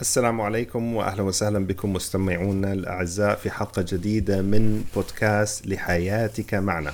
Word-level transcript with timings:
السلام 0.00 0.40
عليكم 0.40 0.94
واهلا 0.94 1.22
وسهلا 1.22 1.66
بكم 1.66 1.92
مستمعونا 1.92 2.72
الأعزاء 2.72 3.36
في 3.36 3.50
حلقة 3.50 3.84
جديدة 3.88 4.42
من 4.42 4.84
بودكاست 4.94 5.66
لحياتك 5.66 6.54
معنا. 6.54 6.92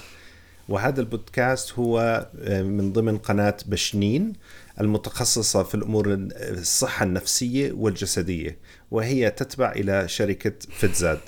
وهذا 0.68 1.00
البودكاست 1.00 1.72
هو 1.72 2.26
آه، 2.40 2.62
من 2.62 2.92
ضمن 2.92 3.18
قناة 3.18 3.56
بشنين 3.66 4.32
المتخصصة 4.80 5.62
في 5.62 5.74
الأمور 5.74 6.06
الصحة 6.32 7.04
النفسية 7.04 7.72
والجسدية 7.72 8.58
وهي 8.90 9.30
تتبع 9.30 9.72
إلى 9.72 10.08
شركة 10.08 10.52
فيتزاد. 10.70 11.18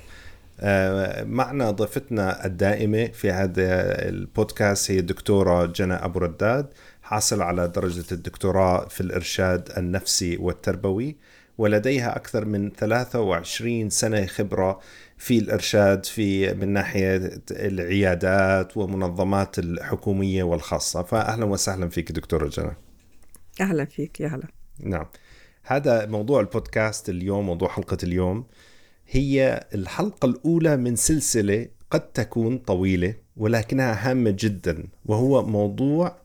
آه، 0.61 1.25
معنا 1.25 1.71
ضيفتنا 1.71 2.47
الدائمة 2.47 3.07
في 3.07 3.31
هذا 3.31 4.09
البودكاست 4.09 4.91
هي 4.91 4.99
الدكتورة 4.99 5.67
جنى 5.67 5.95
أبو 5.95 6.19
رداد 6.19 6.67
حاصل 7.03 7.43
على 7.43 7.69
درجة 7.69 8.05
الدكتوراه 8.13 8.89
في 8.89 9.01
الإرشاد 9.01 9.73
النفسي 9.77 10.37
والتربوي 10.37 11.17
ولديها 11.59 12.17
أكثر 12.17 12.45
من 12.45 12.71
23 12.71 13.91
سنة 13.91 14.27
خبرة 14.27 14.81
في 15.17 15.39
الإرشاد 15.39 16.07
في 16.07 16.55
من 16.55 16.69
ناحية 16.69 17.43
العيادات 17.51 18.77
ومنظمات 18.77 19.59
الحكومية 19.59 20.43
والخاصة. 20.43 21.03
فأهلا 21.03 21.45
وسهلا 21.45 21.89
فيك 21.89 22.13
دكتورة 22.13 22.49
جنى. 22.49 22.77
أهلا 23.61 23.85
فيك 23.85 24.21
يا 24.21 24.29
هلا. 24.29 24.49
نعم. 24.81 25.07
هذا 25.63 26.07
موضوع 26.07 26.41
البودكاست 26.41 27.09
اليوم 27.09 27.47
موضوع 27.47 27.69
حلقة 27.69 27.99
اليوم. 28.03 28.47
هي 29.09 29.67
الحلقة 29.75 30.27
الأولى 30.27 30.77
من 30.77 30.97
سلسلة 30.97 31.69
قد 31.91 32.13
تكون 32.13 32.59
طويلة 32.59 33.15
ولكنها 33.37 34.11
هامة 34.11 34.37
جدا 34.39 34.89
وهو 35.05 35.47
موضوع 35.47 36.17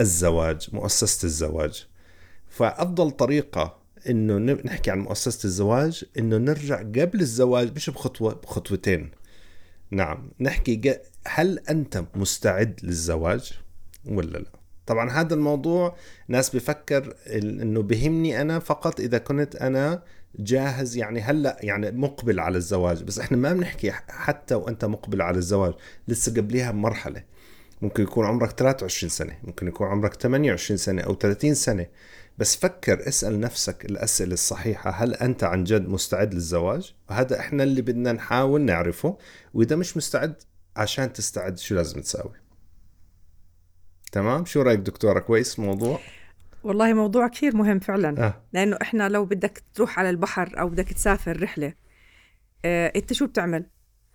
الزواج 0.00 0.68
مؤسسة 0.72 1.26
الزواج. 1.26 1.86
فأفضل 2.48 3.10
طريقة 3.10 3.79
إنه 4.08 4.38
نحكي 4.64 4.90
عن 4.90 4.98
مؤسسة 4.98 5.46
الزواج 5.46 6.04
إنه 6.18 6.36
نرجع 6.36 6.78
قبل 6.78 7.20
الزواج 7.20 7.72
مش 7.76 7.90
بخطوة 7.90 8.34
بخطوتين. 8.34 9.10
نعم 9.90 10.30
نحكي 10.40 10.98
هل 11.26 11.58
أنت 11.58 12.04
مستعد 12.14 12.80
للزواج 12.82 13.52
ولا 14.06 14.38
لا؟ 14.38 14.60
طبعا 14.86 15.10
هذا 15.10 15.34
الموضوع 15.34 15.96
ناس 16.28 16.56
بفكر 16.56 17.14
إنه 17.32 17.82
بهمني 17.82 18.40
أنا 18.40 18.58
فقط 18.58 19.00
إذا 19.00 19.18
كنت 19.18 19.56
أنا 19.56 20.02
جاهز 20.38 20.96
يعني 20.96 21.20
هلأ 21.20 21.56
يعني 21.60 21.90
مقبل 21.90 22.40
على 22.40 22.58
الزواج. 22.58 23.02
بس 23.02 23.18
إحنا 23.18 23.36
ما 23.36 23.52
بنحكي 23.52 23.90
حتى 24.08 24.54
وأنت 24.54 24.84
مقبل 24.84 25.22
على 25.22 25.38
الزواج 25.38 25.74
لسه 26.08 26.34
قبلها 26.34 26.70
بمرحلة. 26.70 27.22
ممكن 27.82 28.02
يكون 28.02 28.26
عمرك 28.26 28.50
23 28.50 29.10
سنة 29.10 29.38
ممكن 29.42 29.68
يكون 29.68 29.86
عمرك 29.86 30.14
28 30.14 30.78
سنة 30.78 31.02
أو 31.02 31.14
30 31.14 31.54
سنة. 31.54 31.86
بس 32.40 32.56
فكر 32.56 33.08
اسأل 33.08 33.40
نفسك 33.40 33.84
الأسئلة 33.84 34.32
الصحيحة 34.32 34.90
هل 34.90 35.14
أنت 35.14 35.44
عن 35.44 35.64
جد 35.64 35.88
مستعد 35.88 36.34
للزواج؟ 36.34 36.94
وهذا 37.10 37.40
إحنا 37.40 37.62
اللي 37.62 37.82
بدنا 37.82 38.12
نحاول 38.12 38.60
نعرفه 38.60 39.18
وإذا 39.54 39.76
مش 39.76 39.96
مستعد 39.96 40.42
عشان 40.76 41.12
تستعد 41.12 41.58
شو 41.58 41.74
لازم 41.74 42.00
تساوي؟ 42.00 42.34
تمام؟ 44.12 44.44
شو 44.44 44.62
رأيك 44.62 44.80
دكتورة؟ 44.80 45.20
كويس 45.20 45.58
الموضوع 45.58 46.00
والله 46.64 46.92
موضوع 46.92 47.28
كثير 47.28 47.56
مهم 47.56 47.78
فعلا. 47.78 48.26
آه. 48.26 48.42
لأنه 48.52 48.78
إحنا 48.82 49.08
لو 49.08 49.24
بدك 49.24 49.62
تروح 49.74 49.98
على 49.98 50.10
البحر 50.10 50.60
أو 50.60 50.68
بدك 50.68 50.92
تسافر 50.92 51.42
رحلة 51.42 51.74
آه، 52.64 52.92
أنت 52.96 53.12
شو 53.12 53.26
بتعمل؟ 53.26 53.66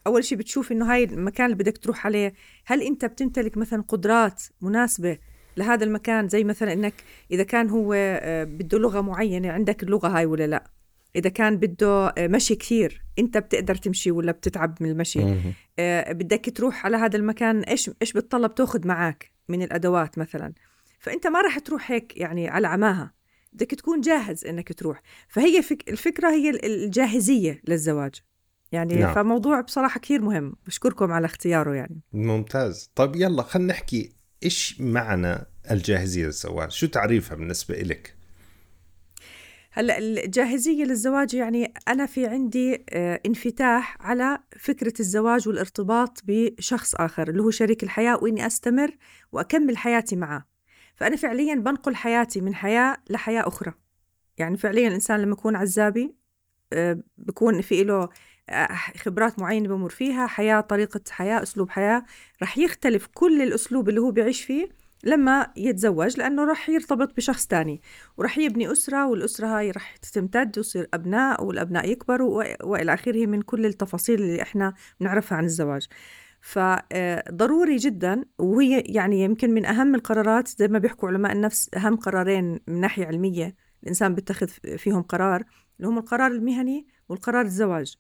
أول 0.08 0.24
شيء 0.24 0.38
بتشوف 0.38 0.72
إنه 0.72 0.94
هاي 0.94 1.04
المكان 1.04 1.46
اللي 1.46 1.58
بدك 1.58 1.78
تروح 1.78 2.06
عليه 2.06 2.34
هل 2.66 2.82
أنت 2.82 3.06
بتمتلك 3.06 3.58
مثلا 3.58 3.82
قدرات 3.88 4.44
مناسبة 4.62 5.18
لهذا 5.58 5.84
المكان 5.84 6.28
زي 6.28 6.44
مثلا 6.44 6.74
إنك 6.74 6.94
إذا 7.32 7.44
كان 7.44 7.70
هو 7.70 7.94
آه، 7.98 8.44
بده 8.44 8.78
لغة 8.78 9.02
معينة 9.02 9.52
عندك 9.52 9.84
اللغة 9.84 10.08
هاي 10.08 10.26
ولا 10.26 10.48
لا؟ 10.48 10.64
إذا 11.16 11.30
كان 11.30 11.58
بده 11.58 12.08
آه، 12.08 12.28
مشي 12.28 12.56
كثير 12.56 13.06
أنت 13.20 13.38
بتقدر 13.38 13.76
تمشي 13.76 14.12
ولا 14.12 14.32
بتتعب 14.32 14.78
من 14.82 14.90
المشي؟ 14.90 15.36
آه 15.80 16.12
بدك 16.12 16.58
تروح 16.58 16.86
على 16.86 16.98
هذا 16.98 17.18
المكان 17.18 17.60
إيش 17.60 17.92
إيش 18.02 18.14
بتطلب 18.14 18.56
تأخذ 18.56 18.88
معك 18.88 19.32
من 19.50 19.62
الأدوات 19.62 20.18
مثلا؟ 20.18 20.54
فأنت 21.00 21.28
ما 21.28 21.42
راح 21.42 21.60
تروح 21.60 21.92
هيك 21.92 22.18
يعني 22.18 22.48
على 22.48 22.68
عماها. 22.68 23.14
بدك 23.54 23.72
تكون 23.72 24.02
جاهز 24.02 24.46
إنك 24.46 24.74
تروح. 24.74 25.02
فهي 25.28 25.62
فك 25.62 25.90
الفكرة 25.90 26.30
هي 26.30 26.50
الجاهزية 26.50 27.62
للزواج. 27.68 28.16
يعني 28.72 28.96
نعم. 28.96 29.14
فموضوع 29.14 29.62
بصراحة 29.62 30.00
كثير 30.00 30.22
مهم. 30.22 30.56
بشكركم 30.68 31.12
على 31.12 31.26
اختياره 31.26 31.74
يعني. 31.74 32.02
ممتاز. 32.14 32.92
طيب 32.96 33.16
يلا 33.16 33.44
خلينا 33.44 33.74
نحكي 33.74 34.15
إيش 34.44 34.82
معنى 34.82 35.38
الجاهزية 35.72 36.26
للزواج؟ 36.26 36.72
شو 36.72 36.88
تعريفها 36.88 37.38
بالنسبة 37.38 37.76
لك؟ 37.76 38.16
هلا 39.72 39.98
الجاهزية 39.98 40.84
للزواج 40.84 41.34
يعني 41.34 41.74
أنا 41.88 42.06
في 42.06 42.28
عندي 42.28 42.86
آه، 42.90 43.22
انفتاح 43.26 43.98
على 44.00 44.40
فكرة 44.60 44.94
الزواج 45.00 45.48
والارتباط 45.48 46.20
بشخص 46.24 46.96
آخر 46.96 47.30
اللي 47.30 47.42
هو 47.42 47.52
شريك 47.52 47.84
الحياة 47.84 48.24
وإني 48.24 48.48
أستمر 48.48 48.98
وأكمل 49.32 49.78
حياتي 49.78 50.16
معه 50.16 50.46
فأنا 50.96 51.16
فعليا 51.16 51.56
بنقل 51.56 51.96
حياتي 51.96 52.42
من 52.42 52.56
حياة 52.56 52.98
لحياة 53.10 53.48
أخرى 53.48 53.74
يعني 54.38 54.58
فعليا 54.58 54.88
الإنسان 54.88 55.22
لما 55.22 55.32
يكون 55.32 55.56
عزابي 55.56 56.16
آه، 56.74 57.00
بكون 57.18 57.62
في 57.62 57.84
له 57.84 58.10
خبرات 58.98 59.40
معينة 59.40 59.68
بمر 59.70 59.90
فيها 59.90 60.28
حياة 60.28 60.62
طريقة 60.62 61.02
حياة 61.10 61.44
أسلوب 61.44 61.70
حياة. 61.70 62.04
رح 62.42 62.58
يختلف 62.58 63.08
كل 63.14 63.42
الأسلوب 63.42 63.90
اللي 63.90 64.02
هو 64.02 64.12
بيعيش 64.12 64.44
فيه 64.44 64.70
لما 65.04 65.48
يتزوج 65.58 66.18
لأنه 66.18 66.46
رح 66.46 66.70
يرتبط 66.70 67.16
بشخص 67.18 67.48
تاني. 67.48 67.82
ورح 68.18 68.38
يبني 68.38 68.72
أسرة 68.72 69.08
والأسرة 69.08 69.48
هاي 69.48 69.72
رح 69.72 69.96
تمتد 69.96 70.58
ويصير 70.58 70.88
أبناء 70.94 71.44
والأبناء 71.44 71.90
يكبروا 71.90 72.44
وإلى 72.64 72.94
آخره 72.94 73.26
من 73.26 73.42
كل 73.42 73.66
التفاصيل 73.66 74.22
اللي 74.22 74.42
إحنا 74.42 74.74
بنعرفها 75.00 75.38
عن 75.38 75.46
الزواج. 75.46 75.88
فضروري 76.42 77.76
جدا 77.76 78.24
وهي 78.40 78.80
يعني 78.80 79.24
يمكن 79.24 79.52
من 79.54 79.66
أهم 79.66 79.96
القرارات 79.96 80.48
زي 80.48 80.68
ما 80.68 80.80
بيحكوا 80.80 81.10
علماء 81.10 81.32
النفس 81.32 81.70
أهم 81.76 81.96
قرارين 81.96 82.60
من 82.68 82.82
ناحية 82.82 83.06
علمية 83.06 83.56
الإنسان 83.84 84.16
بيتخذ 84.16 84.48
فيهم 84.78 85.02
قرار 85.02 85.44
اللي 85.78 85.88
هم 85.90 85.98
القرار 85.98 86.32
المهني 86.32 86.88
والقرار 87.10 87.46
الزواج. 87.46 87.96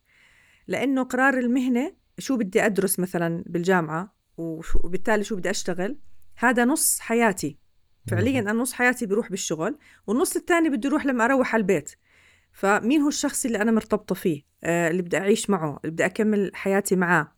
لأنه 0.67 1.03
قرار 1.03 1.37
المهنة 1.37 1.93
شو 2.19 2.37
بدي 2.37 2.65
أدرس 2.65 2.99
مثلا 2.99 3.43
بالجامعة 3.47 4.15
وبالتالي 4.37 5.23
شو 5.23 5.35
بدي 5.35 5.49
أشتغل؟ 5.49 5.99
هذا 6.37 6.65
نص 6.65 6.99
حياتي. 6.99 7.57
فعليا 8.07 8.39
أنا 8.39 8.53
نص 8.53 8.73
حياتي 8.73 9.05
بيروح 9.05 9.29
بالشغل 9.29 9.77
والنص 10.07 10.35
الثاني 10.35 10.69
بدي 10.69 10.87
أروح 10.87 11.05
لما 11.05 11.25
أروح 11.25 11.53
على 11.53 11.61
البيت. 11.61 11.91
فمين 12.51 13.01
هو 13.01 13.07
الشخص 13.07 13.45
اللي 13.45 13.61
أنا 13.61 13.71
مرتبطة 13.71 14.15
فيه؟ 14.15 14.43
آه 14.63 14.89
اللي 14.89 15.01
بدي 15.01 15.17
أعيش 15.17 15.49
معه 15.49 15.79
اللي 15.83 15.91
بدي 15.91 16.05
أكمل 16.05 16.51
حياتي 16.53 16.95
معاه. 16.95 17.35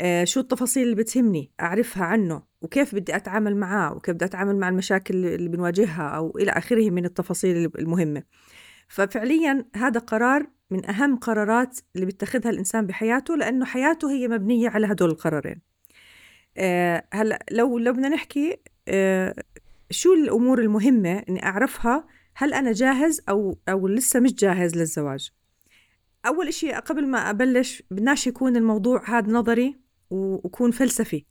آه 0.00 0.24
شو 0.24 0.40
التفاصيل 0.40 0.82
اللي 0.82 0.96
بتهمني؟ 0.96 1.52
أعرفها 1.60 2.04
عنه. 2.04 2.42
وكيف 2.60 2.94
بدي 2.94 3.16
أتعامل 3.16 3.56
معاه؟ 3.56 3.94
وكيف 3.94 4.14
بدي 4.14 4.24
أتعامل 4.24 4.56
مع 4.56 4.68
المشاكل 4.68 5.26
اللي 5.26 5.48
بنواجهها؟ 5.48 6.08
أو 6.08 6.38
إلى 6.38 6.50
آخره 6.50 6.90
من 6.90 7.04
التفاصيل 7.04 7.70
المهمة. 7.78 8.22
ففعليا 8.88 9.64
هذا 9.76 10.00
قرار 10.00 10.46
من 10.70 10.86
أهم 10.90 11.16
قرارات 11.16 11.80
اللي 11.94 12.06
بيتخذها 12.06 12.50
الإنسان 12.50 12.86
بحياته 12.86 13.36
لأنه 13.36 13.64
حياته 13.64 14.10
هي 14.10 14.28
مبنية 14.28 14.68
على 14.68 14.86
هدول 14.86 15.10
القرارين. 15.10 15.60
أه 16.56 17.04
هلأ 17.12 17.44
لو 17.50 17.78
لو 17.78 17.92
بدنا 17.92 18.08
نحكي 18.08 18.56
أه 18.88 19.34
شو 19.90 20.12
الأمور 20.12 20.60
المهمة 20.60 21.24
إني 21.28 21.44
أعرفها 21.44 22.06
هل 22.34 22.54
أنا 22.54 22.72
جاهز 22.72 23.20
أو 23.28 23.58
أو 23.68 23.88
لسه 23.88 24.20
مش 24.20 24.34
جاهز 24.34 24.76
للزواج؟ 24.76 25.30
أول 26.26 26.48
إشي 26.48 26.72
قبل 26.72 27.06
ما 27.06 27.30
أبلش 27.30 27.82
بدناش 27.90 28.26
يكون 28.26 28.56
الموضوع 28.56 29.18
هذا 29.18 29.32
نظري 29.32 29.76
ويكون 30.10 30.70
فلسفي. 30.70 31.24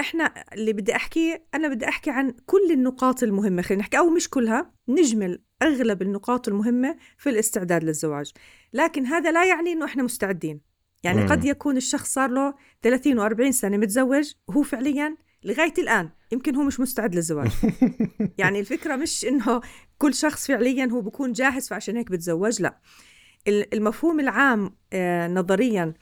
إحنا 0.00 0.44
اللي 0.52 0.72
بدي 0.72 0.96
احكيه 0.96 1.46
أنا 1.54 1.68
بدي 1.68 1.88
أحكي 1.88 2.10
عن 2.10 2.34
كل 2.46 2.70
النقاط 2.70 3.22
المهمة. 3.22 3.62
خلينا 3.62 3.80
نحكي 3.80 3.98
أو 3.98 4.10
مش 4.10 4.30
كلها 4.30 4.72
نجمل 4.88 5.42
أغلب 5.62 6.02
النقاط 6.02 6.48
المهمة 6.48 6.96
في 7.18 7.30
الاستعداد 7.30 7.84
للزواج. 7.84 8.32
لكن 8.72 9.06
هذا 9.06 9.32
لا 9.32 9.44
يعني 9.44 9.72
إنه 9.72 9.84
إحنا 9.84 10.02
مستعدين. 10.02 10.60
يعني 11.02 11.20
مم. 11.20 11.28
قد 11.28 11.44
يكون 11.44 11.76
الشخص 11.76 12.12
صار 12.12 12.30
له 12.30 12.54
30 12.82 13.28
و40 13.28 13.50
سنة 13.50 13.76
متزوج 13.76 14.32
وهو 14.48 14.62
فعليا 14.62 15.16
لغاية 15.44 15.74
الآن 15.78 16.10
يمكن 16.32 16.56
هو 16.56 16.62
مش 16.62 16.80
مستعد 16.80 17.14
للزواج. 17.14 17.50
يعني 18.38 18.60
الفكرة 18.60 18.96
مش 18.96 19.24
إنه 19.24 19.60
كل 19.98 20.14
شخص 20.14 20.46
فعليا 20.46 20.86
هو 20.86 21.00
بكون 21.00 21.32
جاهز 21.32 21.68
فعشان 21.68 21.96
هيك 21.96 22.10
بتزوج 22.10 22.62
لا. 22.62 22.80
المفهوم 23.48 24.20
العام 24.20 24.76
آه، 24.92 25.28
نظريا 25.28 25.94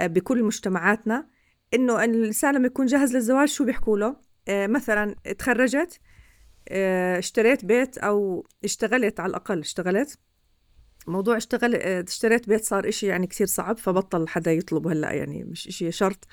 بكل 0.00 0.44
مجتمعاتنا 0.44 1.26
إنه 1.74 2.04
الإنسان 2.04 2.54
لما 2.54 2.66
يكون 2.66 2.86
جاهز 2.86 3.14
للزواج 3.14 3.48
شو 3.48 3.64
بيحكوا 3.64 3.98
له؟ 3.98 4.16
آه 4.48 4.66
مثلا 4.66 5.14
تخرجت 5.38 6.00
آه 6.68 7.18
اشتريت 7.18 7.64
بيت 7.64 7.98
أو 7.98 8.46
اشتغلت 8.64 9.20
على 9.20 9.30
الأقل 9.30 9.58
اشتغلت. 9.58 10.18
موضوع 11.06 11.36
اشتغل 11.36 11.74
آه 11.74 12.04
اشتريت 12.08 12.48
بيت 12.48 12.64
صار 12.64 12.88
إشي 12.88 13.06
يعني 13.06 13.26
كثير 13.26 13.46
صعب 13.46 13.78
فبطل 13.78 14.28
حدا 14.28 14.52
يطلبه 14.52 14.92
هلأ 14.92 15.12
يعني 15.12 15.44
مش 15.44 15.68
إشي 15.68 15.92
شرط. 15.92 16.26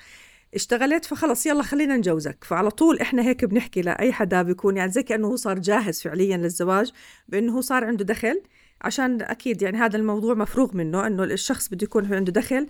اشتغلت 0.54 1.04
فخلص 1.04 1.46
يلا 1.46 1.62
خلينا 1.62 1.96
نجوزك. 1.96 2.44
فعلى 2.44 2.70
طول 2.70 3.00
إحنا 3.00 3.22
هيك 3.22 3.44
بنحكي 3.44 3.82
لأي 3.82 4.12
حدا 4.12 4.42
بيكون 4.42 4.76
يعني 4.76 4.90
زي 4.92 5.02
كأنه 5.02 5.28
هو 5.28 5.36
صار 5.36 5.58
جاهز 5.58 6.02
فعليا 6.02 6.36
للزواج 6.36 6.92
بأنه 7.28 7.56
هو 7.56 7.60
صار 7.60 7.84
عنده 7.84 8.04
دخل 8.04 8.42
عشان 8.82 9.22
أكيد 9.22 9.62
يعني 9.62 9.78
هذا 9.78 9.96
الموضوع 9.96 10.34
مفروغ 10.34 10.76
منه 10.76 11.06
إنه 11.06 11.24
الشخص 11.24 11.68
بده 11.68 11.84
يكون 11.84 12.14
عنده 12.14 12.32
دخل 12.32 12.66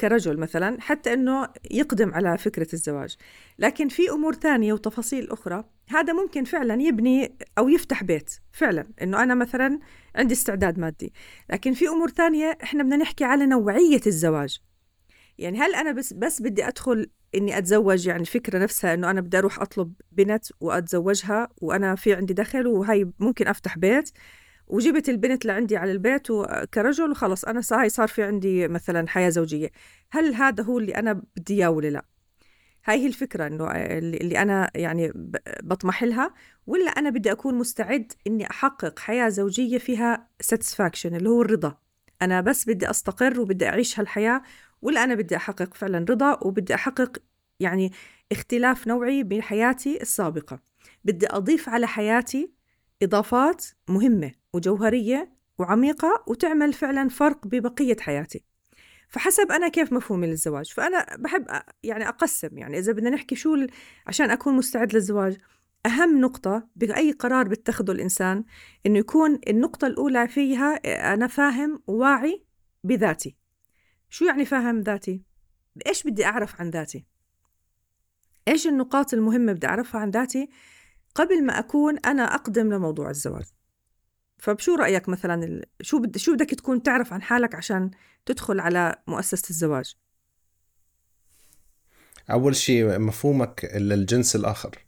كرجل 0.00 0.36
مثلا 0.36 0.80
حتى 0.80 1.12
إنه 1.12 1.48
يقدم 1.70 2.14
على 2.14 2.38
فكرة 2.38 2.66
الزواج. 2.72 3.16
لكن 3.58 3.88
في 3.88 4.10
أمور 4.10 4.34
ثانية 4.34 4.72
وتفاصيل 4.72 5.30
أخرى 5.30 5.64
هذا 5.88 6.12
ممكن 6.12 6.44
فعلا 6.44 6.82
يبني 6.82 7.36
أو 7.58 7.68
يفتح 7.68 8.04
بيت 8.04 8.30
فعلا 8.52 8.86
إنه 9.02 9.22
أنا 9.22 9.34
مثلا 9.34 9.80
عندي 10.14 10.34
استعداد 10.34 10.78
مادي. 10.78 11.12
لكن 11.50 11.72
في 11.72 11.88
أمور 11.88 12.10
ثانية 12.10 12.58
إحنا 12.62 12.82
بدنا 12.82 12.96
نحكي 12.96 13.24
على 13.24 13.46
نوعية 13.46 14.00
الزواج. 14.06 14.58
يعني 15.38 15.58
هل 15.58 15.74
أنا 15.74 15.92
بس 15.92 16.12
بس 16.12 16.42
بدي 16.42 16.68
أدخل 16.68 17.10
إني 17.34 17.58
أتزوج 17.58 18.06
يعني 18.06 18.20
الفكرة 18.20 18.58
نفسها 18.58 18.94
إنه 18.94 19.10
أنا 19.10 19.20
بدي 19.20 19.38
أروح 19.38 19.60
أطلب 19.60 19.92
بنت 20.12 20.44
وأتزوجها 20.60 21.48
وأنا 21.62 21.94
في 21.94 22.14
عندي 22.14 22.34
دخل 22.34 22.66
وهي 22.66 23.06
ممكن 23.18 23.46
أفتح 23.46 23.78
بيت؟ 23.78 24.10
وجبت 24.70 25.08
البنت 25.08 25.44
لعندي 25.44 25.76
على 25.76 25.92
البيت 25.92 26.26
كرجل 26.74 27.10
وخلص. 27.10 27.44
أنا 27.44 27.62
هاي 27.72 27.88
صار 27.88 28.08
في 28.08 28.22
عندي 28.22 28.68
مثلا 28.68 29.08
حياة 29.08 29.28
زوجية. 29.28 29.70
هل 30.10 30.34
هذا 30.34 30.64
هو 30.64 30.78
اللي 30.78 30.94
أنا 30.94 31.22
بدي 31.36 31.54
إياه 31.54 31.70
ولا 31.70 31.88
لا؟ 31.88 32.04
هاي 32.84 32.98
هي 32.98 33.06
الفكرة 33.06 33.46
إنه 33.46 33.70
اللي 33.70 34.38
أنا 34.42 34.70
يعني 34.74 35.12
بطمح 35.62 36.02
لها 36.02 36.34
ولا 36.66 36.90
أنا 36.90 37.10
بدي 37.10 37.32
أكون 37.32 37.54
مستعد 37.54 38.12
إني 38.26 38.50
أحقق 38.50 38.98
حياة 38.98 39.28
زوجية 39.28 39.78
فيها 39.78 40.28
ساتسفاكشن 40.40 41.14
اللي 41.14 41.28
هو 41.28 41.42
الرضا. 41.42 41.78
أنا 42.22 42.40
بس 42.40 42.68
بدي 42.68 42.90
أستقر 42.90 43.40
وبدي 43.40 43.68
أعيش 43.68 44.00
هالحياة 44.00 44.42
ولا 44.82 45.04
أنا 45.04 45.14
بدي 45.14 45.36
أحقق 45.36 45.74
فعلا 45.74 46.06
رضا 46.10 46.38
وبدي 46.42 46.74
أحقق 46.74 47.18
يعني 47.60 47.92
اختلاف 48.32 48.88
نوعي 48.88 49.22
بحياتي 49.22 50.02
السابقة. 50.02 50.60
بدي 51.04 51.26
أضيف 51.30 51.68
على 51.68 51.86
حياتي 51.86 52.52
إضافات 53.02 53.64
مهمة. 53.88 54.39
وجوهرية 54.54 55.32
وعميقة 55.58 56.24
وتعمل 56.26 56.72
فعلا 56.72 57.08
فرق 57.08 57.46
ببقية 57.46 57.96
حياتي. 58.00 58.44
فحسب 59.08 59.52
أنا 59.52 59.68
كيف 59.68 59.92
مفهومي 59.92 60.26
للزواج. 60.26 60.72
فأنا 60.72 61.16
بحب 61.18 61.46
يعني 61.82 62.08
أقسم 62.08 62.58
يعني 62.58 62.78
إذا 62.78 62.92
بدنا 62.92 63.10
نحكي 63.10 63.34
شو 63.34 63.66
عشان 64.06 64.30
أكون 64.30 64.54
مستعد 64.54 64.94
للزواج 64.94 65.36
أهم 65.86 66.20
نقطة 66.20 66.68
بأي 66.76 67.12
قرار 67.12 67.48
بتخذه 67.48 67.90
الإنسان 67.90 68.44
إنه 68.86 68.98
يكون 68.98 69.40
النقطة 69.48 69.86
الأولى 69.86 70.28
فيها 70.28 70.74
أنا 71.14 71.26
فاهم 71.26 71.82
وواعي 71.86 72.44
بذاتي. 72.84 73.36
شو 74.08 74.24
يعني 74.24 74.44
فاهم 74.44 74.80
ذاتي؟ 74.80 75.22
إيش 75.86 76.02
بدي 76.02 76.24
أعرف 76.24 76.60
عن 76.60 76.70
ذاتي؟ 76.70 77.06
إيش 78.48 78.66
النقاط 78.66 79.14
المهمة 79.14 79.52
بدي 79.52 79.66
أعرفها 79.66 80.00
عن 80.00 80.10
ذاتي 80.10 80.48
قبل 81.14 81.44
ما 81.44 81.58
أكون 81.58 81.98
أنا 81.98 82.34
أقدم 82.34 82.72
لموضوع 82.72 83.10
الزواج؟ 83.10 83.44
فبشو 84.40 84.74
رأيك 84.74 85.08
مثلا 85.08 85.62
شو 85.80 85.98
بدك 85.98 86.16
شو 86.16 86.34
بدك 86.34 86.50
تكون 86.50 86.82
تعرف 86.82 87.12
عن 87.12 87.22
حالك 87.22 87.54
عشان 87.54 87.90
تدخل 88.26 88.60
على 88.60 88.96
مؤسسة 89.06 89.50
الزواج؟ 89.50 89.94
أول 92.30 92.56
شيء 92.56 92.98
مفهومك 92.98 93.70
للجنس 93.74 94.36
الآخر. 94.36 94.78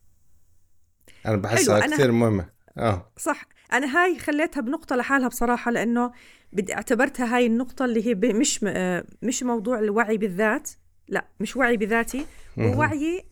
أنا 1.26 1.36
بحسها 1.36 1.84
أنا... 1.84 1.96
كثير 1.96 2.12
مهمة. 2.12 2.48
آه. 2.78 3.12
صح. 3.16 3.48
أنا 3.72 3.86
هاي 3.96 4.18
خليتها 4.18 4.60
بنقطة 4.60 4.96
لحالها 4.96 5.28
بصراحة 5.28 5.70
لأنه 5.70 6.12
بدي 6.52 6.74
اعتبرتها 6.74 7.36
هاي 7.36 7.46
النقطة 7.46 7.84
اللي 7.84 8.06
هي 8.06 8.14
مش 8.14 8.64
مش 9.22 9.42
موضوع 9.42 9.78
الوعي 9.78 10.18
بالذات 10.18 10.70
لا 11.08 11.28
مش 11.40 11.56
وعي 11.56 11.76
بذاتي 11.76 12.26
ووعي 12.58 13.24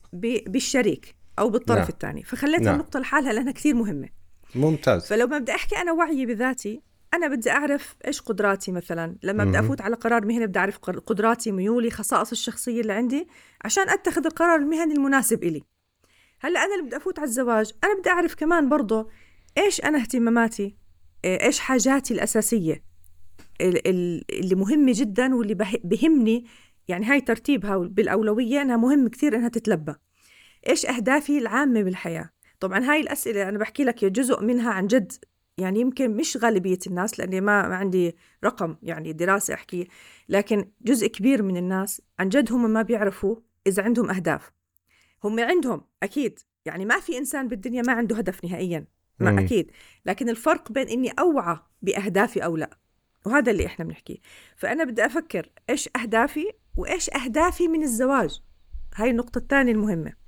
بالشريك 0.47 1.15
أو 1.39 1.51
بالطرف 1.51 1.79
نعم. 1.79 1.89
الثاني 1.89 2.23
فخليتها 2.23 2.65
نعم. 2.65 2.75
النقطة 2.75 3.01
لحالها 3.01 3.33
لأنها 3.33 3.53
كثير 3.53 3.75
مهمة. 3.75 4.20
ممتاز. 4.55 5.07
فلو 5.07 5.27
ما 5.27 5.39
بدي 5.39 5.53
أحكي 5.53 5.77
أنا 5.77 5.93
وعي 5.93 6.27
بذاتي 6.27 6.83
أنا 7.15 7.29
بدي 7.29 7.51
أعرف 7.51 7.97
إيش 8.07 8.21
قدراتي 8.21 8.73
مثلا. 8.73 9.17
لما 9.23 9.45
بدي 9.45 9.59
أفوت 9.59 9.81
على 9.81 9.97
قرار 9.97 10.27
مهني 10.27 10.47
بدي 10.47 10.59
أعرف 10.59 10.79
قدراتي 10.79 11.53
ميولي 11.53 11.91
خصائص 11.91 12.31
الشخصية 12.31 12.81
اللي 12.81 12.93
عندي 12.93 13.29
عشان 13.65 13.91
أتخذ 13.91 14.27
القرار 14.27 14.57
المهني 14.57 14.95
المناسب 14.95 15.45
إلي. 15.45 15.63
هلأ 16.41 16.65
أنا 16.65 16.75
اللي 16.75 16.87
بدي 16.87 16.97
أفوت 16.97 17.19
على 17.19 17.29
الزواج 17.29 17.73
أنا 17.85 18.01
بدي 18.01 18.11
أعرف 18.11 18.35
كمان 18.35 18.69
برضه 18.69 19.09
إيش 19.59 19.81
أنا 19.85 19.99
اهتماماتي 19.99 20.77
إيش 21.25 21.59
حاجاتي 21.59 22.15
الأساسية 22.15 22.85
اللي 23.61 24.55
مهمة 24.55 24.93
جدا 24.95 25.35
واللي 25.35 25.55
بهمني. 25.85 26.45
يعني 26.89 27.07
هاي 27.07 27.21
ترتيبها 27.21 27.77
بالأولوية 27.77 28.63
أنها 28.63 28.77
مهم 28.77 29.09
كثير 29.09 29.37
أنها 29.37 29.49
تتلبى. 29.49 29.95
إيش 30.69 30.87
أهدافي 30.87 31.39
العامة 31.39 31.83
بالحياة؟ 31.83 32.31
طبعا 32.61 32.85
هاي 32.85 33.01
الأسئلة 33.01 33.49
أنا 33.49 33.59
بحكي 33.59 33.85
لك 33.85 34.05
جزء 34.05 34.43
منها 34.43 34.73
عن 34.73 34.87
جد. 34.87 35.13
يعني 35.59 35.81
يمكن 35.81 36.17
مش 36.17 36.37
غالبية 36.37 36.79
الناس 36.87 37.19
لأني 37.19 37.41
ما, 37.41 37.69
ما 37.69 37.77
عندي 37.77 38.17
رقم 38.45 38.77
يعني 38.83 39.13
دراسة 39.13 39.55
أحكي 39.55 39.89
لكن 40.29 40.71
جزء 40.83 41.07
كبير 41.07 41.43
من 41.43 41.57
الناس 41.57 42.03
عن 42.19 42.29
جد 42.29 42.53
هم 42.53 42.71
ما 42.71 42.83
بيعرفوا 42.83 43.37
إذا 43.67 43.83
عندهم 43.83 44.11
أهداف. 44.11 44.53
هم 45.25 45.41
عندهم 45.41 45.85
أكيد. 46.03 46.39
يعني 46.65 46.85
ما 46.85 47.01
في 47.01 47.19
إنسان 47.19 47.49
بالدنيا 47.49 47.83
ما 47.83 47.93
عنده 47.93 48.17
هدف 48.17 48.45
نهائيا 48.45 48.85
ما 49.19 49.31
مم. 49.31 49.39
أكيد. 49.39 49.71
لكن 50.07 50.29
الفرق 50.29 50.73
بين 50.73 50.89
إني 50.89 51.11
أوعى 51.11 51.59
بأهدافي 51.83 52.45
أو 52.45 52.57
لا 52.57 52.79
وهذا 53.27 53.51
اللي 53.51 53.67
إحنا 53.67 53.85
بنحكيه 53.85 54.17
فأنا 54.57 54.85
بدي 54.85 55.07
أفكر 55.07 55.51
إيش 55.71 55.89
أهدافي 55.97 56.53
وإيش 56.77 57.11
أهدافي 57.11 57.69
من 57.69 57.83
الزواج. 57.83 58.41
هاي 58.95 59.11
النقطة 59.11 59.39
الثانية 59.39 59.73
المهمة. 59.73 60.20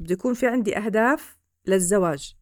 بده 0.00 0.12
يكون 0.12 0.34
في 0.34 0.46
عندي 0.46 0.76
أهداف 0.76 1.36
للزواج. 1.66 2.36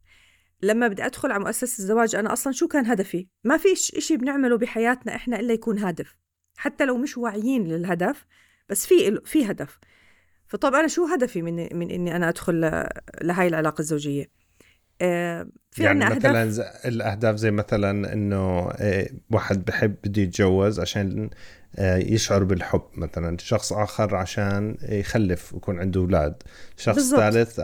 لما 0.63 0.89
بدي 0.89 1.07
أدخل 1.07 1.33
على 1.33 1.45
مؤسسة 1.45 1.83
الزواج 1.83 2.15
أنا 2.15 2.33
أصلا 2.33 2.53
شو 2.53 2.69
كان 2.69 2.87
هدفي؟ 2.87 3.27
ما 3.45 3.57
فيش 3.57 3.95
إشي 3.95 4.17
بنعمله 4.17 4.59
بحياتنا 4.59 5.15
إحنا 5.15 5.41
إلا 5.41 5.53
يكون 5.53 5.79
هدف. 5.79 6.17
حتى 6.57 6.85
لو 6.85 6.97
مش 6.97 7.19
واعيين 7.19 7.69
للهدف 7.69 8.27
بس 8.69 8.87
في 8.87 9.21
في 9.25 9.51
هدف. 9.51 9.79
فطب 10.47 10.75
أنا 10.75 10.89
شو 10.89 11.07
هدفي 11.07 11.43
من 11.43 11.77
من 11.77 11.91
إني 11.91 12.17
أنا 12.17 12.29
أدخل 12.29 12.85
لهاي 13.23 13.49
العلاقة 13.49 13.81
الزوجية؟ 13.81 14.31
آه 15.01 15.49
في 15.71 15.83
يعني 15.83 16.05
مثلا 16.05 16.43
أهداف 16.43 16.87
الأهداف 16.87 17.37
زي 17.37 17.51
مثلا 17.51 18.13
إنه 18.13 18.71
آه، 18.71 19.07
واحد 19.31 19.65
بحب 19.65 19.97
بده 20.05 20.23
يتجوز 20.23 20.81
عشان 20.81 21.31
يشعر 21.79 22.45
بالحب 22.45 22.83
مثلا. 22.95 23.37
شخص 23.41 23.73
آخر 23.73 24.17
عشان 24.17 24.77
يخلف 24.83 25.55
ويكون 25.55 25.79
عنده 25.79 26.01
أولاد. 26.01 26.43
شخص 26.77 26.95
بالزبط. 26.97 27.21
ثالث 27.21 27.61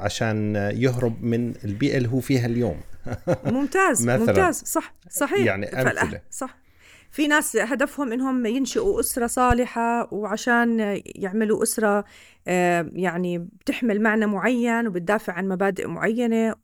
عشان 0.00 0.54
يهرب 0.74 1.24
من 1.24 1.54
البيئة 1.64 1.96
اللي 1.96 2.08
هو 2.08 2.20
فيها 2.20 2.46
اليوم. 2.46 2.80
ممتاز 3.44 4.02
مثلاً. 4.02 4.18
ممتاز. 4.18 4.62
صح 4.66 4.94
صحيح. 5.10 5.38
يعني 5.46 5.66
أمثلة. 5.82 6.20
صح. 6.30 6.62
في 7.10 7.26
ناس 7.28 7.56
هدفهم 7.56 8.12
إنهم 8.12 8.46
ينشئوا 8.46 9.00
أسرة 9.00 9.26
صالحة 9.26 10.14
وعشان 10.14 11.00
يعملوا 11.06 11.62
أسرة 11.62 12.04
آه، 12.48 12.90
يعني 12.92 13.38
بتحمل 13.38 14.02
معنى 14.02 14.26
معين 14.26 14.86
وبتدافع 14.86 15.32
عن 15.32 15.48
مبادئ 15.48 15.86
معينة. 15.86 16.54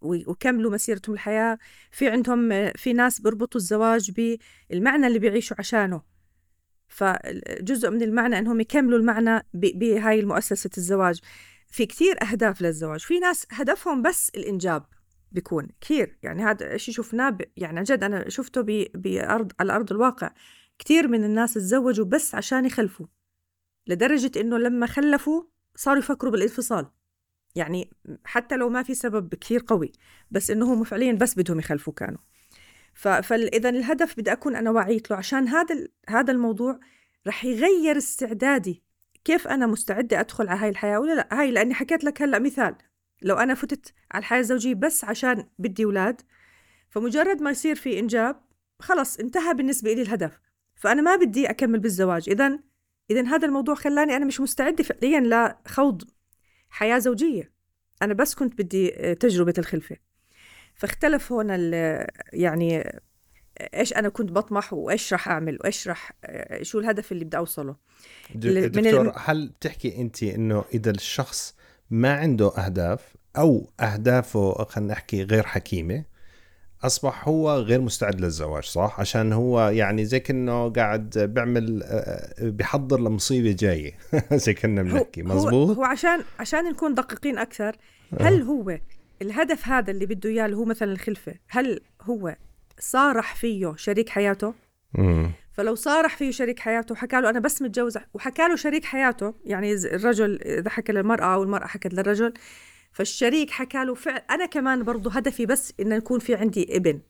ويكملوا 0.00 0.70
مسيرتهم 0.70 1.14
الحياة. 1.14 1.58
في 1.90 2.08
عندهم 2.08 2.72
في 2.72 2.92
ناس 2.92 3.20
بيربطوا 3.20 3.60
الزواج 3.60 4.10
بالمعنى 4.70 5.06
اللي 5.06 5.18
بيعيشوا 5.18 5.56
عشانه. 5.58 6.02
فجزء 6.88 7.90
من 7.90 8.02
المعنى 8.02 8.38
إنهم 8.38 8.60
يكملوا 8.60 8.98
المعنى 8.98 9.46
بهاي 9.54 10.20
المؤسسة 10.20 10.70
الزواج. 10.78 11.20
في 11.68 11.86
كثير 11.86 12.22
أهداف 12.22 12.62
للزواج. 12.62 13.00
في 13.00 13.18
ناس 13.18 13.46
هدفهم 13.50 14.02
بس 14.02 14.30
الإنجاب 14.34 14.86
بيكون 15.32 15.68
كثير 15.80 16.18
يعني 16.22 16.42
هذا 16.42 16.74
الشيء 16.74 16.94
شفناه 16.94 17.38
يعني 17.56 17.78
عن 17.78 17.84
جد 17.84 18.04
أنا 18.04 18.28
شفته 18.28 18.86
بارض 18.94 19.52
على 19.60 19.72
أرض 19.72 19.92
الواقع. 19.92 20.34
كثير 20.78 21.08
من 21.08 21.24
الناس 21.24 21.54
تزوجوا 21.54 22.04
بس 22.04 22.34
عشان 22.34 22.66
يخلفوا 22.66 23.06
لدرجة 23.86 24.40
إنه 24.40 24.58
لما 24.58 24.86
خلفوا 24.86 25.42
صاروا 25.76 25.98
يفكروا 25.98 26.32
بالانفصال. 26.32 26.86
يعني 27.54 27.90
حتى 28.24 28.56
لو 28.56 28.68
ما 28.68 28.82
في 28.82 28.94
سبب 28.94 29.34
كثير 29.34 29.64
قوي 29.66 29.92
بس 30.30 30.50
إنه 30.50 30.72
هم 30.72 30.84
فعليا 30.84 31.12
بس 31.12 31.38
بدهم 31.38 31.58
يخلفوا 31.58 31.92
كانوا. 31.92 32.18
فاذا 32.94 33.68
الهدف 33.68 34.16
بدي 34.18 34.32
أكون 34.32 34.56
أنا 34.56 34.70
واعيت 34.70 35.10
له 35.10 35.16
عشان 35.16 35.48
هذا 35.48 35.88
هذا 36.08 36.32
الموضوع 36.32 36.80
رح 37.26 37.44
يغير 37.44 37.96
استعدادي 37.96 38.82
كيف 39.24 39.48
أنا 39.48 39.66
مستعدة 39.66 40.20
أدخل 40.20 40.48
على 40.48 40.60
هاي 40.60 40.68
الحياة 40.68 40.98
ولا 40.98 41.14
لأ. 41.14 41.28
هاي 41.32 41.50
لأني 41.50 41.74
حكيت 41.74 42.04
لك 42.04 42.22
هلأ 42.22 42.38
مثال 42.38 42.74
لو 43.22 43.36
أنا 43.36 43.54
فتت 43.54 43.94
على 44.12 44.20
الحياة 44.20 44.40
الزوجية 44.40 44.74
بس 44.74 45.04
عشان 45.04 45.48
بدي 45.58 45.84
أولاد 45.84 46.20
فمجرد 46.90 47.42
ما 47.42 47.50
يصير 47.50 47.74
في 47.74 47.98
إنجاب 47.98 48.40
خلص 48.80 49.18
انتهى 49.18 49.54
بالنسبة 49.54 49.92
لي 49.92 50.02
الهدف. 50.02 50.40
فأنا 50.76 51.02
ما 51.02 51.16
بدي 51.16 51.50
أكمل 51.50 51.80
بالزواج. 51.80 52.30
اذا 52.30 52.58
اذا 53.10 53.26
هذا 53.26 53.46
الموضوع 53.46 53.74
خلاني 53.74 54.16
أنا 54.16 54.24
مش 54.24 54.40
مستعدة 54.40 54.84
فعليا 54.84 55.54
لخوض 55.66 56.02
حياة 56.74 56.98
زوجية. 56.98 57.50
أنا 58.02 58.14
بس 58.14 58.34
كنت 58.34 58.58
بدي 58.62 58.94
آه، 58.94 59.12
تجربة 59.12 59.54
الخلفة. 59.58 59.96
فاختلف 60.74 61.32
هون 61.32 61.48
يعني 62.32 63.00
إيش 63.74 63.92
أنا 63.92 64.08
كنت 64.08 64.32
بطمح 64.32 64.72
وإيش 64.72 65.12
راح 65.12 65.28
أعمل 65.28 65.58
وإيش 65.60 65.88
راح 65.88 66.12
آه، 66.24 66.62
شو 66.62 66.78
الهدف 66.78 67.12
اللي 67.12 67.24
بدي 67.24 67.36
أوصله. 67.36 67.76
دكتور 68.34 69.00
الم... 69.00 69.12
هل 69.16 69.48
بتحكي 69.48 70.00
أنت 70.00 70.22
إنه 70.22 70.64
إذا 70.74 70.90
الشخص 70.90 71.54
ما 71.90 72.12
عنده 72.12 72.48
أهداف 72.48 73.16
أو 73.36 73.70
أهدافه 73.80 74.64
خلينا 74.64 74.92
نحكي 74.92 75.22
غير 75.22 75.42
حكيمة 75.42 76.04
أصبح 76.86 77.28
هو 77.28 77.58
غير 77.58 77.80
مستعد 77.80 78.20
للزواج 78.20 78.64
صح؟ 78.64 78.96
عشان 79.00 79.32
هو 79.32 79.68
يعني 79.68 80.04
زي 80.04 80.20
كأنه 80.20 80.70
قاعد 80.70 81.18
بيعمل 81.18 81.82
آه، 81.82 82.34
بيحضر 82.50 83.00
لمصيبة 83.00 83.52
جاية. 83.52 83.92
زي 84.44 84.54
كنا 84.54 84.82
بنحكي 84.82 85.22
مزبوط 85.22 85.68
هو, 85.68 85.72
هو 85.72 85.84
عشان 85.84 86.24
عشان 86.38 86.64
نكون 86.64 86.94
دقيقين 86.94 87.38
أكثر 87.38 87.76
هل 88.20 88.42
هو 88.42 88.78
الهدف 89.22 89.68
هذا 89.68 89.90
اللي 89.90 90.06
بده 90.06 90.30
إياه 90.30 90.46
اللي 90.46 90.56
هو 90.56 90.64
مثلا 90.64 90.92
الخلفة 90.92 91.34
هل 91.48 91.80
هو 92.02 92.36
صارح 92.78 93.34
فيه 93.34 93.74
شريك 93.76 94.08
حياته؟ 94.08 94.54
مم. 94.94 95.30
فلو 95.52 95.74
صارح 95.74 96.16
فيه 96.16 96.30
شريك 96.30 96.60
حياته 96.60 96.92
وحكى 96.92 97.20
له 97.20 97.30
أنا 97.30 97.40
بس 97.40 97.62
متجوز 97.62 97.98
وحكى 98.14 98.42
له 98.48 98.56
شريك 98.56 98.84
حياته 98.84 99.34
يعني 99.44 99.72
الرجل 99.74 100.42
إذا 100.42 100.70
حكى 100.70 100.92
للمرأة 100.92 101.34
أو 101.34 101.42
المرأة 101.42 101.66
حكت 101.66 101.94
للرجل 101.94 102.34
فالشريك 102.94 103.50
حكى 103.50 103.84
له 103.84 103.94
فعل. 103.94 104.22
أنا 104.30 104.46
كمان 104.46 104.82
برضه 104.82 105.10
هدفي 105.10 105.46
بس 105.46 105.72
إن 105.80 105.92
يكون 105.92 106.18
في 106.18 106.34
عندي 106.34 106.76
ابن. 106.76 107.00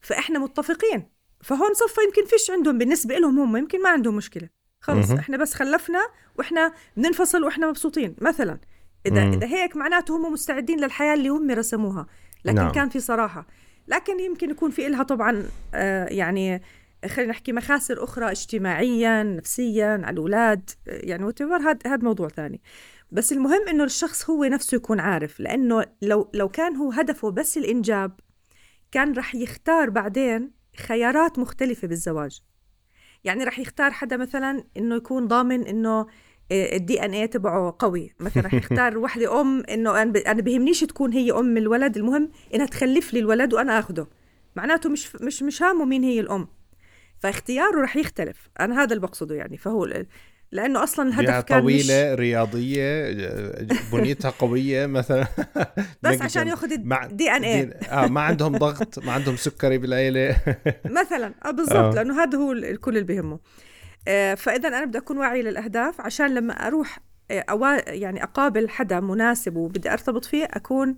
فإحنا 0.00 0.38
متفقين. 0.38 1.08
فهون 1.40 1.74
صفى 1.74 2.00
يمكن 2.06 2.24
فيش 2.24 2.50
عندهم 2.50 2.78
بالنسبة 2.78 3.18
لهم 3.18 3.38
هم 3.38 3.56
يمكن 3.56 3.82
ما 3.82 3.90
عندهم 3.90 4.16
مشكلة. 4.16 4.48
خلص. 4.80 5.10
إحنا 5.10 5.36
بس 5.36 5.54
خلفنا 5.54 6.08
وإحنا 6.38 6.72
بننفصل 6.96 7.44
وإحنا 7.44 7.68
مبسوطين. 7.68 8.16
مثلا 8.20 8.58
إذا 9.06 9.24
مم. 9.24 9.32
إذا 9.32 9.46
هيك 9.46 9.76
معناته 9.76 10.16
هم 10.16 10.32
مستعدين 10.32 10.80
للحياة 10.80 11.14
اللي 11.14 11.28
هم 11.28 11.50
رسموها 11.50 12.06
لكن 12.44 12.56
نعم. 12.56 12.72
كان 12.72 12.88
في 12.88 13.00
صراحة. 13.00 13.46
لكن 13.88 14.20
يمكن 14.20 14.50
يكون 14.50 14.70
في 14.70 14.86
إلها 14.86 15.02
طبعا 15.02 15.48
آه 15.74 16.06
يعني 16.06 16.62
خلينا 17.06 17.30
نحكي 17.30 17.52
مخاسر 17.52 18.04
أخرى 18.04 18.30
اجتماعيا 18.30 19.22
نفسيا 19.22 20.00
على 20.04 20.10
الأولاد 20.10 20.70
آه، 20.88 21.00
يعني 21.02 21.24
وتبر 21.24 21.56
هذا 21.56 21.78
هذا 21.86 22.04
موضوع 22.04 22.28
ثاني. 22.28 22.60
بس 23.12 23.32
المهم 23.32 23.68
إنه 23.68 23.84
الشخص 23.84 24.30
هو 24.30 24.44
نفسه 24.44 24.76
يكون 24.76 25.00
عارف 25.00 25.40
لأنه 25.40 25.84
لو 26.02 26.30
لو 26.34 26.48
كان 26.48 26.76
هو 26.76 26.90
هدفه 26.90 27.30
بس 27.30 27.58
الإنجاب 27.58 28.20
كان 28.92 29.12
رح 29.12 29.34
يختار 29.34 29.90
بعدين 29.90 30.50
خيارات 30.76 31.38
مختلفة 31.38 31.88
بالزواج. 31.88 32.40
يعني 33.24 33.44
رح 33.44 33.58
يختار 33.58 33.90
حدا 33.90 34.16
مثلا 34.16 34.64
إنه 34.76 34.94
يكون 34.96 35.28
ضامن 35.28 35.66
إنه 35.66 36.06
الدي 36.52 37.04
ان 37.04 37.14
اي 37.14 37.26
تبعه 37.26 37.76
قوي. 37.78 38.14
مثلا 38.20 38.42
رح 38.42 38.54
يختار 38.54 38.98
وحدة 39.02 39.40
أم 39.40 39.62
إنه 39.70 40.02
أنا 40.02 40.40
بهمنيش 40.40 40.80
تكون 40.80 41.12
هي 41.12 41.32
أم 41.32 41.56
الولد 41.56 41.96
المهم 41.96 42.30
إنها 42.54 42.66
تخلف 42.66 43.14
لي 43.14 43.20
الولد 43.20 43.54
وأنا 43.54 43.78
آخده. 43.78 44.06
معناته 44.56 44.88
مش 44.88 45.16
مش 45.16 45.42
مش 45.42 45.62
هامه 45.62 45.84
مين 45.84 46.02
هي 46.02 46.20
الأم. 46.20 46.48
فاختياره 47.18 47.82
رح 47.82 47.96
يختلف. 47.96 48.48
أنا 48.60 48.82
هذا 48.82 48.94
اللي 48.94 49.06
بقصده 49.06 49.34
يعني. 49.34 49.56
فهو 49.56 49.84
لأنه 50.52 50.82
أصلا 50.82 51.08
الهدف 51.08 51.44
كان 51.44 51.60
طويلة 51.60 52.14
رياضية 52.14 53.10
ج- 53.12 53.72
بنيتها 53.92 54.30
قوية 54.30 54.86
مثلا 54.86 55.26
مش 55.76 55.86
بس 56.02 56.22
عشان 56.22 56.48
ياخذ 56.48 56.80
مع- 56.84 57.04
ال 57.04 57.30
DNA 57.30 57.70
آه 57.90 58.06
ما 58.06 58.20
عندهم 58.20 58.56
ضغط 58.56 58.98
ما 58.98 59.12
عندهم 59.12 59.36
سكري 59.36 59.78
بالعيلة. 59.78 60.36
مثلا. 61.00 61.34
آه 61.44 61.50
بالضبط 61.50 61.74
آه. 61.76 61.90
لأنه 61.94 62.22
هذا 62.22 62.38
هو 62.38 62.52
ال- 62.52 62.64
الكل 62.64 62.96
اللي 62.98 63.14
بهمه 63.14 63.38
آه 64.08 64.34
فاذا 64.34 64.68
أنا 64.68 64.84
بدي 64.84 64.98
أكون 64.98 65.18
واعي 65.18 65.42
للأهداف 65.42 66.00
عشان 66.00 66.34
لما 66.34 66.52
أروح 66.66 66.98
آه 67.30 67.44
أوا 67.50 67.90
يعني 67.90 68.22
أقابل 68.22 68.68
حدا 68.68 69.00
مناسب 69.00 69.56
وبدي 69.56 69.92
أرتبط 69.92 70.24
فيه 70.24 70.44
أكون 70.44 70.96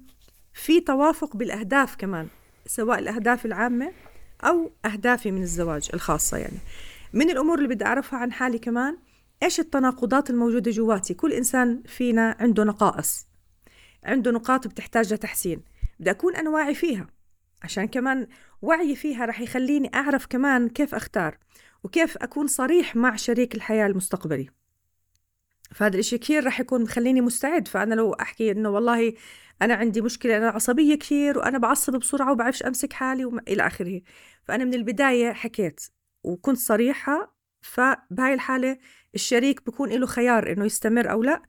في 0.54 0.80
توافق 0.80 1.36
بالأهداف 1.36 1.96
كمان 1.96 2.26
سواء 2.66 2.98
الأهداف 2.98 3.46
العامة 3.46 3.92
أو 4.44 4.70
أهدافي 4.84 5.30
من 5.30 5.42
الزواج 5.42 5.88
الخاصة 5.94 6.36
يعني. 6.36 6.58
من 7.12 7.30
الأمور 7.30 7.58
اللي 7.58 7.68
بدي 7.68 7.84
أعرفها 7.84 8.18
عن 8.18 8.32
حالي 8.32 8.58
كمان 8.58 8.96
إيش 9.42 9.60
التناقضات 9.60 10.30
الموجودة 10.30 10.70
جواتي؟ 10.70 11.14
كل 11.14 11.32
إنسان 11.32 11.82
فينا 11.86 12.36
عنده 12.40 12.64
نقائص 12.64 13.28
عنده 14.04 14.30
نقاط 14.30 14.66
بتحتاج 14.66 15.14
لتحسين 15.14 15.62
بدي 16.00 16.10
أكون 16.10 16.36
أنا 16.36 16.50
واعي 16.50 16.74
فيها 16.74 17.06
عشان 17.62 17.88
كمان 17.88 18.26
وعي 18.62 18.96
فيها 18.96 19.24
رح 19.26 19.40
يخليني 19.40 19.90
أعرف 19.94 20.26
كمان 20.26 20.68
كيف 20.68 20.94
أختار 20.94 21.38
وكيف 21.84 22.16
أكون 22.16 22.46
صريح 22.46 22.96
مع 22.96 23.16
شريك 23.16 23.54
الحياة 23.54 23.86
المستقبلي. 23.86 24.50
فهذا 25.72 25.94
الإشي 25.94 26.18
كثير 26.18 26.46
رح 26.46 26.60
يكون 26.60 26.82
مخليني 26.82 27.20
مستعد. 27.20 27.68
فأنا 27.68 27.94
لو 27.94 28.12
أحكي 28.12 28.50
إنه 28.50 28.68
والله 28.68 29.14
أنا 29.62 29.74
عندي 29.74 30.00
مشكلة 30.00 30.36
أنا 30.36 30.48
عصبية 30.48 30.94
كثير 30.94 31.38
وأنا 31.38 31.58
بعصب 31.58 31.96
بسرعة 31.96 32.32
وبعرفش 32.32 32.62
أمسك 32.62 32.92
حالي 32.92 33.24
وما 33.24 33.42
إلى 33.48 33.66
آخره. 33.66 34.00
فأنا 34.44 34.64
من 34.64 34.74
البداية 34.74 35.32
حكيت 35.32 35.80
وكنت 36.24 36.58
صريحة 36.58 37.36
فبهاي 37.60 38.34
الحالة 38.34 38.78
الشريك 39.14 39.66
بكون 39.66 39.88
له 39.88 40.06
خيار 40.06 40.52
إنه 40.52 40.64
يستمر 40.64 41.10
أو 41.10 41.22
لا. 41.22 41.42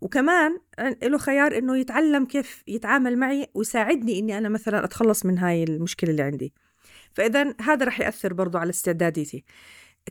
وكمان 0.00 0.58
له 1.02 1.18
خيار 1.18 1.58
إنه 1.58 1.76
يتعلم 1.76 2.24
كيف 2.24 2.62
يتعامل 2.66 3.18
معي 3.18 3.46
ويساعدني 3.54 4.18
إني 4.18 4.38
أنا 4.38 4.48
مثلا 4.48 4.84
أتخلص 4.84 5.26
من 5.26 5.38
هاي 5.38 5.64
المشكلة 5.64 6.10
اللي 6.10 6.22
عندي. 6.22 6.52
فإذا 7.12 7.54
هذا 7.60 7.86
رح 7.86 8.00
يأثر 8.00 8.32
برضو 8.32 8.58
على 8.58 8.70
استعداديتي 8.70 9.44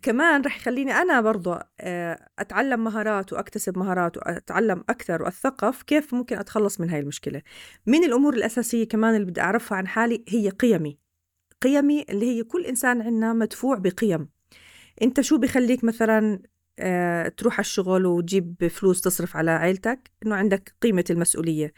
كمان 0.02 0.42
رح 0.42 0.58
يخليني 0.58 0.92
أنا 0.92 1.22
برضو 1.22 1.56
آه، 1.80 2.30
أتعلم 2.40 2.84
مهارات 2.84 3.34
وأكتسب 3.34 3.78
مهارات 3.78 4.18
وأتعلم 4.18 4.84
أكثر 4.90 5.24
وأتثقف 5.24 5.84
كيف 5.84 6.14
ممكن 6.14 6.38
أتخلص 6.38 6.82
من 6.82 6.90
هاي 6.90 7.00
المشكلة. 7.00 7.42
من 7.86 8.04
الأمور 8.04 8.34
الأساسية 8.34 8.88
كمان 8.88 9.16
اللي 9.16 9.26
بدي 9.26 9.42
أعرفها 9.42 9.78
عن 9.78 9.88
حالي 9.88 10.26
هي 10.30 10.50
قيمي. 10.50 11.00
قيمي 11.62 12.06
اللي 12.10 12.26
هي 12.26 12.44
كل 12.44 12.66
إنسان 12.66 13.02
عنا 13.02 13.34
مدفوع 13.34 13.78
بقيم. 13.78 14.30
أنت 15.02 15.22
شو 15.22 15.38
بخليك 15.38 15.84
مثلا 15.84 16.40
آه، 16.80 17.28
تروح 17.28 17.54
على 17.54 17.60
الشغل 17.60 18.06
وتجيب 18.06 18.68
فلوس 18.68 19.02
تصرف 19.02 19.38
على 19.38 19.52
عيلتك 19.52 20.12
إنه 20.26 20.36
عندك 20.36 20.76
قيمة 20.82 21.06
المسؤولية. 21.10 21.74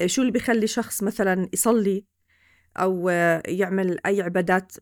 آه، 0.00 0.06
شو 0.06 0.22
اللي 0.22 0.32
بيخلي 0.32 0.66
شخص 0.66 1.02
مثلا 1.02 1.48
يصلي 1.52 2.04
أو 2.76 3.08
آه، 3.08 3.42
يعمل 3.46 3.98
أي 4.06 4.22
عبادات 4.22 4.72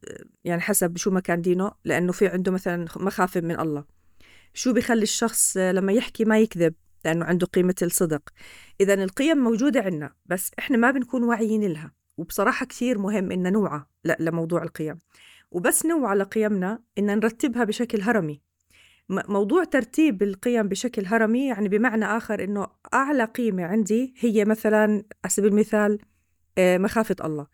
يعني 0.45 0.61
حسب 0.61 0.97
شو 0.97 1.11
ما 1.11 1.21
كان 1.21 1.43
دينه؟ 1.43 1.73
لأنه 1.85 2.13
في 2.13 2.29
عنده 2.29 2.53
مثلا 2.53 2.87
مخافة 2.97 3.41
من 3.41 3.61
الله. 3.61 3.85
شو 4.55 4.73
بيخلي 4.73 5.03
الشخص 5.03 5.57
لما 5.57 5.93
يحكي 5.93 6.25
ما 6.25 6.39
يكذب؟ 6.39 6.75
لأنه 7.05 7.25
عنده 7.25 7.47
قيمة 7.47 7.75
الصدق. 7.83 8.23
إذا 8.81 8.95
القيم 8.95 9.39
موجودة 9.39 9.81
عنا 9.81 10.15
بس 10.27 10.51
إحنا 10.59 10.77
ما 10.77 10.91
بنكون 10.91 11.25
واعيين 11.25 11.73
لها. 11.73 11.93
وبصراحة 12.17 12.67
كثير 12.67 12.99
مهم 12.99 13.33
إن 13.33 13.53
نوعى 13.53 13.83
لموضوع 14.21 14.63
القيم. 14.63 14.99
وبس 15.51 15.87
نوعى 15.87 16.17
لقيمنا 16.17 16.83
إن 16.99 17.07
نرتبها 17.07 17.65
بشكل 17.65 18.03
هرمي. 18.03 18.44
موضوع 19.09 19.65
ترتيب 19.65 20.23
القيم 20.23 20.69
بشكل 20.69 21.07
هرمي 21.07 21.47
يعني 21.47 21.69
بمعنى 21.69 22.05
آخر 22.05 22.45
إنه 22.45 22.67
أعلى 22.95 23.25
قيمة 23.25 23.65
عندي 23.65 24.15
هي 24.19 24.45
مثلا 24.45 24.85
على 25.25 25.31
سبيل 25.31 25.53
المثال 25.53 25.99
آه، 26.59 26.79
مخافة 26.79 27.17
الله. 27.25 27.47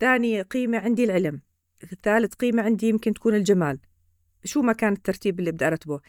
ثاني 0.00 0.42
قيمة 0.42 0.78
عندي 0.78 1.04
العلم. 1.04 1.40
ثالث 2.02 2.34
قيمة 2.34 2.62
عندي 2.62 2.88
يمكن 2.88 3.14
تكون 3.14 3.34
الجمال. 3.34 3.78
شو 4.44 4.62
ما 4.62 4.72
كان 4.72 4.92
الترتيب 4.92 5.40
اللي 5.40 5.52
بدي 5.52 5.66
أرتبه. 5.66 6.00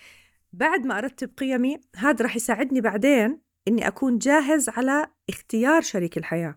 بعد 0.53 0.85
ما 0.85 0.97
أرتب 0.97 1.29
قيمي 1.37 1.77
هذا 1.95 2.25
رح 2.25 2.35
يساعدني 2.35 2.81
بعدين 2.81 3.41
إني 3.67 3.87
أكون 3.87 4.17
جاهز 4.17 4.69
على 4.69 5.07
اختيار 5.29 5.81
شريك 5.81 6.17
الحياة. 6.17 6.55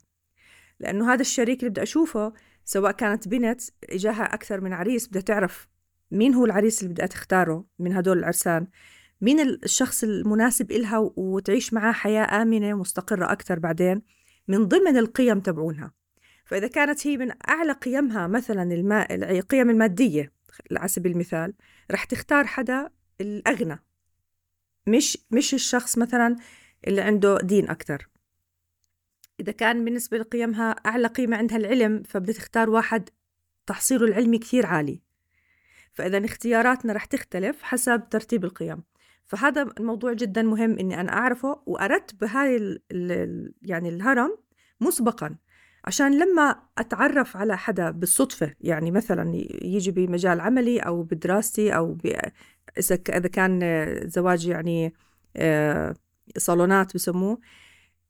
لأنه 0.80 1.12
هذا 1.12 1.20
الشريك 1.20 1.60
اللي 1.60 1.70
بدي 1.70 1.82
أشوفه 1.82 2.32
سواء 2.64 2.92
كانت 2.92 3.28
بنت 3.28 3.62
إجاها 3.90 4.34
أكثر 4.34 4.60
من 4.60 4.72
عريس 4.72 5.08
بدها 5.08 5.22
تعرف 5.22 5.68
مين 6.10 6.34
هو 6.34 6.44
العريس 6.44 6.82
اللي 6.82 6.94
بدها 6.94 7.06
تختاره 7.06 7.64
من 7.78 7.92
هدول 7.92 8.18
العرسان 8.18 8.66
مين 9.20 9.40
الشخص 9.40 10.04
المناسب 10.04 10.72
إلها 10.72 11.12
وتعيش 11.16 11.72
معاه 11.72 11.92
حياة 11.92 12.42
آمنة 12.42 12.74
مستقرة 12.74 13.32
أكثر 13.32 13.58
بعدين 13.58 14.02
من 14.48 14.68
ضمن 14.68 14.96
القيم 14.96 15.40
تبعونها. 15.40 15.92
فإذا 16.44 16.66
كانت 16.66 17.06
هي 17.06 17.16
من 17.16 17.32
أعلى 17.48 17.72
قيمها 17.72 18.26
مثلا 18.26 18.62
الماء 18.62 19.14
القيم 19.14 19.70
المادية 19.70 20.32
على 20.72 20.88
سبيل 20.88 21.12
المثال 21.12 21.54
رح 21.90 22.04
تختار 22.04 22.46
حدا 22.46 22.90
الأغنى 23.20 23.78
مش 24.86 25.18
مش 25.30 25.54
الشخص 25.54 25.98
مثلا 25.98 26.36
اللي 26.86 27.00
عنده 27.00 27.38
دين 27.38 27.70
أكثر 27.70 28.08
إذا 29.40 29.52
كان 29.52 29.84
بالنسبة 29.84 30.18
لقيمها 30.18 30.70
أعلى 30.70 31.06
قيمة 31.06 31.36
عندها 31.36 31.56
العلم 31.56 32.02
فبدها 32.02 32.34
تختار 32.34 32.70
واحد 32.70 33.08
تحصيله 33.66 34.04
العلمي 34.04 34.38
كثير 34.38 34.66
عالي. 34.66 35.00
فإذا 36.00 36.24
اختياراتنا 36.24 36.92
رح 36.92 37.04
تختلف 37.04 37.62
حسب 37.62 38.08
ترتيب 38.10 38.44
القيم 38.44 38.82
فهذا 39.26 39.62
الموضوع 39.80 40.12
جدا 40.12 40.42
مهم 40.42 40.78
إني 40.78 41.00
أنا 41.00 41.12
أعرفه 41.12 41.62
وأرتب 41.66 42.24
هاي 42.24 42.78
يعني 43.62 43.88
الهرم 43.88 44.38
مسبقا 44.80 45.36
عشان 45.84 46.18
لما 46.18 46.56
أتعرف 46.78 47.36
على 47.36 47.58
حدا 47.58 47.90
بالصدفة 47.90 48.54
يعني 48.60 48.90
مثلا 48.90 49.32
يجي 49.62 49.90
بمجال 49.90 50.40
عملي 50.40 50.78
أو 50.78 51.02
بدراستي 51.02 51.76
أو. 51.76 51.98
إذا 53.08 53.28
كان 53.28 53.60
زواج 54.04 54.46
يعني 54.46 54.94
آه، 55.36 55.94
صالونات 56.38 56.94
بسموه 56.94 57.38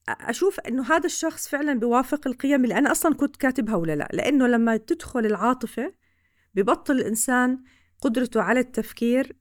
أشوف 0.09 0.61
إنه 0.61 0.83
هذا 0.83 1.07
الشخص 1.07 1.49
فعلا 1.49 1.75
بيوافق 1.75 2.27
القيم 2.27 2.65
اللي 2.65 2.79
أنا 2.79 2.93
أصلا 2.93 3.15
كنت 3.15 3.37
كاتبها 3.37 3.77
ولا 3.77 3.97
لا 3.97 4.09
لأنه 4.13 4.47
لما 4.47 4.77
تدخل 4.77 5.27
العاطفة 5.27 5.95
ببطل 6.55 6.95
الإنسان 6.95 7.63
قدرته 8.01 8.43
على 8.43 8.61
التفكير 8.61 9.37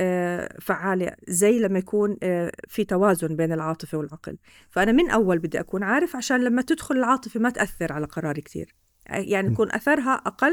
آه، 0.00 0.56
فعالة 0.60 1.12
زي 1.28 1.58
لما 1.58 1.78
يكون 1.78 2.16
آه، 2.22 2.52
في 2.68 2.84
توازن 2.84 3.36
بين 3.36 3.52
العاطفة 3.52 3.98
والعقل. 3.98 4.38
فأنا 4.70 4.92
من 4.92 5.10
أول 5.10 5.38
بدي 5.38 5.60
أكون 5.60 5.82
عارف 5.82 6.16
عشان 6.16 6.44
لما 6.44 6.62
تدخل 6.62 6.96
العاطفة 6.96 7.40
ما 7.40 7.50
تأثر 7.50 7.92
على 7.92 8.06
قراري 8.06 8.40
كتير. 8.40 8.74
يعني 9.08 9.52
يكون 9.52 9.72
أثرها 9.72 10.14
أقل 10.14 10.52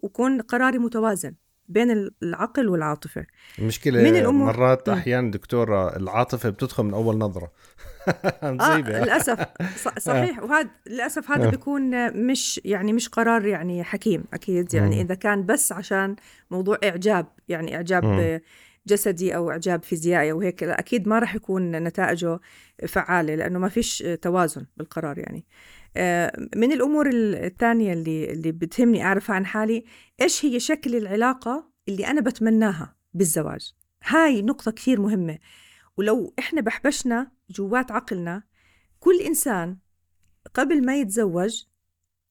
ويكون 0.00 0.40
قراري 0.40 0.78
متوازن. 0.78 1.34
بين 1.68 2.10
العقل 2.22 2.68
والعاطفة. 2.68 3.26
المشكلة 3.58 4.02
من 4.02 4.16
الأمور... 4.16 4.46
مرات 4.46 4.88
أحيانا 4.88 5.30
دكتورة 5.30 5.96
العاطفة 5.96 6.48
بتدخل 6.50 6.84
من 6.84 6.94
أول 6.94 7.18
نظرة. 7.18 7.52
مصيبه 8.42 8.96
آه 8.96 9.04
للأسف. 9.04 9.46
صحيح. 9.98 10.42
وهذا 10.42 10.68
للأسف 10.86 11.30
هذا 11.30 11.50
بيكون 11.50 12.12
مش 12.26 12.60
يعني 12.64 12.92
مش 12.92 13.08
قرار 13.08 13.46
يعني 13.46 13.84
حكيم 13.84 14.24
أكيد. 14.34 14.74
يعني 14.74 15.00
إذا 15.00 15.14
كان 15.14 15.46
بس 15.46 15.72
عشان 15.72 16.16
موضوع 16.50 16.78
إعجاب 16.84 17.26
يعني 17.48 17.76
إعجاب 17.76 18.40
جسدي 18.86 19.36
أو 19.36 19.50
إعجاب 19.50 19.82
فيزيائي 19.82 20.30
أو 20.30 20.40
هيك 20.40 20.62
أكيد 20.62 21.08
ما 21.08 21.18
راح 21.18 21.34
يكون 21.34 21.70
نتائجه 21.72 22.40
فعالة 22.88 23.34
لأنه 23.34 23.58
ما 23.58 23.68
فيش 23.68 24.04
توازن 24.22 24.66
بالقرار 24.76 25.18
يعني. 25.18 25.38
آه، 25.38 25.85
من 26.56 26.72
الأمور 26.72 27.10
الثانية 27.12 27.92
اللي 27.92 28.32
اللي 28.32 28.52
بتهمني 28.52 29.04
اعرفها 29.04 29.36
عن 29.36 29.46
حالي 29.46 29.84
إيش 30.20 30.44
هي 30.44 30.60
شكل 30.60 30.94
العلاقة 30.96 31.70
اللي 31.88 32.06
أنا 32.06 32.20
بتمناها 32.20 32.96
بالزواج؟ 33.14 33.74
هاي 34.04 34.42
نقطة 34.42 34.70
كثير 34.70 35.00
مهمة. 35.00 35.38
ولو 35.96 36.34
إحنا 36.38 36.60
بحبشنا 36.60 37.30
جوات 37.50 37.90
عقلنا 37.92 38.42
كل 39.00 39.20
إنسان 39.20 39.76
قبل 40.54 40.86
ما 40.86 40.96
يتزوج 40.96 41.64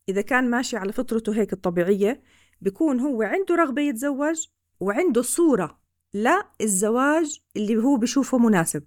إذا 0.09 0.21
كان 0.21 0.49
ماشي 0.49 0.77
على 0.77 0.93
فطرته 0.93 1.35
هيك 1.35 1.53
الطبيعية 1.53 2.21
بيكون 2.61 2.99
هو 2.99 3.21
عنده 3.21 3.55
رغبة 3.55 3.81
يتزوج 3.81 4.47
وعنده 4.79 5.21
صورة 5.21 5.79
للزواج 6.13 7.39
اللي 7.55 7.77
هو 7.77 7.97
بشوفه 7.97 8.37
مناسب. 8.37 8.83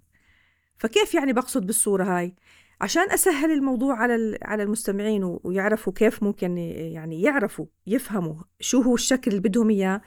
فكيف 0.77 1.13
يعني 1.13 1.33
بقصد 1.33 1.65
بالصورة 1.65 2.03
هاي؟ 2.03 2.35
عشان 2.81 3.11
أسهل 3.11 3.51
الموضوع 3.51 3.95
على 3.95 4.37
على 4.41 4.63
المستمعين 4.63 5.37
ويعرفوا 5.43 5.93
كيف 5.93 6.23
ممكن 6.23 6.57
يعني 6.57 7.21
يعرفوا 7.21 7.65
يفهموا 7.87 8.35
شو 8.59 8.81
هو 8.81 8.95
الشكل 8.95 9.31
اللي 9.31 9.41
بدهم 9.41 9.69
إياه. 9.69 10.01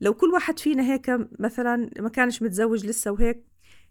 لو 0.00 0.14
كل 0.14 0.30
واحد 0.30 0.58
فينا 0.58 0.92
هيك 0.92 1.10
مثلا 1.38 1.90
ما 1.98 2.08
كانش 2.08 2.42
متزوج 2.42 2.86
لسه 2.86 3.10
وهيك 3.10 3.44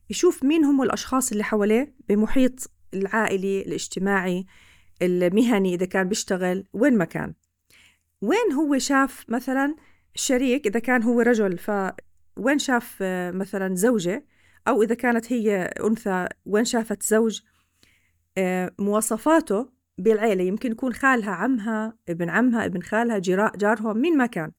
يشوف 0.09 0.43
مين 0.43 0.63
هم 0.63 0.81
الأشخاص 0.81 1.31
اللي 1.31 1.43
حواليه 1.43 1.95
بمحيط 2.09 2.71
العائلي 2.93 3.61
الاجتماعي 3.61 4.45
المهني 5.01 5.73
إذا 5.73 5.85
كان 5.85 6.09
بيشتغل 6.09 6.65
وين 6.73 6.97
ما 6.97 7.05
كان. 7.05 7.33
وين 8.21 8.51
هو 8.53 8.77
شاف 8.77 9.25
مثلا 9.29 9.75
الشريك 10.15 10.67
إذا 10.67 10.79
كان 10.79 11.03
هو 11.03 11.21
رجل 11.21 11.57
ف 11.57 11.71
وين 12.37 12.59
شاف 12.59 12.97
مثلا 13.33 13.75
زوجة 13.75 14.25
أو 14.67 14.83
إذا 14.83 14.95
كانت 14.95 15.33
هي 15.33 15.55
أنثى 15.61 16.27
وين 16.45 16.65
شافت 16.65 17.03
زوج؟ 17.03 17.41
مواصفاته 18.79 19.69
بالعيلة 19.97 20.43
يمكن 20.43 20.71
يكون 20.71 20.93
خالها 20.93 21.31
عمها 21.31 21.97
ابن 22.09 22.29
عمها 22.29 22.65
ابن 22.65 22.81
خالها 22.81 23.19
جارهم 23.55 23.97
مين 23.97 24.17
ما 24.17 24.25
كان. 24.25 24.51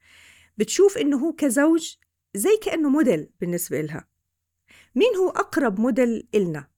بتشوف 0.59 0.99
إنه 0.99 1.17
هو 1.17 1.33
كزوج 1.33 1.97
زي 2.35 2.57
كأنه 2.62 2.88
موديل 2.88 3.29
بالنسبة 3.41 3.81
إلها. 3.81 4.09
مين 4.95 5.17
هو 5.17 5.29
أقرب 5.29 5.81
موديل 5.81 6.29
إلنا؟ 6.35 6.69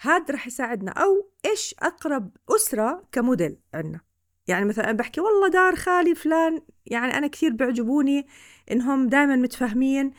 هذا 0.00 0.34
رح 0.34 0.46
يساعدنا. 0.46 0.90
أو 0.90 1.30
إيش 1.46 1.74
أقرب 1.78 2.36
أسرة 2.50 3.08
كموديل 3.12 3.56
عنا؟ 3.74 4.00
يعني 4.46 4.64
مثلا 4.64 4.84
أنا 4.84 4.98
بحكي 4.98 5.20
والله 5.20 5.48
دار 5.48 5.76
خالي 5.76 6.14
فلان 6.14 6.62
يعني 6.86 7.18
أنا 7.18 7.26
كثير 7.26 7.52
بيعجبوني 7.52 8.26
إنهم 8.70 9.08
دائما 9.08 9.36
متفاهمين. 9.36 10.06
آه، 10.06 10.12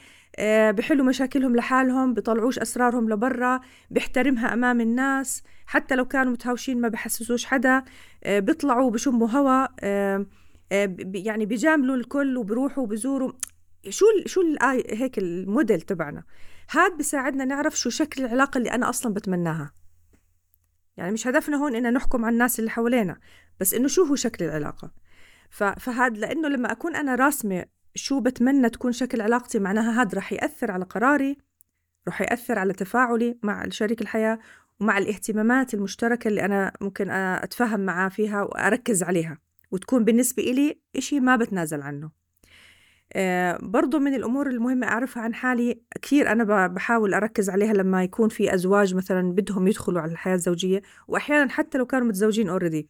بحلوا 0.71 1.05
مشاكلهم 1.05 1.55
لحالهم 1.55 2.13
بيطلعوش 2.13 2.59
أسرارهم 2.59 3.09
لبرا 3.09 3.59
بيحترمها 3.91 4.53
أمام 4.53 4.81
الناس 4.81 5.43
حتى 5.65 5.95
لو 5.95 6.05
كانوا 6.05 6.33
متهاوشين 6.33 6.81
ما 6.81 6.87
بحسسوش 6.87 7.45
حدا 7.45 7.83
آه، 8.23 8.39
بيطلعوا 8.39 8.91
بشموا 8.91 9.29
هوا 9.29 9.67
آه، 9.79 10.25
يعني 11.13 11.45
بيجاملوا 11.45 11.95
الكل 11.95 12.37
وبروحوا 12.37 12.83
وبزوروا. 12.83 13.31
شو 13.89 14.05
شو 14.25 14.41
هيك 14.89 15.17
الموديل 15.17 15.81
تبعنا؟ 15.81 16.23
هذا 16.69 16.95
بيساعدنا 16.95 17.45
نعرف 17.45 17.79
شو 17.79 17.89
شكل 17.89 18.25
العلاقة 18.25 18.57
اللي 18.57 18.71
أنا 18.71 18.89
أصلا 18.89 19.13
بتمناها. 19.13 19.73
يعني 20.97 21.11
مش 21.11 21.27
هدفنا 21.27 21.57
هون 21.57 21.75
إن 21.75 21.93
نحكم 21.93 22.25
على 22.25 22.33
الناس 22.33 22.59
اللي 22.59 22.69
حوالينا 22.69 23.19
بس 23.59 23.73
إنه 23.73 23.87
شو 23.87 24.03
هو 24.03 24.15
شكل 24.15 24.45
العلاقة. 24.45 24.91
فهذا 25.49 26.15
لأنه 26.15 26.47
لما 26.47 26.71
أكون 26.71 26.95
أنا 26.95 27.15
راسمة 27.15 27.65
شو 27.95 28.19
بتمنى 28.19 28.69
تكون 28.69 28.91
شكل 28.91 29.21
علاقتي 29.21 29.59
معناها 29.59 30.01
هذا 30.01 30.17
رح 30.17 30.33
يأثر 30.33 30.71
على 30.71 30.85
قراري 30.85 31.37
رح 32.07 32.21
يأثر 32.21 32.59
على 32.59 32.73
تفاعلي 32.73 33.37
مع 33.43 33.69
شريك 33.69 34.01
الحياة 34.01 34.39
ومع 34.79 34.97
الاهتمامات 34.97 35.73
المشتركة 35.73 36.27
اللي 36.27 36.45
أنا 36.45 36.71
ممكن 36.81 37.09
أتفاهم 37.09 37.79
معاه 37.79 38.09
فيها 38.09 38.41
وأركز 38.41 39.03
عليها 39.03 39.37
وتكون 39.71 40.03
بالنسبة 40.03 40.43
إلي 40.43 40.79
إشي 40.95 41.19
ما 41.19 41.35
بتنازل 41.35 41.81
عنه. 41.81 42.11
آه 43.13 43.57
برضو 43.61 43.99
من 43.99 44.13
الأمور 44.13 44.49
المهمة 44.49 44.87
أعرفها 44.87 45.23
عن 45.23 45.33
حالي 45.33 45.81
كثير 46.01 46.31
أنا 46.31 46.67
بحاول 46.67 47.13
أركز 47.13 47.49
عليها 47.49 47.73
لما 47.73 48.03
يكون 48.03 48.29
في 48.29 48.53
أزواج 48.53 48.95
مثلا 48.95 49.31
بدهم 49.31 49.67
يدخلوا 49.67 50.01
على 50.01 50.11
الحياة 50.11 50.35
الزوجية 50.35 50.81
وأحيانا 51.07 51.49
حتى 51.49 51.77
لو 51.77 51.85
كانوا 51.85 52.07
متزوجين 52.07 52.49
أوريدي 52.49 52.89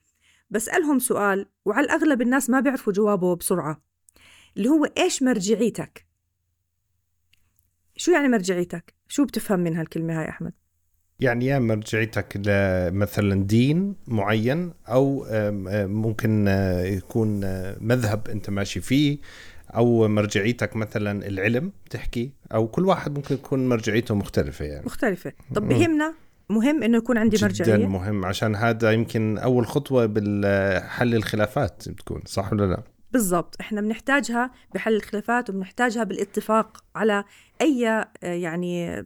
بسألهم 0.49 0.99
سؤال 0.99 1.45
وعلى 1.65 1.85
الأغلب 1.85 2.21
الناس 2.21 2.49
ما 2.49 2.59
بيعرفوا 2.59 2.93
جوابه 2.93 3.35
بسرعة. 3.35 3.81
اللي 4.57 4.69
هو 4.69 4.85
إيش 4.97 5.23
مرجعيتك؟ 5.23 6.05
شو 7.97 8.11
يعني 8.11 8.27
مرجعيتك؟ 8.27 8.93
شو 9.07 9.25
بتفهم 9.25 9.59
من 9.59 9.75
هالكلمة 9.75 10.19
هاي 10.21 10.29
أحمد؟ 10.29 10.53
يعني 11.19 11.45
يا 11.45 11.59
مرجعيتك 11.59 12.37
لمثلا 12.37 13.43
دين 13.43 13.95
معين 14.07 14.73
أو 14.87 15.25
ممكن 15.87 16.47
آه، 16.47 16.81
يكون 16.81 17.43
آه، 17.43 17.77
مذهب 17.81 18.27
أنت 18.27 18.49
ماشي 18.49 18.81
فيه 18.81 19.17
أو 19.75 20.07
مرجعيتك 20.07 20.75
مثلا 20.75 21.27
العلم 21.27 21.71
تحكي 21.89 22.31
أو 22.53 22.67
كل 22.67 22.85
واحد 22.85 23.15
ممكن 23.15 23.35
يكون 23.35 23.69
مرجعيته 23.69 24.15
مختلفة 24.15 24.65
يعني. 24.65 24.85
مختلفة. 24.85 25.33
طب 25.55 25.67
بهمنا 25.67 26.13
مهم 26.49 26.83
إنه 26.83 26.97
يكون 26.97 27.17
عندي 27.17 27.37
جداً 27.37 27.47
مرجعية؟ 27.47 27.77
جدا 27.77 27.87
مهم 27.87 28.25
عشان 28.25 28.55
هذا 28.55 28.91
يمكن 28.91 29.37
أول 29.37 29.67
خطوة 29.67 30.05
بالحل 30.05 31.15
الخلافات 31.15 31.89
بتكون 31.89 32.21
صح 32.25 32.53
ولا 32.53 32.65
لا؟ 32.65 32.83
بالضبط. 33.15 33.55
إحنا 33.61 33.81
بنحتاجها 33.81 34.51
بحل 34.73 34.95
الخلافات 34.95 35.49
وبنحتاجها 35.49 36.03
بالاتفاق 36.03 36.83
على 36.95 37.23
أي 37.61 37.87
آه، 37.89 38.07
يعني 38.21 39.05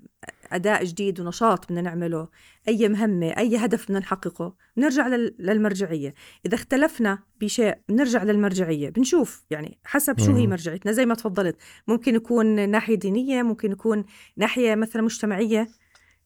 اداء 0.52 0.84
جديد 0.84 1.19
ونشاط 1.19 1.65
بدنا 1.65 1.82
نعمله 1.82 2.28
أي 2.67 2.89
مهمة 2.89 3.38
أي 3.38 3.58
هدف 3.58 3.86
بدنا 3.86 4.00
نحققه. 4.00 4.54
بنرجع 4.78 5.08
للمرجعية. 5.39 6.13
إذا 6.45 6.56
اختلفنا 6.56 7.19
بشيء 7.41 7.76
بنرجع 7.89 8.24
للمرجعية. 8.24 8.89
بنشوف 8.89 9.45
يعني 9.50 9.78
حسب 9.84 10.19
شو 10.19 10.32
هي 10.32 10.48
مرجعيتنا. 10.48 10.91
زي 10.91 11.06
ما 11.06 11.15
تفضلت 11.15 11.56
ممكن 11.88 12.15
يكون 12.15 12.69
ناحية 12.69 12.95
دينية 12.95 13.43
ممكن 13.43 13.72
يكون 13.72 14.06
ناحية 14.38 14.76
مثلا 14.76 15.02
مجتمعية 15.02 15.67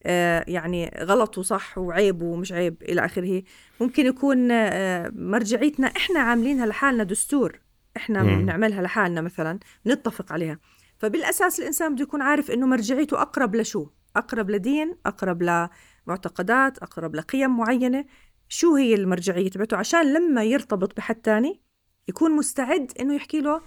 آه، 0.06 0.44
يعني 0.48 0.90
غلط 1.00 1.38
وصح 1.38 1.78
وعيب 1.78 2.22
ومش 2.22 2.52
عيب 2.52 2.82
إلى 2.82 3.04
آخره. 3.04 3.42
ممكن 3.80 4.06
يكون 4.06 4.50
آه، 4.50 5.12
مرجعيتنا 5.14 5.86
إحنا 5.86 6.20
عاملينها 6.20 6.66
لحالنا 6.66 7.04
دستور. 7.04 7.64
إحنا 7.96 8.22
بنعملها 8.22 8.82
لحالنا 8.82 9.20
مثلا 9.20 9.58
نتفق 9.86 10.32
عليها. 10.32 10.58
فبالأساس 10.98 11.60
الإنسان 11.60 11.94
بده 11.94 12.02
يكون 12.02 12.22
عارف 12.22 12.50
إنه 12.50 12.66
مرجعيته 12.66 13.22
أقرب 13.22 13.56
لشو؟ 13.56 13.86
أقرب 14.16 14.50
لدين 14.50 14.96
أقرب 15.06 15.42
لمعتقدات 15.42 16.78
أقرب 16.78 17.14
لقيم 17.14 17.56
معينة. 17.56 18.04
شو 18.48 18.76
هي 18.76 18.94
المرجعية 18.94 19.50
تبعته؟ 19.50 19.76
عشان 19.76 20.12
لما 20.12 20.44
يرتبط 20.44 20.96
بحد 20.96 21.14
تاني 21.14 21.62
يكون 22.08 22.30
مستعد 22.30 22.92
إنه 23.00 23.14
يحكي 23.14 23.40
له 23.40 23.60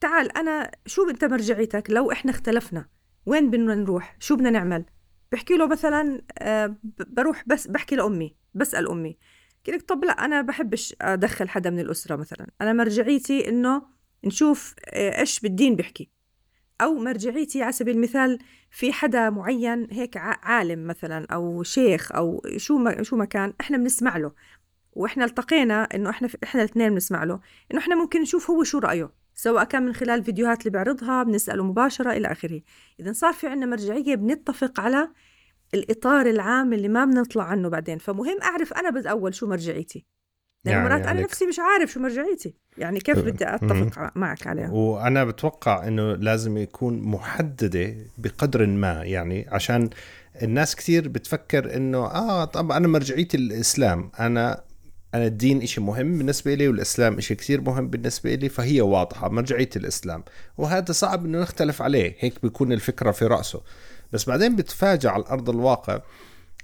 تعال 0.00 0.36
أنا 0.36 0.70
شو 0.86 1.10
أنت 1.10 1.24
مرجعيتك؟ 1.24 1.90
لو 1.90 2.12
إحنا 2.12 2.30
اختلفنا 2.30 2.86
وين 3.26 3.50
بدنا 3.50 3.74
نروح؟ 3.74 4.16
شو 4.20 4.36
بدنا 4.36 4.50
نعمل؟ 4.50 4.84
بحكي 5.32 5.56
له 5.56 5.66
مثلا 5.66 6.22
آه، 6.38 6.76
بروح 7.06 7.44
بس 7.46 7.66
بحكي 7.66 7.96
لأمي 7.96 8.36
بسأل 8.54 8.88
أمي. 8.88 9.18
لك 9.72 9.82
طب 9.82 10.04
لا 10.04 10.12
أنا 10.24 10.42
بحبش 10.42 10.94
أدخل 11.00 11.48
حدا 11.48 11.70
من 11.70 11.80
الأسرة 11.80 12.16
مثلا. 12.16 12.46
أنا 12.60 12.72
مرجعيتي 12.72 13.48
إنه 13.48 13.82
نشوف 14.24 14.74
آه، 14.86 15.20
إيش 15.20 15.40
بالدين 15.40 15.76
بيحكي. 15.76 16.10
أو 16.80 16.94
مرجعيتي 16.94 17.62
على 17.62 17.72
سبيل 17.72 17.96
المثال 17.96 18.38
في 18.70 18.92
حدا 18.92 19.30
معين 19.30 19.86
هيك 19.90 20.16
عالم 20.16 20.86
مثلا 20.86 21.26
أو 21.32 21.62
شيخ 21.62 22.12
أو 22.12 22.42
شو 22.56 22.78
ما 22.78 23.02
شو 23.02 23.16
ما 23.16 23.24
كان 23.24 23.52
إحنا 23.60 23.76
بنسمع 23.76 24.16
له. 24.16 24.32
وإحنا 24.92 25.24
التقينا 25.24 25.88
إنه 25.94 26.10
إحنا 26.10 26.28
إحنا 26.44 26.62
الاثنين 26.62 26.90
بنسمع 26.90 27.24
له. 27.24 27.40
إنه 27.72 27.80
إحنا 27.80 27.94
ممكن 27.94 28.22
نشوف 28.22 28.50
هو 28.50 28.64
شو 28.64 28.78
رأيه 28.78 29.10
سواء 29.34 29.64
كان 29.64 29.82
من 29.82 29.94
خلال 29.94 30.18
الفيديوهات 30.18 30.60
اللي 30.60 30.70
بيعرضها 30.70 31.22
بنسأله 31.22 31.64
مباشرة 31.64 32.12
إلى 32.12 32.32
آخره. 32.32 32.60
إذا 33.00 33.12
صار 33.12 33.32
في 33.32 33.46
عندنا 33.46 33.66
مرجعية 33.66 34.14
بنتفق 34.14 34.80
على 34.80 35.08
الإطار 35.74 36.26
العام 36.26 36.72
اللي 36.72 36.88
ما 36.88 37.04
بنطلع 37.04 37.44
عنه 37.44 37.68
بعدين. 37.68 37.98
فمهم 37.98 38.42
أعرف 38.42 38.72
أنا 38.72 38.90
بالاول 38.90 39.34
شو 39.34 39.46
مرجعيتي. 39.46 40.06
يعني 40.64 40.84
مرات 40.84 41.06
أنا 41.06 41.20
نفسي 41.20 41.46
مش 41.46 41.58
عارف 41.58 41.92
شو 41.92 42.00
مرجعيتي. 42.00 42.54
يعني 42.78 43.00
كيف 43.00 43.18
بدي 43.18 43.54
أتفق 43.54 44.16
معك 44.16 44.46
عليها. 44.46 44.70
وأنا 44.70 45.24
بتوقع 45.24 45.88
إنه 45.88 46.12
لازم 46.14 46.56
يكون 46.58 47.02
محددة 47.02 47.94
بقدر 48.18 48.66
ما. 48.66 49.04
يعني 49.04 49.46
عشان 49.48 49.90
الناس 50.42 50.76
كثير 50.76 51.08
بتفكر 51.08 51.76
إنه 51.76 51.98
آه 51.98 52.44
طب 52.44 52.72
أنا 52.72 52.88
مرجعيتي 52.88 53.36
الإسلام. 53.36 54.10
أنا 54.20 54.64
أنا 55.14 55.26
الدين 55.26 55.62
إشي 55.62 55.80
مهم 55.80 56.18
بالنسبة 56.18 56.54
لي 56.54 56.68
والإسلام 56.68 57.18
إشي 57.18 57.34
كثير 57.34 57.60
مهم 57.60 57.88
بالنسبة 57.88 58.34
لي 58.34 58.48
فهي 58.48 58.80
واضحة 58.80 59.28
مرجعية 59.28 59.70
الإسلام. 59.76 60.24
وهذا 60.58 60.92
صعب 60.92 61.24
إنه 61.24 61.40
نختلف 61.40 61.82
عليه. 61.82 62.16
هيك 62.18 62.42
بيكون 62.42 62.72
الفكرة 62.72 63.10
في 63.10 63.24
رأسه. 63.26 63.62
بس 64.14 64.24
بعدين 64.24 64.56
بتفاجأ 64.56 65.10
على 65.10 65.24
أرض 65.30 65.50
الواقع 65.50 66.00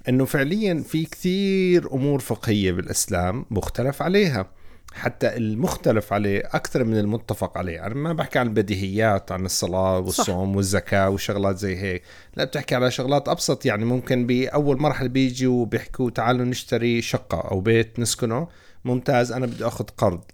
إنه 0.08 0.24
فعليا 0.24 0.82
في 0.88 1.04
كثير 1.04 1.92
أمور 1.92 2.18
فقهية 2.18 2.72
بالإسلام 2.72 3.46
مختلف 3.50 4.02
عليها. 4.02 4.50
حتى 4.92 5.36
المختلف 5.36 6.12
عليه 6.12 6.42
أكثر 6.44 6.84
من 6.84 6.98
المتفق 6.98 7.58
عليه. 7.58 7.86
أنا 7.86 7.94
ما 7.94 8.12
بحكي 8.12 8.38
عن 8.38 8.46
البديهيات 8.46 9.32
عن 9.32 9.44
الصلاة 9.44 9.98
والصوم 9.98 10.50
صح. 10.50 10.56
والزكاة 10.56 11.10
وشغلات 11.10 11.58
زي 11.58 11.76
هيك. 11.76 12.02
لا 12.36 12.44
بتحكي 12.44 12.74
على 12.74 12.90
شغلات 12.90 13.28
أبسط. 13.28 13.66
يعني 13.66 13.84
ممكن 13.84 14.26
بأول 14.26 14.80
مرحلة 14.80 15.08
بيجي 15.08 15.46
وبيحكوا 15.46 16.10
تعالوا 16.10 16.44
نشتري 16.44 17.02
شقة 17.02 17.40
أو 17.50 17.60
بيت 17.60 17.98
نسكنه. 17.98 18.48
ممتاز 18.84 19.32
أنا 19.32 19.46
بدي 19.46 19.66
أخذ 19.66 19.84
قرض. 19.84 20.24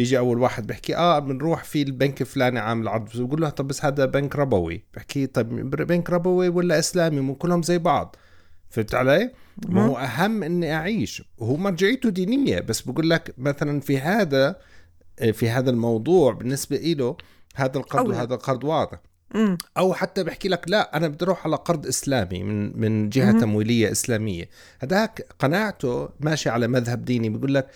بيجي 0.00 0.18
أول 0.18 0.38
واحد 0.38 0.66
بحكي 0.66 0.96
آه 0.96 1.18
بنروح 1.18 1.64
في 1.64 1.82
البنك 1.82 2.20
الفلاني 2.20 2.58
عامل 2.58 2.88
عرض. 2.88 3.08
بقول 3.14 3.40
له 3.40 3.48
طب 3.48 3.68
بس 3.68 3.84
هذا 3.84 4.06
بنك 4.06 4.36
ربوي. 4.36 4.84
بحكي 4.94 5.26
طب 5.26 5.48
بنك 5.70 6.10
ربوي 6.10 6.48
ولا 6.48 6.78
إسلامي؟ 6.78 7.20
مو 7.20 7.34
كلهم 7.34 7.62
زي 7.62 7.78
بعض. 7.78 8.16
فهمت 8.70 8.94
علي؟ 8.94 9.30
ما 9.68 9.86
هو 9.86 9.96
أهم 9.96 10.42
إني 10.42 10.74
أعيش. 10.74 11.22
وهو 11.38 11.56
مرجعيته 11.56 12.08
دينية 12.08 12.60
بس 12.60 12.80
بقول 12.80 13.10
لك 13.10 13.34
مثلا 13.38 13.80
في 13.80 13.98
هذا 13.98 14.56
في 15.32 15.50
هذا 15.50 15.70
الموضوع 15.70 16.32
بالنسبة 16.32 16.76
له 16.76 17.16
هذا 17.54 17.78
القرض 17.78 18.08
وهذا 18.08 18.34
القرض 18.34 18.64
واضح. 18.64 19.00
أو 19.78 19.94
حتى 19.94 20.24
بحكي 20.24 20.48
لك 20.48 20.64
لا 20.68 20.96
أنا 20.96 21.08
بدي 21.08 21.24
أروح 21.24 21.46
على 21.46 21.56
قرض 21.56 21.86
إسلامي 21.86 22.42
من 22.42 22.80
من 22.80 23.08
جهة 23.08 23.32
مم. 23.32 23.40
تمويلية 23.40 23.90
إسلامية. 23.90 24.48
هذاك 24.78 25.26
قناعته 25.38 26.08
ماشي 26.20 26.48
على 26.50 26.68
مذهب 26.68 27.04
ديني. 27.04 27.28
بيقول 27.28 27.54
لك 27.54 27.68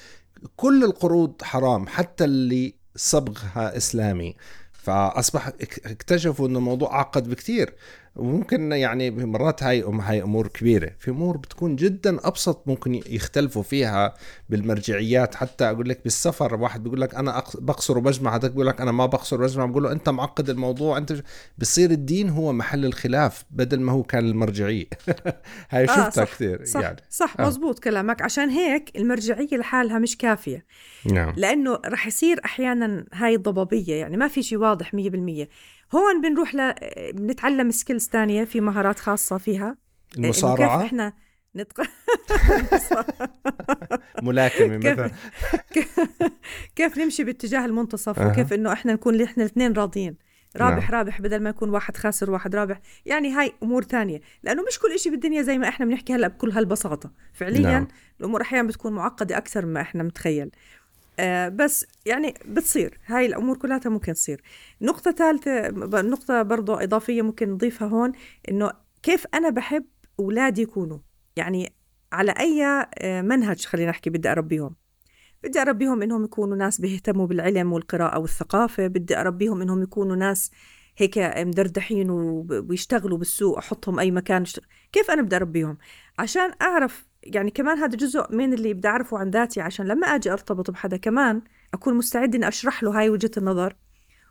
كل 0.57 0.85
القروض 0.85 1.43
حرام 1.43 1.87
حتى 1.87 2.25
اللي 2.25 2.75
صبغها 2.97 3.77
إسلامي. 3.77 4.37
فأصبح 4.73 5.47
اكتشفوا 5.87 6.49
إنه 6.49 6.59
الموضوع 6.59 6.95
اعقد 6.95 7.29
بكثير 7.31 7.75
وممكن 8.17 8.73
يعني 8.73 9.11
مرات 9.11 9.63
هاي 9.63 9.85
أم 9.85 10.01
هاي 10.01 10.23
أمور 10.23 10.47
كبيرة. 10.47 10.91
في 10.99 11.11
أمور 11.11 11.37
بتكون 11.37 11.77
جدا 11.77 12.29
أبسط 12.29 12.63
ممكن 12.69 12.95
يختلفوا 12.95 13.63
فيها 13.63 14.15
بالمرجعيات. 14.49 15.35
حتى 15.35 15.65
أقول 15.65 15.89
لك 15.89 16.01
بالسفر 16.05 16.55
واحد 16.55 16.83
بيقول 16.83 17.01
لك 17.01 17.15
أنا 17.15 17.45
بقصر 17.55 17.99
وبجمع 17.99 18.37
هذاك 18.37 18.51
بيقول 18.51 18.67
لك 18.67 18.81
أنا 18.81 18.93
ما 18.93 19.07
بقصر 19.07 19.43
وبجمع. 19.43 19.67
بقول 19.67 19.83
له 19.83 19.93
أنت 19.93 20.09
معقد 20.09 20.51
الموضوع؟ 20.51 20.99
أنت 20.99 21.15
بصير 21.59 21.91
الدين 21.91 22.29
هو 22.29 22.53
محل 22.53 22.85
الخلاف 22.85 23.45
بدل 23.51 23.81
ما 23.81 23.93
هو 23.93 24.03
كان 24.03 24.25
المرجعية. 24.25 24.87
هاي 25.71 25.85
آه 25.85 25.87
شفتها 25.87 26.25
كثير 26.25 26.65
صح 26.65 26.81
يعني. 26.81 27.03
صح 27.11 27.35
آه. 27.41 27.47
مزبوط 27.47 27.79
كلامك. 27.79 28.23
عشان 28.23 28.49
هيك 28.49 28.91
المرجعية 28.97 29.57
لحالها 29.57 29.99
مش 29.99 30.17
كافية. 30.17 30.65
نعم. 31.13 31.35
لأنه 31.37 31.79
رح 31.87 32.07
يصير 32.07 32.41
أحيانا 32.45 33.07
هاي 33.13 33.35
الضبابية 33.35 33.95
يعني 33.95 34.17
ما 34.17 34.29
في 34.29 34.43
شيء 34.43 34.59
واضح 34.59 34.97
100% 34.97 35.49
هون 35.95 36.21
بنروح 36.21 36.55
ل 36.55 36.75
بنتعلم 37.13 37.71
سكيلز 37.71 38.09
تانية 38.09 38.45
في 38.45 38.61
مهارات 38.61 38.99
خاصة 38.99 39.39
فيها. 39.39 39.77
المصارعة 40.19 40.79
كيف 40.79 40.87
إحنا 40.87 41.13
نتق... 41.57 41.81
ملاكمة 44.23 44.77
مثلا. 44.77 45.11
كيف 46.77 46.99
نمشي 46.99 47.25
باتجاه 47.25 47.65
المنتصف 47.65 48.19
أه. 48.19 48.29
وكيف 48.29 48.53
إنه 48.53 48.73
إحنا 48.73 48.93
نكون 48.93 49.23
إحنا 49.23 49.43
الاثنين 49.43 49.73
راضيين. 49.73 50.17
رابح 50.57 50.91
نعم. 50.91 50.99
رابح 50.99 51.21
بدل 51.21 51.43
ما 51.43 51.51
يكون 51.51 51.71
واحد 51.71 51.97
خاسر 51.97 52.31
وواحد 52.31 52.57
رابح. 52.57 52.81
يعني 53.07 53.33
هاي 53.33 53.53
أمور 53.63 53.83
تانية. 53.83 54.21
لأنه 54.43 54.63
مش 54.63 54.79
كل 54.79 54.99
شيء 54.99 55.13
بالدنيا 55.13 55.43
زي 55.43 55.59
ما 55.59 55.69
إحنا 55.69 55.87
بنحكي 55.87 56.15
هلأ 56.15 56.29
بكل 56.29 56.51
هالبساطة. 56.51 57.11
فعليا 57.33 57.61
نعم. 57.61 57.89
الأمور 58.21 58.43
أحيانا 58.43 58.69
بتكون 58.69 58.93
معقدة 58.93 59.37
أكثر 59.37 59.67
مما 59.67 59.81
إحنا 59.81 60.03
متخيل. 60.03 60.51
آه 61.19 61.49
بس 61.49 61.87
يعني 62.07 62.35
بتصير. 62.49 62.99
هاي 63.07 63.27
الأمور 63.27 63.57
كلها 63.57 63.81
ممكن 63.87 64.13
تصير. 64.13 64.43
نقطة 64.83 65.11
ثالثه 65.11 65.69
نقطة 66.03 66.43
برضو 66.43 66.75
إضافية 66.75 67.23
ممكن 67.23 67.51
نضيفها 67.51 67.89
هون 67.89 68.13
إنه 68.49 68.73
كيف 69.03 69.27
أنا 69.35 69.51
بحب 69.51 69.85
أولادي 70.21 70.63
يكونوا؟ 70.63 70.99
يعني 71.37 71.73
على 72.13 72.35
أي 72.41 72.65
آه، 72.99 73.23
منهج 73.23 73.65
خلينا 73.67 73.91
نحكي 73.91 74.11
بدي 74.11 74.33
أربيهم. 74.33 74.77
بدي 75.45 75.61
أربيهم 75.61 76.03
إنهم 76.03 76.25
يكونوا 76.25 76.57
ناس 76.57 76.81
بيهتموا 76.81 77.27
بالعلم 77.27 77.73
والقراءة 77.73 78.19
والثقافة. 78.19 78.87
بدي 78.87 79.21
أربيهم 79.21 79.63
إنهم 79.63 79.83
يكونوا 79.83 80.17
ناس 80.17 80.51
هيك 80.97 81.19
مدردحين 81.19 82.11
وبيشتغلوا 82.11 83.19
بالسوق 83.19 83.59
أحطهم 83.59 83.99
أي 83.99 84.11
مكان 84.11 84.45
كيف 84.93 85.11
أنا 85.11 85.23
بدي 85.23 85.37
أربيهم؟ 85.37 85.79
عشان 86.19 86.53
أعرف 86.63 87.07
يعني 87.27 87.51
كمان 87.51 87.79
هذا 87.79 87.97
جزء 87.97 88.27
من 88.31 88.53
اللي 88.53 88.75
بدي 88.75 88.89
أعرفه 88.89 89.19
عن 89.19 89.31
ذاتي 89.31 89.61
عشان 89.61 89.87
لما 89.87 90.07
أجي 90.07 90.33
أرتبط 90.33 90.71
بحدا 90.71 90.97
كمان 90.97 91.43
أكون 91.75 91.95
مستعد 91.95 92.35
إني 92.35 92.49
أشرح 92.49 92.83
له 92.83 92.99
هاي 92.99 93.11
وجهة 93.11 93.31
النظر 93.37 93.77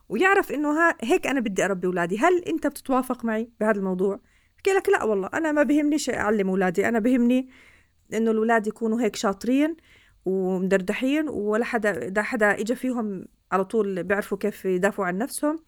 ويعرف 0.10 0.51
إنه 0.51 0.71
ها 0.71 0.97
هيك 1.01 1.27
أنا 1.27 1.39
بدي 1.39 1.65
أربي 1.65 1.88
أولادي. 1.88 2.17
هل 2.17 2.43
أنت 2.43 2.67
بتتوافق 2.67 3.25
معي 3.25 3.49
بهذا 3.60 3.77
الموضوع؟ 3.77 4.19
بحكي 4.56 4.71
لك 4.71 4.89
لا 4.89 5.03
والله 5.03 5.29
أنا 5.34 5.51
ما 5.51 5.63
بهمني 5.63 5.97
شيء 5.97 6.15
أعلم 6.17 6.49
أولادي. 6.49 6.88
أنا 6.88 6.99
بهمني 6.99 7.49
إنه 8.13 8.32
الأولاد 8.32 8.67
يكونوا 8.67 9.01
هيك 9.01 9.15
شاطرين 9.15 9.75
ومدردحين 10.25 11.29
ولا 11.29 11.65
حدا 11.65 12.08
إذا 12.08 12.21
حدا 12.21 12.60
إجا 12.60 12.75
فيهم 12.75 13.25
على 13.51 13.65
طول 13.65 14.03
بيعرفوا 14.03 14.38
كيف 14.38 14.65
يدافعوا 14.65 15.08
عن 15.08 15.17
نفسهم. 15.17 15.60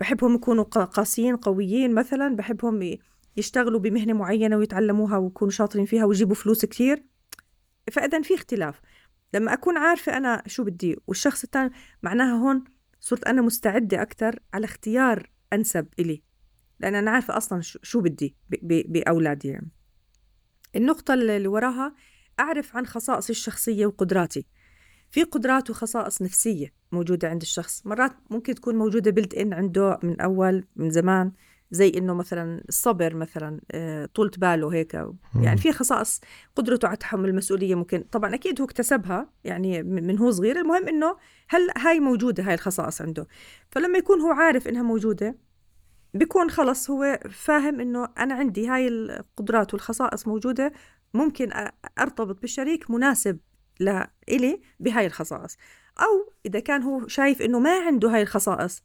بحبهم 0.00 0.34
يكونوا 0.34 0.64
قاسيين 0.64 1.36
قويين 1.36 1.94
مثلا. 1.94 2.36
بحبهم 2.36 2.98
يشتغلوا 3.36 3.80
بمهنة 3.80 4.12
معينة 4.12 4.56
ويتعلموها 4.56 5.18
ويكونوا 5.18 5.52
شاطرين 5.52 5.86
فيها 5.86 6.04
ويجيبوا 6.04 6.34
فلوس 6.34 6.64
كثير 6.64 7.04
فإذا 7.92 8.22
في 8.22 8.34
اختلاف. 8.34 8.80
لما 9.34 9.52
أكون 9.52 9.76
عارفة 9.76 10.16
أنا 10.16 10.42
شو 10.46 10.64
بدي 10.64 10.96
والشخص 11.06 11.44
الثاني 11.44 11.70
معناها 12.02 12.38
هون 12.38 12.64
صرت 13.00 13.24
أنا 13.24 13.42
مستعدة 13.42 14.02
أكثر 14.02 14.38
على 14.54 14.64
اختيار 14.64 15.30
أنسب 15.52 15.86
إلي. 15.98 16.22
لأن 16.80 16.94
أنا 16.94 17.10
عارفة 17.10 17.36
أصلا 17.36 17.60
شو 17.62 18.00
بدي 18.00 18.36
بأولادي 18.88 19.48
يعني. 19.48 19.70
النقطة 20.76 21.14
اللي 21.14 21.48
وراها 21.48 21.94
أعرف 22.40 22.76
عن 22.76 22.86
خصائصي 22.86 23.32
الشخصية 23.32 23.86
وقدراتي. 23.86 24.46
في 25.10 25.22
قدرات 25.22 25.70
وخصائص 25.70 26.22
نفسية 26.22 26.74
موجودة 26.92 27.28
عند 27.28 27.42
الشخص. 27.42 27.86
مرات 27.86 28.12
ممكن 28.30 28.54
تكون 28.54 28.76
موجودة 28.76 29.10
بلت 29.10 29.34
إن 29.34 29.52
عنده 29.52 29.98
من 30.02 30.20
أول 30.20 30.64
من 30.76 30.90
زمان. 30.90 31.32
زي 31.72 31.92
إنه 31.96 32.14
مثلا 32.14 32.64
الصبر 32.68 33.14
مثلا 33.14 33.60
آه، 33.70 34.06
طولة 34.06 34.30
باله 34.38 34.68
هيك. 34.74 34.94
يعني 35.40 35.56
في 35.56 35.72
خصائص 35.72 36.20
قدرته 36.56 36.88
على 36.88 36.96
تحمل 36.96 37.28
المسؤولية 37.28 37.74
ممكن. 37.74 38.04
طبعا 38.12 38.34
أكيد 38.34 38.60
هو 38.60 38.66
اكتسبها 38.66 39.30
يعني 39.44 39.82
من 39.82 40.18
هو 40.18 40.30
صغير. 40.30 40.60
المهم 40.60 40.88
إنه 40.88 41.16
هل 41.48 41.68
هاي 41.78 42.00
موجودة 42.00 42.42
هاي 42.42 42.54
الخصائص 42.54 43.02
عنده. 43.02 43.26
فلما 43.70 43.98
يكون 43.98 44.20
هو 44.20 44.30
عارف 44.30 44.68
إنها 44.68 44.82
موجودة 44.82 45.38
بيكون 46.14 46.50
خلص 46.50 46.90
هو 46.90 47.20
فاهم 47.30 47.80
إنه 47.80 48.08
أنا 48.18 48.34
عندي 48.34 48.68
هاي 48.68 48.88
القدرات 48.88 49.74
والخصائص 49.74 50.28
موجودة 50.28 50.72
ممكن 51.14 51.50
أرتبط 51.98 52.40
بالشريك 52.40 52.90
مناسب 52.90 53.38
لإلي 53.80 54.60
بهاي 54.80 55.06
الخصائص. 55.06 55.56
أو 56.00 56.32
إذا 56.46 56.60
كان 56.60 56.82
هو 56.82 57.08
شايف 57.08 57.42
إنه 57.42 57.58
ما 57.58 57.86
عنده 57.86 58.14
هاي 58.14 58.22
الخصائص 58.22 58.82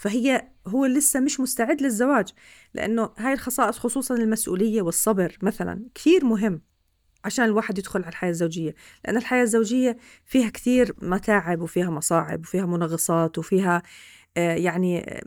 فهي 0.00 0.48
هو 0.66 0.86
لسه 0.86 1.20
مش 1.20 1.40
مستعد 1.40 1.82
للزواج 1.82 2.28
لأنه 2.74 3.10
هاي 3.18 3.32
الخصائص 3.32 3.78
خصوصا 3.78 4.14
المسؤولية 4.14 4.82
والصبر 4.82 5.38
مثلا 5.42 5.84
كثير 5.94 6.24
مهم 6.24 6.62
عشان 7.24 7.44
الواحد 7.44 7.78
يدخل 7.78 8.00
على 8.02 8.08
الحياة 8.08 8.30
الزوجية 8.30 8.74
لأن 9.04 9.16
الحياة 9.16 9.42
الزوجية 9.42 9.96
فيها 10.26 10.50
كثير 10.50 10.94
متاعب 11.02 11.60
وفيها 11.60 11.90
مصاعب 11.90 12.40
وفيها 12.40 12.66
منغصات 12.66 13.38
وفيها 13.38 13.82
آه، 14.36 14.54
يعني 14.54 15.22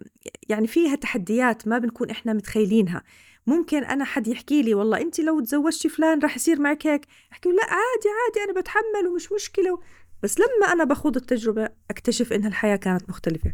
يعني 0.49 0.67
فيها 0.67 0.95
تحديات 0.95 1.67
ما 1.67 1.77
بنكون 1.77 2.09
إحنا 2.09 2.33
متخيلينها. 2.33 3.03
ممكن 3.47 3.83
أنا 3.83 4.05
حد 4.05 4.27
يحكي 4.27 4.61
لي 4.61 4.73
والله 4.73 5.01
أنت 5.01 5.19
لو 5.19 5.39
تزوجتي 5.39 5.89
فلان 5.89 6.19
راح 6.19 6.35
يصير 6.35 6.61
معك 6.61 6.87
هيك؟ 6.87 7.05
أحكي 7.31 7.49
لا 7.49 7.63
عادي 7.63 8.09
عادي 8.25 8.51
أنا 8.51 8.61
بتحمل 8.61 9.07
ومش 9.11 9.31
مشكلة 9.31 9.79
بس 10.23 10.39
لما 10.39 10.71
أنا 10.73 10.83
بخوض 10.83 11.15
التجربة 11.15 11.69
أكتشف 11.89 12.33
إن 12.33 12.45
الحياة 12.45 12.75
كانت 12.75 13.09
مختلفة. 13.09 13.53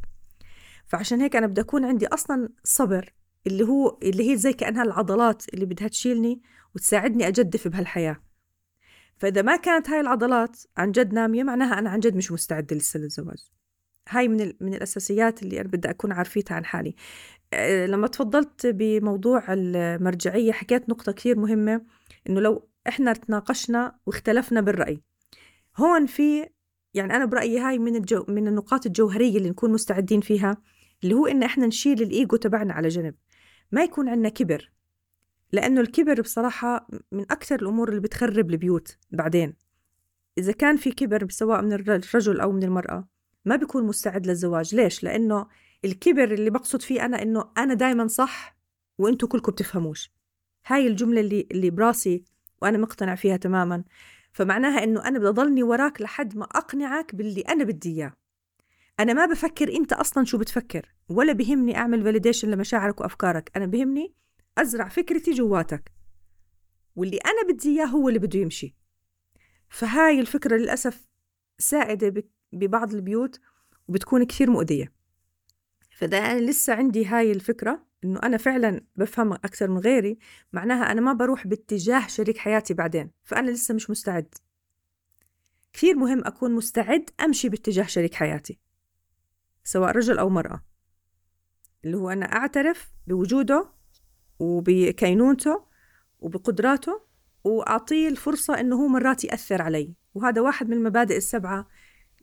فعشان 0.90 1.22
هيك 1.22 1.36
أنا 1.36 1.48
بدي 1.48 1.62
أكون 1.62 1.86
عندي 1.86 2.08
أصلا 2.08 2.50
صبر 2.64 3.14
اللي 3.48 3.64
هو 3.64 3.98
اللي 4.04 4.32
هي 4.32 4.38
زي 4.38 4.54
كأنها 4.54 4.84
العضلات 4.84 5.54
اللي 5.54 5.66
بدها 5.66 5.88
تشيلني 5.88 6.42
وتساعدني 6.76 7.28
أجدف 7.28 7.68
بهالحياة. 7.68 8.18
فإذا 9.18 9.42
ما 9.42 9.56
كانت 9.56 9.90
هاي 9.90 10.00
العضلات 10.00 10.58
عن 10.78 10.92
جد 10.92 11.14
نامية 11.14 11.44
معناها 11.44 11.80
أنا 11.80 11.90
عن 11.90 12.00
جد 12.00 12.16
مش 12.16 12.32
مستعدة 12.32 12.76
لسه 12.76 13.00
للزواج. 13.00 13.38
هاي 14.10 14.28
من 14.28 14.54
من 14.60 14.74
الأساسيات 14.74 15.44
اللي 15.44 15.62
أنا 15.62 15.70
بدي 15.70 15.90
أكون 15.90 16.12
عارفيتها 16.12 16.56
عن 16.56 16.66
حالي. 16.66 16.96
أه، 17.54 17.86
لما 17.86 18.08
تفضلت 18.08 18.68
بموضوع 18.68 19.44
المرجعية 19.50 20.52
حكيت 20.52 20.90
نقطة 20.90 21.12
كثير 21.12 21.40
مهمة 21.40 21.82
إنه 22.30 22.40
لو 22.40 22.70
إحنا 22.88 23.14
تناقشنا 23.14 24.00
واختلفنا 24.06 24.62
بالرأي. 24.62 25.02
هون 25.78 26.06
في 26.06 26.50
يعني 26.94 27.16
أنا 27.16 27.26
برأيي 27.26 27.60
هاي 27.60 27.80
من 27.80 27.96
الجو 27.96 28.26
من 28.28 28.48
النقاط 28.48 28.86
الجوهرية 28.86 29.38
اللي 29.38 29.50
نكون 29.50 29.72
مستعدين 29.72 30.22
فيها. 30.22 30.58
اللي 31.04 31.16
هو 31.16 31.28
إن 31.28 31.44
إحنا 31.44 31.68
نشيل 31.68 32.02
الإيجو 32.02 32.36
تبعنا 32.38 32.74
على 32.74 32.88
جنب. 32.88 33.16
ما 33.72 33.84
يكون 33.84 34.10
عندنا 34.10 34.30
كبر 34.30 34.72
لأنه 35.52 35.82
الكبر 35.82 36.22
بصراحة 36.22 36.88
من 37.12 37.22
أكثر 37.22 37.62
الأمور 37.62 37.90
اللي 37.90 38.02
بتخرب 38.02 38.50
البيوت 38.50 38.98
بعدين. 39.12 39.54
إذا 40.38 40.52
كان 40.52 40.78
في 40.78 40.92
كبر 40.92 41.30
سواء 41.30 41.62
من 41.62 41.74
الرجل 41.74 42.40
أو 42.40 42.52
من 42.52 42.64
المرأة 42.64 43.08
ما 43.46 43.56
بيكون 43.56 43.84
مستعد 43.84 44.28
للزواج. 44.28 44.76
ليش؟ 44.76 45.04
لأنه 45.04 45.48
الكبر 45.86 46.34
اللي 46.34 46.50
بقصد 46.50 46.82
فيه 46.82 47.06
أنا 47.06 47.22
إنه 47.22 47.52
أنا 47.58 47.74
دايما 47.74 48.08
صح 48.08 48.58
وإنتوا 48.98 49.28
كلكم 49.28 49.52
بتفهموش. 49.52 50.12
هاي 50.66 50.88
الجملة 50.88 51.22
اللي, 51.22 51.48
اللي 51.52 51.70
براسي 51.70 52.24
وأنا 52.62 52.78
مقتنع 52.78 53.16
فيها 53.16 53.38
تماما. 53.38 53.84
فمعناها 54.34 54.84
إنه 54.84 55.08
أنا 55.08 55.20
بدي 55.20 55.28
أضلني 55.28 55.64
وراك 55.64 56.02
لحد 56.02 56.38
ما 56.38 56.46
أقنعك 56.46 57.16
باللي 57.16 57.42
أنا 57.42 57.64
بدي 57.64 57.90
إياه. 57.90 58.14
أنا 59.00 59.14
ما 59.14 59.26
بفكر 59.26 59.76
أنت 59.76 59.94
أصلا 59.94 60.26
شو 60.26 60.38
بتفكر 60.38 60.94
ولا 61.10 61.34
بهمني 61.34 61.78
أعمل 61.78 62.04
فاليديشن 62.04 62.52
لمشاعرك 62.52 63.02
وأفكارك. 63.02 63.52
أنا 63.56 63.66
بهمني 63.66 64.14
أزرع 64.58 64.88
فكرتي 64.88 65.32
جواتك. 65.32 65.92
واللي 66.96 67.18
أنا 67.18 67.54
بدي 67.54 67.70
إياه 67.70 67.86
هو 67.86 68.10
اللي 68.10 68.20
بده 68.20 68.40
يمشي. 68.40 68.76
فهاي 69.70 70.20
الفكرة 70.20 70.58
للأسف 70.58 71.08
سائدة 71.58 72.24
ببعض 72.54 72.94
البيوت 72.94 73.40
وبتكون 73.88 74.24
كثير 74.24 74.50
مؤذية. 74.50 74.94
فده 75.92 76.18
أنا 76.18 76.40
لسه 76.40 76.74
عندي 76.74 77.06
هاي 77.06 77.32
الفكرة 77.32 77.86
إنه 78.04 78.20
أنا 78.24 78.38
فعلا 78.38 78.82
بفهم 78.96 79.34
أكثر 79.34 79.70
من 79.70 79.78
غيري. 79.78 80.18
معناها 80.54 80.92
أنا 80.92 81.02
ما 81.02 81.14
بروح 81.14 81.48
باتجاه 81.48 82.08
شريك 82.08 82.38
حياتي 82.38 82.74
بعدين 82.74 83.12
فأنا 83.24 83.52
لسه 83.52 83.74
مش 83.74 83.90
مستعد. 83.90 84.36
كثير 85.74 85.96
مهم 85.96 86.22
أكون 86.26 86.52
مستعد 86.52 87.10
أمشي 87.22 87.50
باتجاه 87.50 87.86
شريك 87.86 88.14
حياتي. 88.14 88.60
سواء 89.70 89.92
رجل 89.92 90.20
أو 90.20 90.30
مرأة. 90.30 90.64
اللي 91.86 91.98
هو 91.98 92.10
أنا 92.10 92.26
أعترف 92.26 92.92
بوجوده 93.08 93.70
وبكينونته 94.40 95.66
وبقدراته 96.20 97.02
وأعطيه 97.44 98.08
الفرصة 98.08 98.60
إنه 98.60 98.76
هو 98.76 98.88
مرات 98.88 99.24
يأثر 99.24 99.62
علي. 99.62 99.94
وهذا 100.14 100.42
واحد 100.42 100.70
من 100.70 100.78
المبادئ 100.78 101.18
السبعة 101.18 101.68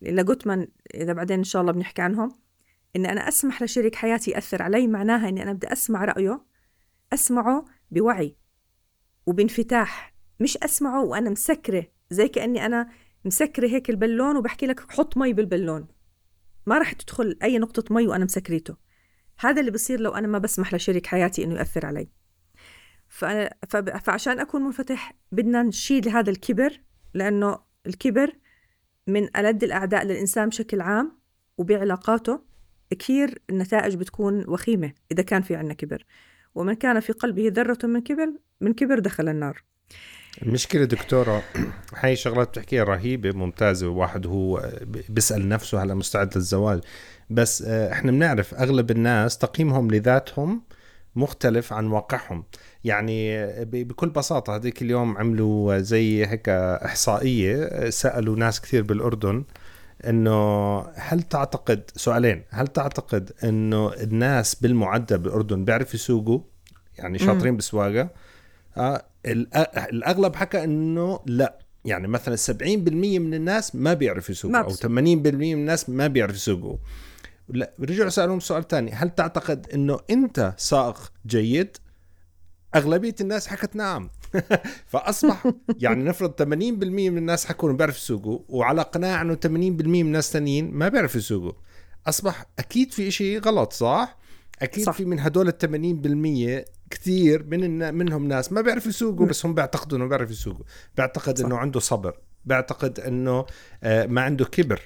لجوتمان 0.03 0.69
إذا 0.95 1.13
بعدين 1.13 1.39
إن 1.39 1.45
شاء 1.45 1.63
الله 1.63 1.73
بنحكي 1.73 2.03
عنهم. 2.03 2.39
إن 2.97 3.07
أنا 3.07 3.29
أسمح 3.29 3.63
لشريك 3.63 3.95
حياتي 3.95 4.31
يأثر 4.31 4.63
علي 4.63 4.87
معناها 4.87 5.29
إني 5.29 5.43
أنا 5.43 5.53
بدي 5.53 5.73
أسمع 5.73 6.05
رأيه 6.05 6.45
أسمعه 7.13 7.65
بوعي 7.91 8.37
وبانفتاح. 9.27 10.15
مش 10.41 10.57
أسمعه 10.57 11.05
وأنا 11.05 11.31
مسكرة 11.31 11.87
زي 12.11 12.29
كأني 12.29 12.67
أنا 12.67 12.89
مسكرة 13.25 13.69
هيك 13.69 13.91
البلون 13.91 14.37
وبحكي 14.37 14.67
لك 14.67 14.93
حط 14.93 15.17
مي 15.17 15.33
بالبلون 15.33 15.96
ما 16.67 16.79
راح 16.79 16.93
تدخل 16.93 17.39
أي 17.43 17.59
نقطة 17.59 17.95
مي 17.95 18.07
وأنا 18.07 18.25
مسكريته. 18.25 18.77
هذا 19.39 19.61
اللي 19.61 19.71
بصير 19.71 20.01
لو 20.01 20.11
أنا 20.11 20.27
ما 20.27 20.39
بسمح 20.39 20.75
لشريك 20.75 21.07
حياتي 21.07 21.45
إنه 21.45 21.55
يأثر 21.55 21.87
علي. 21.87 22.09
فأنا 23.09 23.99
فعشان 23.99 24.41
أكون 24.41 24.63
منفتح 24.63 25.13
بدنا 25.33 25.63
نشيل 25.63 26.09
هذا 26.09 26.31
الكبر 26.31 26.81
لأنه 27.15 27.59
الكبر 27.87 28.33
من 29.07 29.37
ألد 29.37 29.65
الأعداء 29.65 30.05
للإنسان 30.05 30.49
بشكل 30.49 30.81
عام 30.81 31.19
وبعلاقاته 31.59 32.41
كثير 32.99 33.43
النتائج 33.51 33.95
بتكون 33.95 34.45
وخيمة 34.49 34.93
إذا 35.13 35.23
كان 35.23 35.43
في 35.43 35.57
عنا 35.57 35.75
كبر. 35.75 36.05
ومن 36.55 36.75
كان 36.75 37.01
في 37.01 37.13
قلبه 37.13 37.53
ذرة 37.55 37.87
من 37.87 38.01
كبر 38.01 38.33
من 38.61 38.73
كبر 38.73 38.99
دخل 38.99 39.29
النار. 39.29 39.63
المشكلة 40.43 40.85
دكتورة 40.85 41.43
هاي 41.95 42.17
شغلات 42.17 42.49
بتحكيها 42.49 42.85
رهيبة 42.85 43.33
ممتازة 43.33 43.89
واحد 43.89 44.27
هو 44.27 44.71
بيسأل 45.09 45.49
نفسه 45.49 45.83
هلا 45.83 45.95
مستعد 45.95 46.37
للزواج. 46.37 46.81
بس 47.31 47.63
آه، 47.63 47.93
إحنا 47.93 48.13
بنعرف 48.13 48.55
أغلب 48.55 48.91
الناس 48.91 49.39
تقييمهم 49.39 49.91
لذاتهم 49.91 50.63
مختلف 51.17 51.73
عن 51.73 51.87
واقعهم. 51.87 52.45
يعني 52.85 53.47
بكل 53.65 54.09
بساطة 54.09 54.57
هذيك 54.57 54.83
اليوم 54.83 55.19
عملوا 55.19 55.79
زي 55.79 56.27
هيك 56.27 56.49
إحصائية 56.49 57.91
سألوا 57.91 58.37
ناس 58.37 58.61
كثير 58.61 58.83
بالأردن 58.83 59.45
إنه 60.07 60.79
هل 60.95 61.23
تعتقد 61.23 61.91
سؤالين 61.97 62.43
هل 62.51 62.67
تعتقد 62.67 63.33
إنه 63.45 63.93
الناس 63.95 64.55
بالمعدل 64.55 65.19
بالأردن 65.19 65.65
بيعرفوا 65.65 65.95
يسوقوا؟ 65.95 66.41
يعني 66.99 67.19
شاطرين 67.19 67.57
بالسواقه 67.57 68.01
آه 68.01 68.11
الأغلب 69.77 70.37
حكى 70.37 70.65
إنه 70.65 71.21
لا. 71.27 71.59
يعني 71.85 72.09
مثلا 72.09 72.37
70% 72.37 72.63
من 73.03 73.35
الناس 73.35 73.75
ما 73.75 73.95
بيعرفوا 73.95 74.31
يسوقوا 74.31 74.59
أو 74.59 74.71
80% 74.71 74.87
من 74.87 75.53
الناس 75.53 75.91
ما 75.91 76.07
بيعرفوا 76.07 76.37
يسوقوا. 76.37 76.77
لا 77.49 77.73
رجعوا 77.81 78.09
سألوهم 78.09 78.41
سؤال 78.41 78.69
ثاني 78.69 78.93
هل 78.93 79.11
تعتقد 79.11 79.67
إنه 79.75 79.99
أنت 80.11 80.55
سائق 80.57 81.13
جيد؟ 81.27 81.77
أغلبية 82.75 83.15
الناس 83.21 83.47
حكت 83.47 83.77
نعم. 83.77 84.11
فأصبح 84.93 85.47
يعني 85.85 86.05
نفرض 86.05 86.43
80% 86.43 86.45
من 86.45 87.19
الناس 87.19 87.47
حكوا 87.47 87.69
إنه 87.69 87.79
بيعرفوا 87.79 87.99
يسوقوا 87.99 88.39
وعلى 88.49 88.83
قناعة 88.83 89.23
إنه 89.23 89.35
80% 89.35 89.47
من 89.47 90.01
الناس 90.01 90.33
ثانيين 90.33 90.71
ما 90.71 90.89
بيعرفوا 90.89 91.21
يسوقوا. 91.21 91.53
أصبح 92.07 92.45
أكيد 92.59 92.93
في 92.93 93.11
شيء 93.11 93.41
غلط 93.41 93.73
صح؟ 93.73 94.19
أكيد 94.63 94.85
صح. 94.85 94.93
في 94.93 95.05
من 95.05 95.21
هدول 95.21 95.49
ال 95.49 96.65
80% 96.65 96.76
كثير 96.91 97.45
من 97.45 97.95
منهم 97.95 98.29
ناس 98.29 98.53
ما 98.53 98.61
بيعرفوا 98.61 98.89
يسوقوا 98.89 99.27
بس 99.27 99.47
هم 99.47 99.55
بيعتقدوا 99.55 99.99
إنه 99.99 100.07
بيعرف 100.07 100.31
يسوقوا. 100.31 100.65
بيعتقد 100.97 101.41
إنه 101.41 101.57
عنده 101.57 101.81
صبر. 101.81 102.19
بيعتقد 102.45 103.01
إنه 103.01 103.47
آه، 103.83 104.07
ما 104.07 104.21
عنده 104.21 104.45
كبر. 104.45 104.81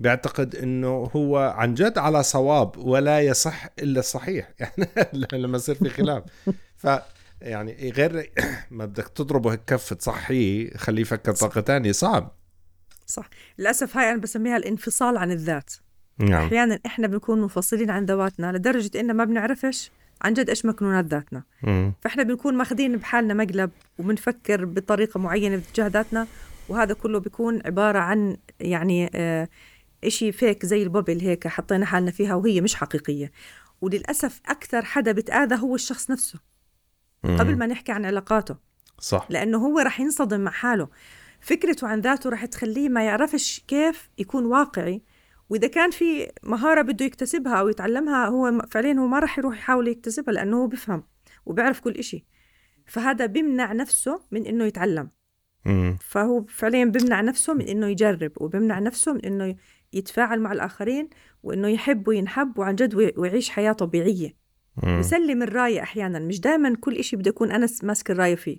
بيعتقد 0.00 0.56
إنه 0.56 1.10
هو 1.16 1.38
عن 1.56 1.74
جد 1.74 1.98
على 1.98 2.22
صواب 2.22 2.76
ولا 2.76 3.20
يصح 3.20 3.68
إلا 3.78 4.00
الصحيح. 4.00 4.54
يعني 4.60 4.88
لما 5.32 5.56
يصير 5.56 5.74
في 5.74 5.88
خلاف. 5.88 6.22
ف 6.82 6.88
يعني 7.40 7.90
غير 7.90 8.32
ما 8.70 8.86
بدك 8.86 9.08
تضربه 9.08 9.52
هيك 9.52 9.60
كف 9.66 9.94
تصحيه 9.94 10.76
خليه 10.76 11.02
يفكر 11.02 11.32
طاقة 11.32 11.60
ثانية 11.60 11.92
صعب. 11.92 12.36
صح. 13.06 13.28
للأسف 13.58 13.96
هاي 13.96 14.10
أنا 14.10 14.20
بسميها 14.20 14.56
الانفصال 14.56 15.16
عن 15.16 15.30
الذات. 15.30 15.72
نعم. 16.18 16.46
أحيانا 16.46 16.78
إحنا 16.86 17.06
بنكون 17.06 17.40
منفصلين 17.40 17.90
عن 17.90 18.04
ذواتنا 18.04 18.52
لدرجة 18.52 19.00
ان 19.00 19.16
ما 19.16 19.24
بنعرفش 19.24 19.90
عن 20.24 20.32
جد 20.34 20.48
إيش 20.48 20.64
مكنونات 20.66 21.04
ذاتنا. 21.04 21.42
مم. 21.62 21.92
فإحنا 22.00 22.22
بنكون 22.22 22.54
ماخذين 22.54 22.96
بحالنا 22.96 23.34
مقلب 23.34 23.70
وبنفكر 23.98 24.64
بطريقة 24.64 25.20
معينة 25.20 25.56
باتجاه 25.56 25.86
ذاتنا 25.86 26.26
وهذا 26.68 26.94
كله 26.94 27.18
بيكون 27.18 27.62
عبارة 27.64 27.98
عن 27.98 28.36
يعني 28.60 29.10
آه 29.14 29.48
إشي 30.04 30.32
فيك 30.32 30.66
زي 30.66 30.82
البوبل 30.82 31.20
هيك 31.20 31.48
حطينا 31.48 31.86
حالنا 31.86 32.10
فيها 32.10 32.34
وهي 32.34 32.60
مش 32.60 32.74
حقيقية. 32.74 33.32
وللأسف 33.80 34.40
أكثر 34.46 34.84
حدا 34.84 35.12
بتآذى 35.12 35.54
هو 35.54 35.74
الشخص 35.74 36.10
نفسه 36.10 36.38
قبل 37.24 37.56
ما 37.58 37.66
نحكي 37.66 37.92
عن 37.92 38.04
علاقاته. 38.04 38.56
صح. 39.00 39.26
لأنه 39.30 39.58
هو 39.58 39.78
رح 39.78 40.00
ينصدم 40.00 40.40
مع 40.40 40.50
حاله. 40.50 40.88
فكرته 41.40 41.88
عن 41.88 42.00
ذاته 42.00 42.30
رح 42.30 42.44
تخليه 42.44 42.88
ما 42.88 43.04
يعرفش 43.04 43.64
كيف 43.68 44.10
يكون 44.18 44.46
واقعي 44.46 45.02
وإذا 45.48 45.68
كان 45.68 45.90
في 45.90 46.32
مهارة 46.42 46.82
بده 46.82 47.04
يكتسبها 47.04 47.54
أو 47.54 47.68
يتعلمها 47.68 48.26
هو 48.26 48.62
فعليا 48.70 48.92
هو 48.92 49.06
ما 49.06 49.18
رح 49.18 49.38
يروح 49.38 49.58
يحاول 49.58 49.88
يكتسبها 49.88 50.34
لأنه 50.34 50.62
هو 50.62 50.66
بفهم 50.66 51.04
وبيعرف 51.46 51.80
كل 51.80 51.92
إشي. 51.92 52.26
فهذا 52.86 53.26
بيمنع 53.26 53.72
نفسه 53.72 54.20
من 54.30 54.46
إنه 54.46 54.64
يتعلم. 54.64 55.10
مم. 55.66 55.96
فهو 56.00 56.44
فعليا 56.44 56.84
بيمنع 56.84 57.20
نفسه 57.20 57.54
من 57.54 57.68
إنه 57.68 57.86
يجرب 57.86 58.32
وبيمنع 58.36 58.78
نفسه 58.78 59.12
من 59.12 59.24
إنه 59.24 59.56
يتفاعل 59.92 60.40
مع 60.40 60.52
الآخرين 60.52 61.10
وإنه 61.42 61.68
يحب 61.68 62.08
وينحب 62.08 62.58
وعن 62.58 62.74
جد 62.74 62.94
ويعيش 63.16 63.50
حياة 63.50 63.72
طبيعية. 63.72 64.36
يسلم 64.84 65.42
الراية 65.42 65.82
أحيانا. 65.82 66.18
مش 66.18 66.40
دائما 66.40 66.76
كل 66.80 66.96
إشي 66.96 67.16
بدي 67.16 67.30
أكون 67.30 67.52
أنا 67.52 67.68
ماسك 67.82 68.10
الراية 68.10 68.34
فيه. 68.34 68.58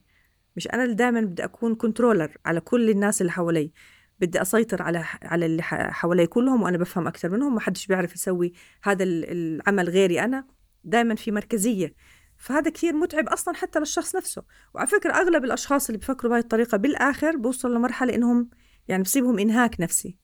مش 0.55 0.67
أنا 0.67 0.83
اللي 0.83 0.95
دائما 0.95 1.21
بدي 1.21 1.43
أكون 1.43 1.75
كنترولر 1.75 2.37
على 2.45 2.59
كل 2.59 2.89
الناس 2.89 3.21
اللي 3.21 3.31
حوالي. 3.31 3.71
بدي 4.19 4.41
أسيطر 4.41 4.81
على 4.81 5.05
على 5.23 5.45
اللي 5.45 5.63
حوالي 5.63 6.27
كلهم 6.27 6.61
وأنا 6.61 6.77
بفهم 6.77 7.07
أكثر 7.07 7.29
منهم 7.29 7.53
ما 7.53 7.59
حدش 7.59 7.87
بيعرف 7.87 8.15
يسوي 8.15 8.53
هذا 8.83 9.03
العمل 9.03 9.89
غيري 9.89 10.23
أنا. 10.23 10.47
دائما 10.83 11.15
في 11.15 11.31
مركزية. 11.31 11.93
فهذا 12.37 12.69
كثير 12.69 12.93
متعب 12.93 13.27
أصلا 13.27 13.55
حتى 13.55 13.79
للشخص 13.79 14.15
نفسه. 14.15 14.43
وعلى 14.73 14.87
فكرة 14.87 15.13
أغلب 15.13 15.45
الأشخاص 15.45 15.89
اللي 15.89 15.97
بفكروا 15.97 16.29
بهاي 16.29 16.41
الطريقة 16.41 16.77
بالآخر 16.77 17.37
بوصلوا 17.37 17.75
لمرحلة 17.75 18.15
إنهم 18.15 18.49
يعني 18.87 19.03
بصيبهم 19.03 19.39
إنهاك 19.39 19.79
نفسي. 19.79 20.17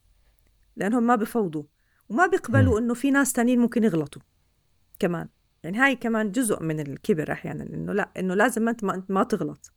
لأنهم 0.75 1.03
ما 1.03 1.15
بفوضوا. 1.15 1.63
وما 2.09 2.27
بيقبلوا 2.27 2.79
إنه 2.79 2.93
في 2.93 3.11
ناس 3.11 3.33
تانيين 3.33 3.59
ممكن 3.59 3.83
يغلطوا 3.83 4.21
كمان. 4.99 5.27
يعني 5.63 5.77
هاي 5.77 5.95
كمان 5.95 6.31
جزء 6.31 6.63
من 6.63 6.79
الكبر 6.79 7.31
أحيانا 7.31 7.63
إنه 7.63 7.93
لا 7.93 8.09
إنه 8.19 8.33
لازم 8.33 8.63
ما, 8.83 9.03
ما 9.09 9.23
تغلط. 9.23 9.73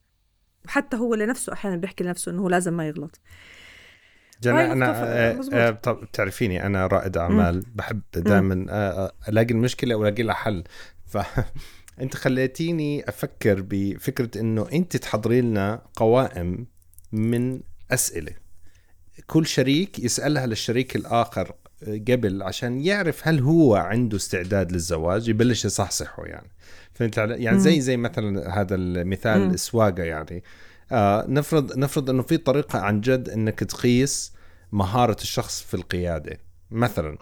وحتى 0.64 0.96
هو 0.96 1.14
لنفسه 1.14 1.52
أحيانا 1.52 1.76
بيحكي 1.76 2.04
لنفسه 2.04 2.32
إنه 2.32 2.42
هو 2.42 2.48
لازم 2.48 2.74
ما 2.74 2.88
يغلط. 2.88 3.20
جنى 4.42 4.72
أنا 4.72 4.90
آه 4.90 5.40
آه 5.52 5.70
طب 5.70 6.00
بتعرفيني 6.00 6.66
أنا 6.66 6.86
رائد 6.86 7.16
أعمال 7.16 7.58
م. 7.58 7.62
بحب 7.74 8.00
دائما 8.16 8.66
آه 8.70 9.12
ألاقي 9.28 9.50
المشكلة 9.50 9.94
وألاقي 9.94 10.22
لها 10.22 10.34
حل. 10.34 10.64
ف 11.06 11.18
أنت 12.00 12.14
خليتيني 12.14 13.08
أفكر 13.08 13.64
بفكرة 13.68 14.40
إنه 14.40 14.66
أنت 14.72 14.96
تحضري 14.96 15.40
لنا 15.40 15.82
قوائم 15.96 16.66
من 17.12 17.60
أسئلة. 17.90 18.32
كل 19.26 19.46
شريك 19.46 19.98
يسألها 19.98 20.46
للشريك 20.46 20.96
الآخر 20.96 21.52
قبل 21.82 22.42
عشان 22.42 22.80
يعرف 22.80 23.28
هل 23.28 23.40
هو 23.40 23.74
عنده 23.74 24.16
استعداد 24.16 24.72
للزواج 24.72 25.28
يبلش 25.28 25.64
يصحصحه 25.64 26.24
يعني. 26.26 26.48
فهمت 26.94 27.18
يعني 27.18 27.58
زي 27.58 27.80
زي 27.80 27.96
مثلا 27.96 28.60
هذا 28.60 28.74
المثال 28.74 29.42
السواقة 29.50 30.02
يعني. 30.02 30.42
آه 30.92 31.26
نفرض 31.28 31.78
نفرض 31.78 32.10
إنه 32.10 32.22
في 32.22 32.36
طريقة 32.36 32.78
عن 32.78 33.00
جد 33.00 33.28
إنك 33.28 33.60
تقيس 33.60 34.32
مهارة 34.72 35.16
الشخص 35.22 35.62
في 35.62 35.74
القيادة 35.74 36.38
مثلا. 36.70 37.18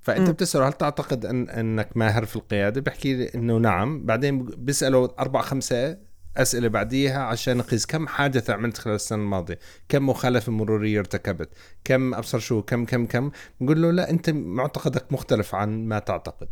فأنت. 0.00 0.30
بتسأله 0.30 0.68
هل 0.68 0.72
تعتقد 0.72 1.26
أن 1.26 1.48
إنك 1.50 1.96
ماهر 1.96 2.24
في 2.24 2.36
القيادة؟ 2.36 2.80
بحكي 2.80 3.14
لي 3.14 3.30
إنه 3.34 3.58
نعم. 3.58 4.06
بعدين 4.06 4.44
بيساله 4.44 5.14
أربع 5.18 5.40
خمسة 5.40 5.98
أسئلة 6.36 6.68
بعديها 6.68 7.22
عشان 7.22 7.56
نقيس 7.56 7.86
كم 7.86 8.06
حادث 8.06 8.50
عملت 8.50 8.78
خلال 8.78 8.94
السنة 8.94 9.18
الماضية. 9.18 9.58
كم 9.88 10.08
مخالفة 10.08 10.52
مرورية 10.52 10.98
ارتكبت؟ 10.98 11.48
كم 11.84 12.14
أبصر 12.14 12.38
شو؟ 12.38 12.62
كم 12.62 12.84
كم 12.84 13.06
كم؟ 13.06 13.30
بقول 13.60 13.82
له 13.82 13.90
لا 13.90 14.10
أنت 14.10 14.30
معتقدك 14.30 15.12
مختلف 15.12 15.54
عن 15.54 15.84
ما 15.84 15.98
تعتقد. 15.98 16.48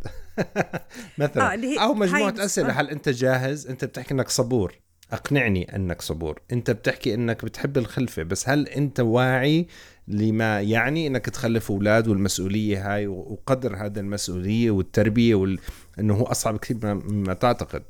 مثلا. 1.17 1.53
آه، 1.53 1.83
أو 1.83 1.93
مجموعة 1.93 2.35
أسئلة. 2.39 2.69
آه. 2.69 2.71
هل 2.71 2.89
أنت 2.89 3.09
جاهز؟ 3.09 3.67
أنت 3.67 3.85
بتحكي 3.85 4.13
إنك 4.13 4.29
صبور. 4.29 4.75
أقنعني 5.13 5.75
أنك 5.75 6.01
صبور. 6.01 6.39
أنت 6.51 6.71
بتحكي 6.71 7.13
أنك 7.13 7.45
بتحب 7.45 7.77
الخلفة 7.77 8.23
بس 8.23 8.49
هل 8.49 8.67
أنت 8.67 8.99
واعي 8.99 9.67
لما 10.07 10.61
يعني 10.61 11.07
أنك 11.07 11.25
تخلف 11.25 11.71
أولاد 11.71 12.07
والمسؤولية 12.07 12.93
هاي 12.93 13.07
وقدر 13.07 13.75
هذا 13.75 13.99
المسؤولية 13.99 14.71
والتربية 14.71 15.35
وال... 15.35 15.59
إنه 15.99 16.13
هو 16.13 16.23
أصعب 16.23 16.57
كثير 16.57 16.77
ما, 16.83 16.93
ما 16.93 17.33
تعتقد؟ 17.33 17.83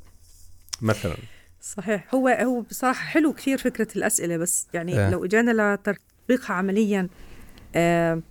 مثلا. 0.81 1.15
صحيح. 1.61 2.15
هو 2.15 2.27
هو 2.27 2.61
بصراحة 2.61 3.05
حلو 3.05 3.33
كثير 3.33 3.57
فكرة 3.57 3.87
الأسئلة 3.95 4.37
بس 4.37 4.67
يعني 4.73 4.99
آه. 4.99 5.09
لو 5.11 5.25
إجانا 5.25 5.75
لتطبيقها 5.75 6.53
عمليا 6.53 7.07
آه، 7.75 8.21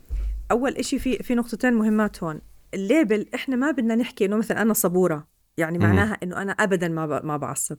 أول 0.50 0.72
إشي 0.72 0.98
في 0.98 1.18
في 1.18 1.34
نقطتين 1.34 1.72
مهمات 1.72 2.22
هون. 2.22 2.40
الليبل 2.74 3.26
إحنا 3.34 3.56
ما 3.56 3.70
بدنا 3.70 3.94
نحكي 3.94 4.24
إنه 4.24 4.36
مثلا 4.36 4.62
أنا 4.62 4.74
صبورة 4.74 5.26
يعني. 5.56 5.78
معناها 5.78 6.18
إنه 6.22 6.42
أنا 6.42 6.52
أبدا 6.52 6.88
ما 6.88 7.20
ما 7.24 7.36
بعصب. 7.36 7.78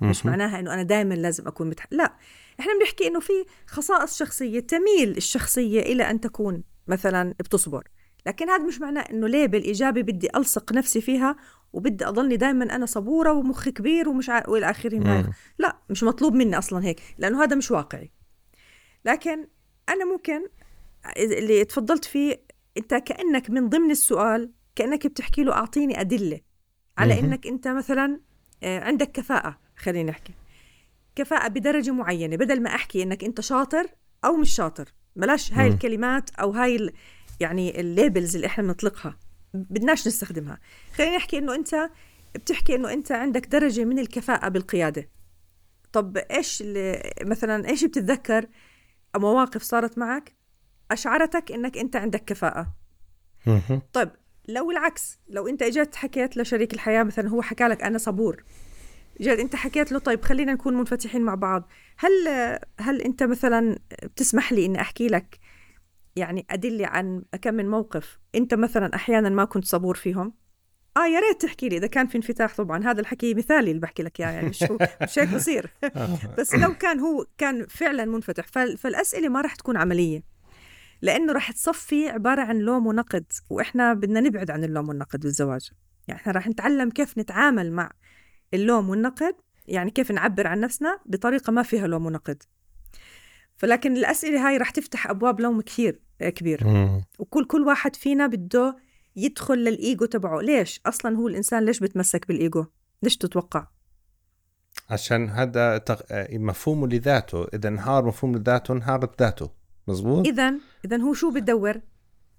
مش. 0.00 0.26
معناها 0.26 0.58
إنه 0.58 0.74
أنا 0.74 0.82
دائما 0.82 1.14
لازم 1.14 1.46
أكون 1.46 1.68
متح... 1.68 1.86
لا 1.90 2.12
إحنا 2.60 2.78
بنحكي 2.78 3.06
إنه 3.06 3.20
في 3.20 3.32
خصائص 3.66 4.18
شخصية 4.18 4.60
تميل 4.60 5.16
الشخصية 5.16 5.80
إلى 5.80 6.10
أن 6.10 6.20
تكون 6.20 6.62
مثلا 6.88 7.34
بتصبر 7.40 7.88
لكن 8.26 8.50
هذا 8.50 8.62
مش 8.62 8.80
معناه 8.80 9.00
إنه 9.00 9.28
ليبل 9.28 9.62
إيجابي 9.62 10.02
بدي 10.02 10.28
ألصق 10.36 10.72
نفسي 10.72 11.00
فيها 11.00 11.36
وبدي 11.72 12.06
أضلني 12.06 12.36
دائما 12.36 12.64
أنا 12.76 12.86
صبورة 12.86 13.32
ومخي 13.32 13.70
كبير 13.70 14.08
ومش 14.08 14.30
ع... 14.30 14.42
وإلى 14.48 14.74
مم. 14.84 15.32
لا 15.58 15.76
مش 15.90 16.02
مطلوب 16.02 16.34
مني 16.34 16.58
أصلا 16.58 16.84
هيك 16.84 17.00
لأنه 17.18 17.42
هذا 17.42 17.56
مش 17.56 17.70
واقعي 17.70 18.12
لكن 19.04 19.48
أنا 19.88 20.04
ممكن 20.04 20.48
اللي 21.16 21.64
تفضلت 21.64 22.04
فيه 22.04 22.42
أنت 22.76 22.94
كأنك 22.94 23.50
من 23.50 23.68
ضمن 23.68 23.90
السؤال 23.90 24.52
كأنك 24.76 25.06
بتحكي 25.06 25.44
له 25.44 25.52
أعطيني 25.52 26.00
أدلة 26.00 26.40
على. 26.98 27.20
إنك 27.20 27.46
أنت 27.46 27.68
مثلا 27.68 28.20
آه، 28.62 28.80
عندك 28.80 29.12
كفاءة 29.12 29.58
خلينا 29.76 30.10
نحكي 30.10 30.32
كفاءة 31.16 31.48
بدرجة 31.48 31.90
معينة 31.90 32.36
بدل 32.36 32.62
ما 32.62 32.74
أحكي 32.74 33.02
إنك 33.02 33.24
أنت 33.24 33.40
شاطر 33.40 33.86
أو 34.24 34.36
مش 34.36 34.50
شاطر. 34.54 34.92
بلاش 35.16 35.52
هاي. 35.52 35.68
الكلمات 35.68 36.30
أو 36.30 36.50
هاي 36.50 36.76
ال- 36.76 36.92
يعني 37.40 37.80
ال 37.80 37.88
labels 37.88 38.34
اللي 38.34 38.46
إحنا 38.46 38.64
بنطلقها. 38.64 39.18
بدناش 39.54 40.06
نستخدمها. 40.06 40.58
خلينا 40.94 41.16
نحكي 41.16 41.38
إنه 41.38 41.54
انت 41.54 41.90
بتحكي 42.34 42.74
إنه 42.74 42.92
أنت 42.92 43.12
عندك 43.12 43.46
درجة 43.46 43.84
من 43.84 43.98
الكفاءة 43.98 44.48
بالقيادة. 44.48 45.08
طب 45.92 46.16
إيش 46.16 46.62
اللي 46.62 47.12
مثلا 47.22 47.68
إيش 47.68 47.84
بتتذكر 47.84 48.46
مواقف 49.16 49.62
صارت 49.62 49.98
معك؟ 49.98 50.36
أشعرتك 50.90 51.52
إنك 51.52 51.78
أنت 51.78 51.96
عندك 51.96 52.24
كفاءة. 52.24 52.74
مهم. 53.46 53.82
طيب 53.92 54.10
لو 54.48 54.70
العكس 54.70 55.18
لو 55.28 55.48
أنت 55.48 55.62
اجيت 55.62 55.96
حكيت 55.96 56.36
لشريك 56.36 56.74
الحياة 56.74 57.02
مثلا 57.02 57.28
هو 57.28 57.42
حكى 57.42 57.64
لك 57.64 57.82
أنا 57.82 57.98
صبور. 57.98 58.44
جد 59.20 59.38
انت 59.38 59.56
حكيت 59.56 59.92
له 59.92 59.98
طيب 59.98 60.24
خلينا 60.24 60.52
نكون 60.52 60.74
منفتحين 60.74 61.22
مع 61.22 61.34
بعض. 61.34 61.68
هل 61.98 62.10
هل 62.80 63.02
انت 63.02 63.22
مثلا 63.22 63.78
بتسمح 64.02 64.52
لي 64.52 64.66
إني 64.66 64.80
أحكي 64.80 65.06
لك 65.06 65.38
يعني 66.16 66.46
ادله 66.50 66.86
عن 66.86 67.22
كم 67.42 67.54
من 67.54 67.68
موقف 67.70 68.18
أنت 68.34 68.54
مثلا 68.54 68.94
أحيانا 68.94 69.28
ما 69.28 69.44
كنت 69.44 69.64
صبور 69.64 69.94
فيهم؟ 69.94 70.34
آه 70.96 71.06
يا 71.06 71.20
ريت 71.20 71.42
تحكي 71.42 71.68
لي 71.68 71.76
إذا 71.76 71.86
كان 71.86 72.06
في 72.06 72.16
انفتاح 72.16 72.56
طبعا. 72.56 72.84
هذا 72.90 73.00
الحكي 73.00 73.34
مثالي 73.34 73.70
اللي 73.70 73.80
بحكي 73.80 74.02
لك 74.02 74.20
إياه 74.20 74.30
يعني 74.30 74.48
مش 74.48 74.62
هو 74.62 74.78
مش 75.02 75.18
هيك 75.18 75.28
بصير. 75.34 75.70
بس 76.38 76.54
لو 76.54 76.74
كان 76.74 77.00
هو 77.00 77.26
كان 77.38 77.66
فعلا 77.66 78.04
منفتح 78.04 78.46
فال- 78.46 78.78
فالأسئلة 78.78 79.28
ما 79.28 79.40
راح 79.40 79.54
تكون 79.54 79.76
عملية 79.76 80.22
لأنه 81.02 81.32
راح 81.32 81.52
تصفي 81.52 82.08
عبارة 82.08 82.42
عن 82.42 82.58
لوم 82.58 82.86
ونقد 82.86 83.24
وإحنا 83.50 83.94
بدنا 83.94 84.20
نبعد 84.20 84.50
عن 84.50 84.64
اللوم 84.64 84.88
والنقد 84.88 85.20
بالزواج 85.20 85.70
يعني 86.08 86.20
إحنا 86.20 86.32
راح 86.32 86.48
نتعلم 86.48 86.90
كيف 86.90 87.18
نتعامل 87.18 87.72
مع 87.72 87.90
اللوم 88.54 88.90
والنقد 88.90 89.34
يعني 89.66 89.90
كيف 89.90 90.12
نعبر 90.12 90.46
عن 90.46 90.60
نفسنا 90.60 91.00
بطريقة 91.06 91.50
ما 91.50 91.62
فيها 91.62 91.86
لوم 91.86 92.06
ونقد. 92.06 92.42
فلكن 93.56 93.96
الأسئلة 93.96 94.48
هاي 94.48 94.56
راح 94.56 94.70
تفتح 94.70 95.10
أبواب 95.10 95.40
لوم 95.40 95.60
كثير 95.60 96.00
آه، 96.20 96.28
كبير. 96.28 96.66
مم. 96.66 97.04
وكل 97.18 97.44
كل 97.44 97.62
واحد 97.62 97.96
فينا 97.96 98.26
بده 98.26 98.76
يدخل 99.16 99.58
للإيجو 99.58 100.04
تبعه. 100.04 100.40
ليش؟ 100.40 100.80
أصلا 100.86 101.16
هو 101.16 101.28
الإنسان 101.28 101.64
ليش 101.64 101.80
بتمسك 101.80 102.28
بالإيجو؟ 102.28 102.64
ليش 103.02 103.16
تتوقع؟ 103.16 103.66
عشان 104.90 105.28
هذا 105.28 105.78
تغ... 105.78 106.00
آه، 106.10 106.38
مفهومه 106.38 106.88
لذاته. 106.88 107.44
إذا 107.54 107.68
انهار 107.68 108.04
مفهوم 108.04 108.36
لذاته 108.36 108.72
انهارت 108.72 109.22
ذاته 109.22 109.50
مزبوط؟ 109.88 110.26
اذا 110.26 110.54
اذا 110.84 110.96
هو 110.96 111.14
شو 111.14 111.30
بدور 111.30 111.80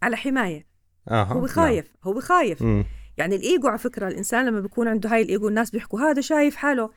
على 0.03 0.17
حماية. 0.17 0.67
آه. 1.07 1.23
هو 1.23 1.47
خايف 1.47 1.95
هو 2.03 2.21
خايف 2.21 2.61
مم. 2.61 2.85
يعني 3.17 3.35
الإيجو 3.35 3.67
على 3.67 3.77
فكرة 3.77 4.07
الإنسان 4.07 4.45
لما 4.45 4.59
بيكون 4.59 4.87
عنده 4.87 5.09
هاي 5.09 5.21
الإيجو 5.21 5.47
الناس 5.47 5.71
بيحكوا 5.71 5.99
هذا 5.99 6.21
شايف 6.21 6.55
حاله. 6.55 6.89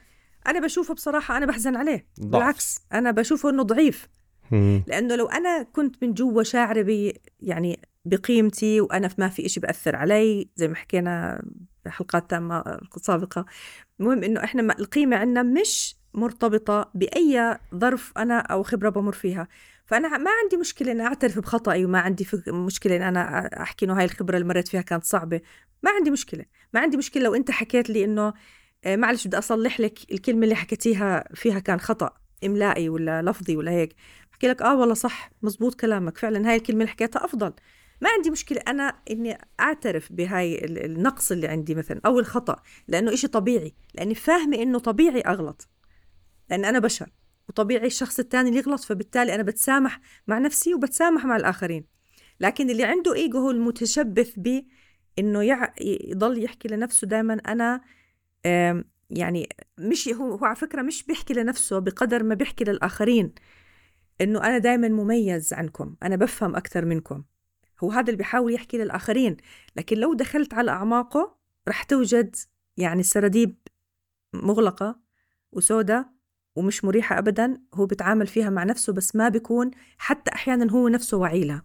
أنا 0.47 0.61
بشوفه 0.61 0.95
بصراحة 0.95 1.37
أنا 1.37 1.47
بحزن 1.47 1.77
عليه. 1.77 2.07
ضعف. 2.21 2.31
بالعكس 2.31 2.81
أنا 2.93 3.11
بشوفه 3.11 3.51
إنه 3.51 3.63
ضعيف. 3.63 4.09
مم. 4.51 4.83
لأنه 4.87 5.17
لو 5.17 5.27
أنا 5.27 5.63
كنت 5.63 6.03
من 6.03 6.15
جوا 6.15 6.43
شاعرة 6.43 6.83
ب 6.83 7.13
يعني 7.41 7.81
بقيمتي 8.05 8.81
وأنا 8.81 9.11
ما 9.19 9.29
في 9.29 9.47
إشي 9.47 9.61
بأثر 9.61 9.97
علي 9.97 10.49
زي 10.57 10.69
ما 10.69 10.75
حكينا 10.75 11.43
بحلقات 11.85 12.31
تامة 12.31 12.79
سابقة. 12.97 13.45
المهم 14.01 14.25
إنه 14.25 14.45
إحنا 14.45 14.79
القيمة 14.79 15.17
عندنا 15.17 15.43
مش 15.43 15.97
مرتبطة 16.15 16.91
بأي 16.95 17.59
ظرف 17.75 18.13
أنا 18.17 18.39
أو 18.39 18.63
خبرة 18.63 18.89
بمر 18.89 19.13
فيها. 19.13 19.49
فأنا 19.91 20.19
ما 20.19 20.31
عندي 20.43 20.57
مشكلة 20.57 20.93
إن 20.93 21.01
أعترف 21.01 21.39
بخطئي 21.39 21.85
وما 21.85 21.99
عندي 22.01 22.27
مشكلة 22.49 22.97
إن 22.97 23.03
أنا 23.03 23.47
أحكي 23.63 23.85
إنه 23.85 23.99
هاي 23.99 24.05
الخبرة 24.05 24.37
اللي 24.37 24.49
مريت 24.49 24.69
فيها 24.69 24.81
كانت 24.81 25.05
صعبة. 25.05 25.41
ما 25.83 25.91
عندي 25.91 26.11
مشكلة. 26.11 26.45
ما 26.75 26.81
عندي 26.81 26.97
مشكلة 26.97 27.23
لو 27.23 27.35
أنت 27.35 27.51
حكيت 27.51 27.91
لي 27.91 28.05
إنه 28.05 28.33
آه، 28.85 28.97
معلش 28.97 29.27
بدي 29.27 29.39
أصلح 29.39 29.81
لك 29.81 29.99
الكلمة 30.13 30.45
اللي 30.45 30.55
حكيتيها 30.55 31.25
فيها 31.35 31.59
كان 31.59 31.81
خطأ 31.81 32.11
إملائي 32.45 32.89
ولا 32.89 33.23
لفظي 33.23 33.57
ولا 33.57 33.71
هيك. 33.71 33.95
بحكي 34.31 34.49
لك 34.49 34.63
آه 34.63 34.77
والله 34.81 34.95
صح 34.95 35.31
مزبوط 35.43 35.75
كلامك 35.81 36.19
فعلا 36.19 36.51
هاي 36.51 36.57
الكلمة 36.57 36.81
اللي 36.81 36.91
حكيتها 36.93 37.25
أفضل. 37.25 37.53
ما 38.01 38.11
عندي 38.17 38.31
مشكلة 38.31 38.61
أنا 38.69 38.97
إني 39.11 39.39
أعترف 39.61 40.13
بهاي 40.13 40.65
ال- 40.65 40.85
النقص 40.85 41.33
اللي 41.33 41.49
عندي 41.49 41.75
مثلا 41.75 42.01
أو 42.07 42.19
الخطأ 42.19 42.63
لأنه 42.89 43.13
إشي 43.15 43.29
طبيعي 43.29 43.75
لأني 43.95 44.15
فاهمة 44.15 44.57
إنه 44.57 44.79
طبيعي 44.79 45.21
أغلط. 45.21 45.69
لأن 46.51 46.65
أنا 46.65 46.79
بشر. 46.79 47.11
وطبيعي 47.51 47.87
الشخص 47.87 48.19
الثاني 48.19 48.49
اللي 48.49 48.61
يغلط 48.61 48.81
فبالتالي 48.81 49.35
أنا 49.35 49.43
بتسامح 49.43 50.01
مع 50.27 50.39
نفسي 50.39 50.75
وبتسامح 50.75 51.25
مع 51.25 51.37
الآخرين. 51.37 51.85
لكن 52.41 52.71
اللي 52.71 52.85
عنده 52.85 53.15
إيجو 53.15 53.39
هو 53.39 53.51
المتشبث 53.51 54.33
ب 54.37 54.63
يع... 55.19 55.75
يضل 55.81 56.45
يحكي 56.45 56.69
لنفسه 56.69 57.07
دائما 57.07 57.35
أنا 57.35 57.81
آم، 58.47 58.85
يعني 59.11 59.49
مش 59.79 60.09
هو 60.09 60.33
هو 60.33 60.45
على 60.45 60.57
فكرة 60.57 60.83
مش 60.83 61.05
بيحكي 61.05 61.35
لنفسه 61.35 61.79
بقدر 61.79 62.23
ما 62.23 62.35
بيحكي 62.35 62.65
للآخرين 62.65 63.35
إنه 64.21 64.39
أنا 64.45 64.59
دائما 64.59 64.89
مميز 64.89 65.53
عنكم 65.53 65.97
أنا 66.03 66.17
بفهم 66.17 66.57
أكثر 66.57 66.85
منكم. 66.85 67.25
هو 67.85 67.91
هذا 67.91 68.01
اللي 68.01 68.17
بيحاول 68.17 68.55
يحكي 68.55 68.79
للآخرين. 68.79 69.37
لكن 69.77 69.97
لو 69.97 70.15
دخلت 70.15 70.55
على 70.55 70.71
أعماقه 70.71 71.37
رح 71.69 71.83
توجد 71.83 72.37
يعني 72.77 73.03
سراديب 73.03 73.57
مغلقة 74.35 75.01
وسوداء 75.53 76.20
ومش 76.57 76.85
مريحة 76.85 77.19
ابدا 77.19 77.59
هو 77.75 77.87
بيتعامل 77.87 78.27
فيها 78.27 78.51
مع 78.51 78.65
نفسه 78.65 78.93
بس 78.93 79.17
ما 79.17 79.29
بيكون 79.29 79.71
حتى 79.99 80.35
أحيانا 80.35 80.73
هو 80.73 80.89
نفسه 80.89 81.17
واعي 81.17 81.45
لها 81.45 81.63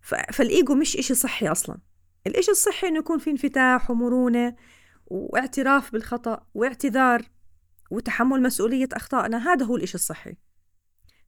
ف- 0.00 0.32
فالإيجو 0.32 0.74
مش 0.74 0.96
إشي 0.96 1.14
صحي 1.14 1.48
أصلا. 1.48 1.78
الإشي 2.26 2.50
الصحي 2.50 2.88
إنه 2.88 2.98
يكون 2.98 3.18
في 3.18 3.30
انفتاح 3.30 3.90
ومرونة 3.90 4.56
واعتراف 5.06 5.92
بالخطأ 5.92 6.46
واعتذار 6.54 7.22
وتحمل 7.90 8.42
مسؤولية 8.42 8.88
أخطائنا 8.92 9.52
هذا 9.52 9.66
هو 9.66 9.76
الإشي 9.76 9.94
الصحي. 9.94 10.36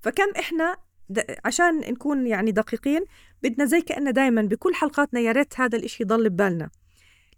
فكم 0.01 0.31
إحنا 0.39 0.77
د... 1.09 1.21
عشان 1.45 1.79
نكون 1.79 2.27
يعني 2.27 2.53
دقيقين 2.53 3.05
بدنا 3.43 3.65
زي 3.65 3.81
كأننا 3.81 4.11
دائما 4.11 4.43
بكل 4.43 4.75
حلقاتنا 4.75 5.21
يا 5.21 5.33
ريت 5.33 5.61
هذا 5.61 5.79
الإشي 5.79 6.03
يضل 6.03 6.31
ببالنا. 6.31 6.71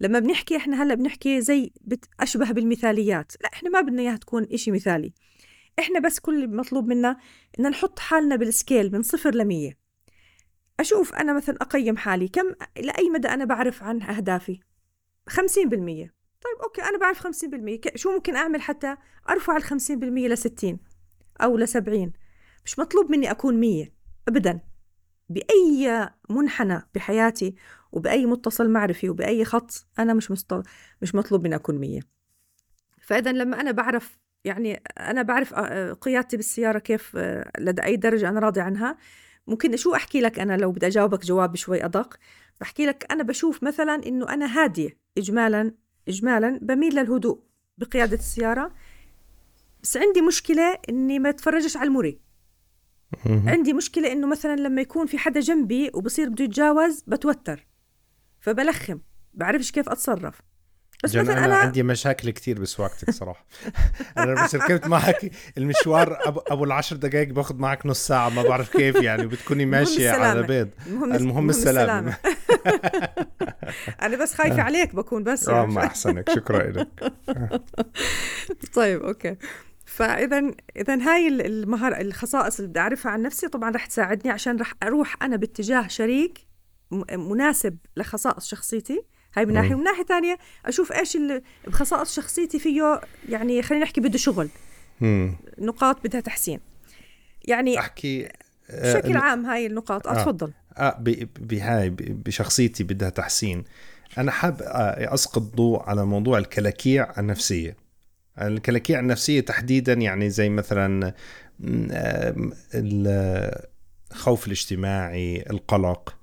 لما 0.02 0.18
بنحكي 0.18 0.56
إحنا 0.56 0.82
هلأ 0.82 0.94
بنحكي 0.94 1.40
زي. 1.40 1.72
أشبه 2.20 2.52
بالمثاليات. 2.52 3.32
لا 3.42 3.50
إحنا 3.52 3.70
ما 3.70 3.80
بدنا 3.80 4.02
إياها 4.02 4.16
تكون 4.16 4.44
إشي 4.52 4.70
مثالي. 4.70 5.12
إحنا 5.78 5.98
بس 6.00 6.18
كل 6.20 6.34
اللي 6.44 6.56
مطلوب 6.56 6.88
منا 6.88 7.16
ان 7.58 7.70
نحط 7.70 7.98
حالنا 7.98 8.36
بال 8.36 8.52
scale 8.52 8.92
من 8.92 9.02
صفر 9.02 9.34
لمية. 9.34 9.78
أشوف 10.80 11.14
أنا 11.14 11.32
مثلا 11.32 11.56
أقيم 11.60 11.96
حالي 11.96 12.28
كم 12.28 12.52
لأي 12.76 13.10
مدى 13.10 13.28
أنا 13.28 13.44
بعرف 13.44 13.82
عن 13.82 14.02
أهدافي؟ 14.02 14.60
خمسين 15.28 15.68
بالمية. 15.68 16.14
طيب 16.42 16.62
أوكي 16.62 16.82
أنا 16.82 16.98
بعرف 16.98 17.18
خمسين 17.18 17.50
بالمية. 17.50 17.80
ك- 17.80 17.96
شو 17.96 18.12
ممكن 18.12 18.36
أعمل 18.36 18.60
حتى 18.62 18.96
أرفع 19.30 19.56
الخمسين 19.56 19.98
بالمية 19.98 20.28
لستين 20.28 20.78
أو 21.40 21.56
لسبعين 21.56 22.12
مش 22.64 22.78
مطلوب 22.78 23.10
مني 23.10 23.30
أكون 23.30 23.60
مية 23.60 23.92
أبدا. 24.28 24.60
بأي 25.28 26.08
منحنى 26.30 26.82
بحياتي 26.94 27.54
وبأي 27.92 28.26
متصل 28.26 28.70
معرفي 28.70 29.10
وبأي 29.10 29.44
خط 29.44 29.86
أنا 29.98 30.14
مش 30.14 30.30
مست... 30.30 30.54
مش 31.02 31.14
مطلوب 31.14 31.44
مني 31.44 31.54
أكون 31.54 31.78
مية. 31.78 32.00
فإذا 33.00 33.32
لما 33.32 33.60
أنا 33.60 33.70
بعرف 33.70 34.18
يعني 34.44 34.82
أنا 34.98 35.22
بعرف 35.22 35.54
آه، 35.54 35.92
قيادتي 35.92 36.36
بالسيارة 36.36 36.78
كيف 36.78 37.12
آه، 37.16 37.50
لدى 37.58 37.84
أي 37.84 37.96
درجة 37.96 38.28
أنا 38.28 38.40
راضي 38.40 38.60
عنها. 38.60 38.96
ممكن 39.46 39.76
شو 39.76 39.94
أحكي 39.94 40.20
لك 40.20 40.38
أنا 40.38 40.56
لو 40.56 40.72
بدي 40.72 40.86
أجاوبك 40.86 41.24
جواب 41.24 41.56
شوي 41.56 41.84
أدق؟ 41.84 42.16
بحكي 42.60 42.86
لك 42.86 43.06
أنا 43.12 43.22
بشوف 43.22 43.62
مثلا 43.62 43.94
إنه 44.06 44.28
أنا 44.28 44.46
هادية 44.46 44.98
إجمالا 45.18 45.74
إجمالا 46.08 46.58
بميل 46.62 46.94
للهدوء 46.94 47.40
بقيادة 47.78 48.16
السيارة. 48.16 48.72
بس 49.82 49.96
عندي 49.96 50.20
مشكلة 50.20 50.78
إني 50.88 51.18
ما 51.18 51.28
أتفرجش 51.28 51.76
على 51.76 51.86
المري 51.86 52.20
عندي 53.26 53.72
مشكلة 53.72 54.12
إنه 54.12 54.26
مثلا 54.26 54.56
لما 54.56 54.82
يكون 54.82 55.06
في 55.06 55.18
حدا 55.18 55.40
جنبي 55.40 55.90
وبصير 55.94 56.28
بده 56.28 56.44
يتجاوز 56.44 57.02
بتوتر. 57.06 57.66
فبلخم 58.42 59.00
بعرفش 59.34 59.70
كيف 59.70 59.88
أتصرف. 59.88 60.42
بس 61.04 61.16
مثلا 61.16 61.32
أنا, 61.32 61.44
أنا 61.44 61.54
عندي 61.54 61.82
مشاكل 61.82 62.30
كثير 62.30 62.60
بسواقتك 62.60 63.10
صراحة. 63.10 63.46
أنا 64.18 64.44
بس 64.44 64.54
ركبت 64.54 64.86
معك 64.86 65.30
المشوار 65.58 66.18
أبو 66.26 66.64
العشر 66.64 66.96
دقائق 66.96 67.28
باخذ 67.28 67.56
معك 67.56 67.86
نص 67.86 68.06
ساعة 68.06 68.28
ما 68.28 68.42
بعرف 68.42 68.76
كيف 68.76 68.96
يعني 68.96 69.26
بتكوني 69.26 69.66
ماشية 69.66 70.10
على 70.10 70.42
بيض. 70.42 70.68
المهم, 70.86 71.12
المهم 71.12 71.50
السلامة. 71.50 72.16
أنا 74.02 74.16
بس 74.16 74.34
خايفة 74.34 74.62
عليك 74.62 74.94
بكون 74.94 75.24
بس 75.24 75.48
آه 75.48 75.66
ما 75.66 75.86
أحسنك. 75.86 76.30
شكرا 76.30 76.70
لك. 76.70 77.12
طيب 78.74 79.02
أوكي. 79.02 79.36
فاذا 79.86 80.54
اذا 80.76 80.94
هاي 80.94 81.28
المهاره 81.28 82.00
الخصائص 82.00 82.56
اللي 82.58 82.68
بدي 82.70 82.80
أعرفها 82.80 83.12
عن 83.12 83.22
نفسي 83.22 83.48
طبعا 83.48 83.70
رح 83.70 83.86
تساعدني 83.86 84.32
عشان 84.32 84.56
رح 84.56 84.74
أروح 84.82 85.16
أنا 85.22 85.36
باتجاه 85.36 85.86
شريك 85.88 86.51
مناسب 87.12 87.76
لخصائص 87.96 88.46
شخصيتي. 88.46 89.02
هاي 89.36 89.46
من 89.46 89.54
ناحية. 89.54 89.74
ومن 89.74 89.84
ناحية 89.84 90.04
ثانية 90.04 90.38
أشوف 90.66 90.92
إيش 90.92 91.18
بخصائص 91.66 92.14
شخصيتي 92.14 92.58
فيه 92.58 93.00
يعني 93.28 93.62
خلينا 93.62 93.84
نحكي 93.84 94.00
بده 94.00 94.18
شغل. 94.18 94.48
نقاط 95.58 96.04
بدها 96.04 96.20
تحسين. 96.20 96.60
يعني 97.44 97.78
أحكي 97.78 98.28
آه، 98.70 98.94
بشكل 98.94 99.16
عام 99.16 99.46
هاي 99.46 99.66
النقاط. 99.66 100.06
آه. 100.06 100.14
تفضل 100.14 100.52
آه 100.76 100.96
بهاي 101.40 101.90
بشخصيتي 101.90 102.84
بدها 102.84 103.08
تحسين. 103.08 103.64
أنا 104.18 104.30
حاب 104.30 104.62
آه، 104.62 105.14
أسقط 105.14 105.42
ضوء 105.42 105.82
على 105.82 106.06
موضوع 106.06 106.38
الكلاكيع 106.38 107.12
النفسية. 107.18 107.76
الكلاكيع 108.40 109.00
النفسية 109.00 109.40
تحديدا 109.40 109.92
يعني 109.92 110.30
زي 110.30 110.48
مثلا 110.48 111.14
الخوف 112.74 114.46
الاجتماعي 114.46 115.44
القلق. 115.50 116.21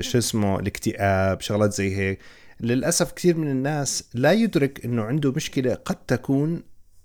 شو 0.00 0.18
اسمه 0.18 0.58
الاكتئاب 0.60 1.40
شغلات 1.40 1.72
زي 1.72 1.96
هيك. 1.96 2.18
للأسف 2.60 3.12
كثير 3.12 3.36
من 3.36 3.50
الناس 3.50 4.04
لا 4.14 4.32
يدرك 4.32 4.84
إنه 4.84 5.02
عنده 5.02 5.32
مشكلة 5.32 5.74
قد 5.74 5.96
تكون 6.06 6.62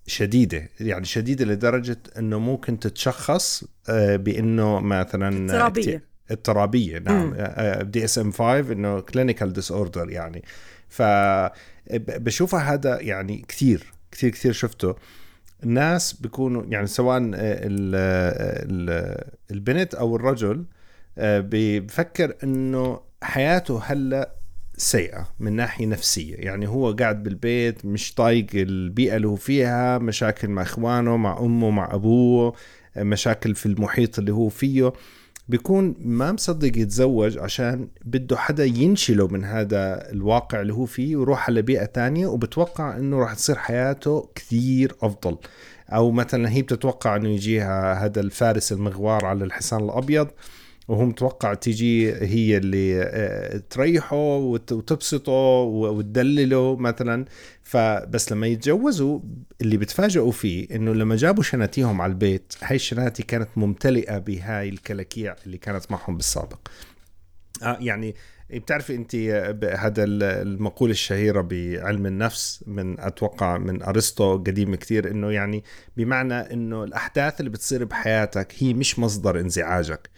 شديدة 0.08 0.70
يعني 0.80 1.06
شديدة 1.06 1.46
لدرجة 1.46 1.98
إنه 2.18 2.40
ممكن 2.40 2.80
تتشخص 2.80 3.64
آه، 3.90 4.16
بإنه 4.16 4.80
مثلا 4.80 5.46
اضطرابية. 5.46 6.04
اضطرابية 6.32 7.00
نعم. 7.00 7.36
DSM 7.82 8.32
5 8.32 8.60
إنه 8.74 9.00
clinical 9.00 9.54
disorder 9.54 10.10
يعني. 10.10 10.44
ف 10.90 11.02
بشوفها 11.98 12.74
هذا 12.74 13.02
يعني 13.02 13.46
كثير 13.48 13.94
كثير 14.12 14.30
كثير 14.30 14.52
شفته. 14.52 14.96
الناس 15.64 16.14
بيكونوا 16.14 16.64
يعني 16.66 16.88
سواء 16.88 17.22
البنت 19.52 19.96
أو 19.96 20.16
الرجل 20.16 20.58
آه، 20.58 20.83
بفكر 21.18 22.36
إنه 22.44 23.00
حياته 23.24 23.82
هلأ 23.84 24.36
سيئة 24.78 25.28
من 25.40 25.54
ناحية 25.54 25.86
نفسية. 25.86 26.36
يعني 26.36 26.68
هو 26.68 26.92
قاعد 26.92 27.24
بالبيت 27.24 27.86
مش 27.86 28.14
طايق 28.14 28.48
البيئة 28.54 29.16
اللي 29.16 29.28
هو 29.28 29.36
فيها 29.36 29.98
مشاكل 29.98 30.48
مع 30.48 30.62
إخوانه 30.62 31.18
مع 31.18 31.40
أمه 31.40 31.70
مع 31.70 31.94
أبوه 31.94 32.54
مشاكل 32.98 33.56
في 33.56 33.66
المحيط 33.66 34.20
اللي 34.20 34.34
هو 34.34 34.50
فيه. 34.50 34.94
بيكون 35.48 35.96
ما 36.00 36.32
مصدق 36.32 36.78
يتزوج 36.78 37.38
عشان 37.38 37.88
بده 38.06 38.38
حدا 38.38 38.66
ينشله 38.66 39.28
من 39.28 39.46
هذا 39.46 40.12
الواقع 40.12 40.62
اللي 40.62 40.74
هو 40.74 40.86
فيه 40.86 41.16
ويروح 41.16 41.50
على 41.50 41.62
بيئة 41.62 41.86
تانية 41.86 42.28
وبتوقع 42.28 42.98
إنه 42.98 43.20
راح 43.20 43.34
تصير 43.34 43.56
حياته 43.56 44.30
كثير 44.36 44.96
أفضل. 45.02 45.38
أو 45.90 46.12
مثلا 46.12 46.50
هي 46.50 46.62
بتتوقع 46.62 47.16
إنه 47.16 47.30
يجيها 47.30 48.06
هذا 48.06 48.22
الفارس 48.22 48.72
المغوار 48.72 49.26
على 49.26 49.44
الحصان 49.44 49.84
الأبيض. 49.84 50.28
وهو 50.88 51.06
متوقع 51.06 51.54
تيجي 51.54 52.14
هي 52.14 52.58
اللي 52.58 53.02
آه، 53.04 53.62
تريحه 53.70 54.18
وتبسطه 54.38 55.32
وتدلله 55.32 56.76
مثلا. 56.76 57.26
فبس 57.64 58.32
لما 58.32 58.48
يتجوزوا 58.48 59.20
اللي 59.62 59.78
بتفاجئوا 59.78 60.32
فيه 60.32 60.68
إنه 60.76 60.94
لما 60.94 61.16
جابوا 61.16 61.44
شناتيهم 61.44 62.02
على 62.02 62.10
البيت 62.10 62.54
هاي 62.62 62.76
الشناتي 62.76 63.24
كانت 63.24 63.50
ممتلئة 63.56 64.18
بهاي 64.18 64.70
الكلاكيع 64.70 65.36
اللي 65.46 65.58
كانت 65.58 65.92
معهم 65.92 66.18
بالسابق. 66.18 66.60
آه 67.64 67.78
يعني 67.82 68.16
بتعرفي 68.50 68.96
أنت 68.96 69.16
آه، 69.16 69.76
هذا 69.76 70.04
المقولة 70.04 70.92
الشهيرة 70.92 71.42
بعلم 71.42 72.06
النفس 72.06 72.64
من 72.68 73.00
أتوقع 73.00 73.58
من 73.58 73.84
أرسطو 73.84 74.38
قديم 74.38 74.76
كثير 74.76 75.12
إنه 75.12 75.32
يعني 75.32 75.64
بمعنى 75.98 76.34
إنه 76.34 76.84
الأحداث 76.84 77.40
اللي 77.40 77.52
بتصير 77.52 77.84
بحياتك 77.84 78.54
هي 78.58 78.74
مش 78.74 79.00
مصدر 79.00 79.40
انزعاجك. 79.40 80.10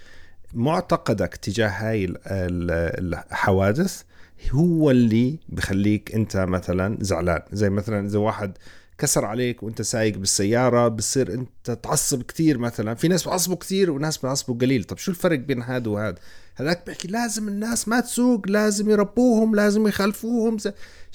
معتقدك 0.55 1.35
تجاه 1.35 1.67
هاي 1.67 2.13
الحوادث 2.27 4.01
هو 4.51 4.91
اللي 4.91 5.39
بخليك 5.49 6.15
انت 6.15 6.37
مثلا 6.37 6.97
زعلان. 7.01 7.41
زي 7.51 7.69
مثلا 7.69 8.07
إذا 8.07 8.19
واحد 8.19 8.57
كسر 8.97 9.25
عليك 9.25 9.63
وانت 9.63 9.81
سايق 9.81 10.17
بالسيارة 10.17 10.87
بصير 10.87 11.33
انت 11.33 11.71
تعصب 11.71 12.23
كثير 12.23 12.57
مثلا. 12.57 12.93
في 12.93 13.07
ناس 13.07 13.23
بيعصبوا 13.23 13.55
كثير 13.55 13.91
وناس 13.91 14.17
بيعصبوا 14.17 14.55
قليل. 14.55 14.83
طب 14.83 14.97
شو 14.97 15.11
الفرق 15.11 15.39
بين 15.39 15.61
هذا 15.61 15.89
وهذا؟ 15.89 16.15
هذاك 16.55 16.85
بيحكي 16.85 17.07
لازم 17.07 17.47
الناس 17.47 17.87
ما 17.87 17.99
تسوق 17.99 18.47
لازم 18.47 18.89
يربوهم 18.89 19.55
لازم 19.55 19.87
يخلفوهم. 19.87 20.57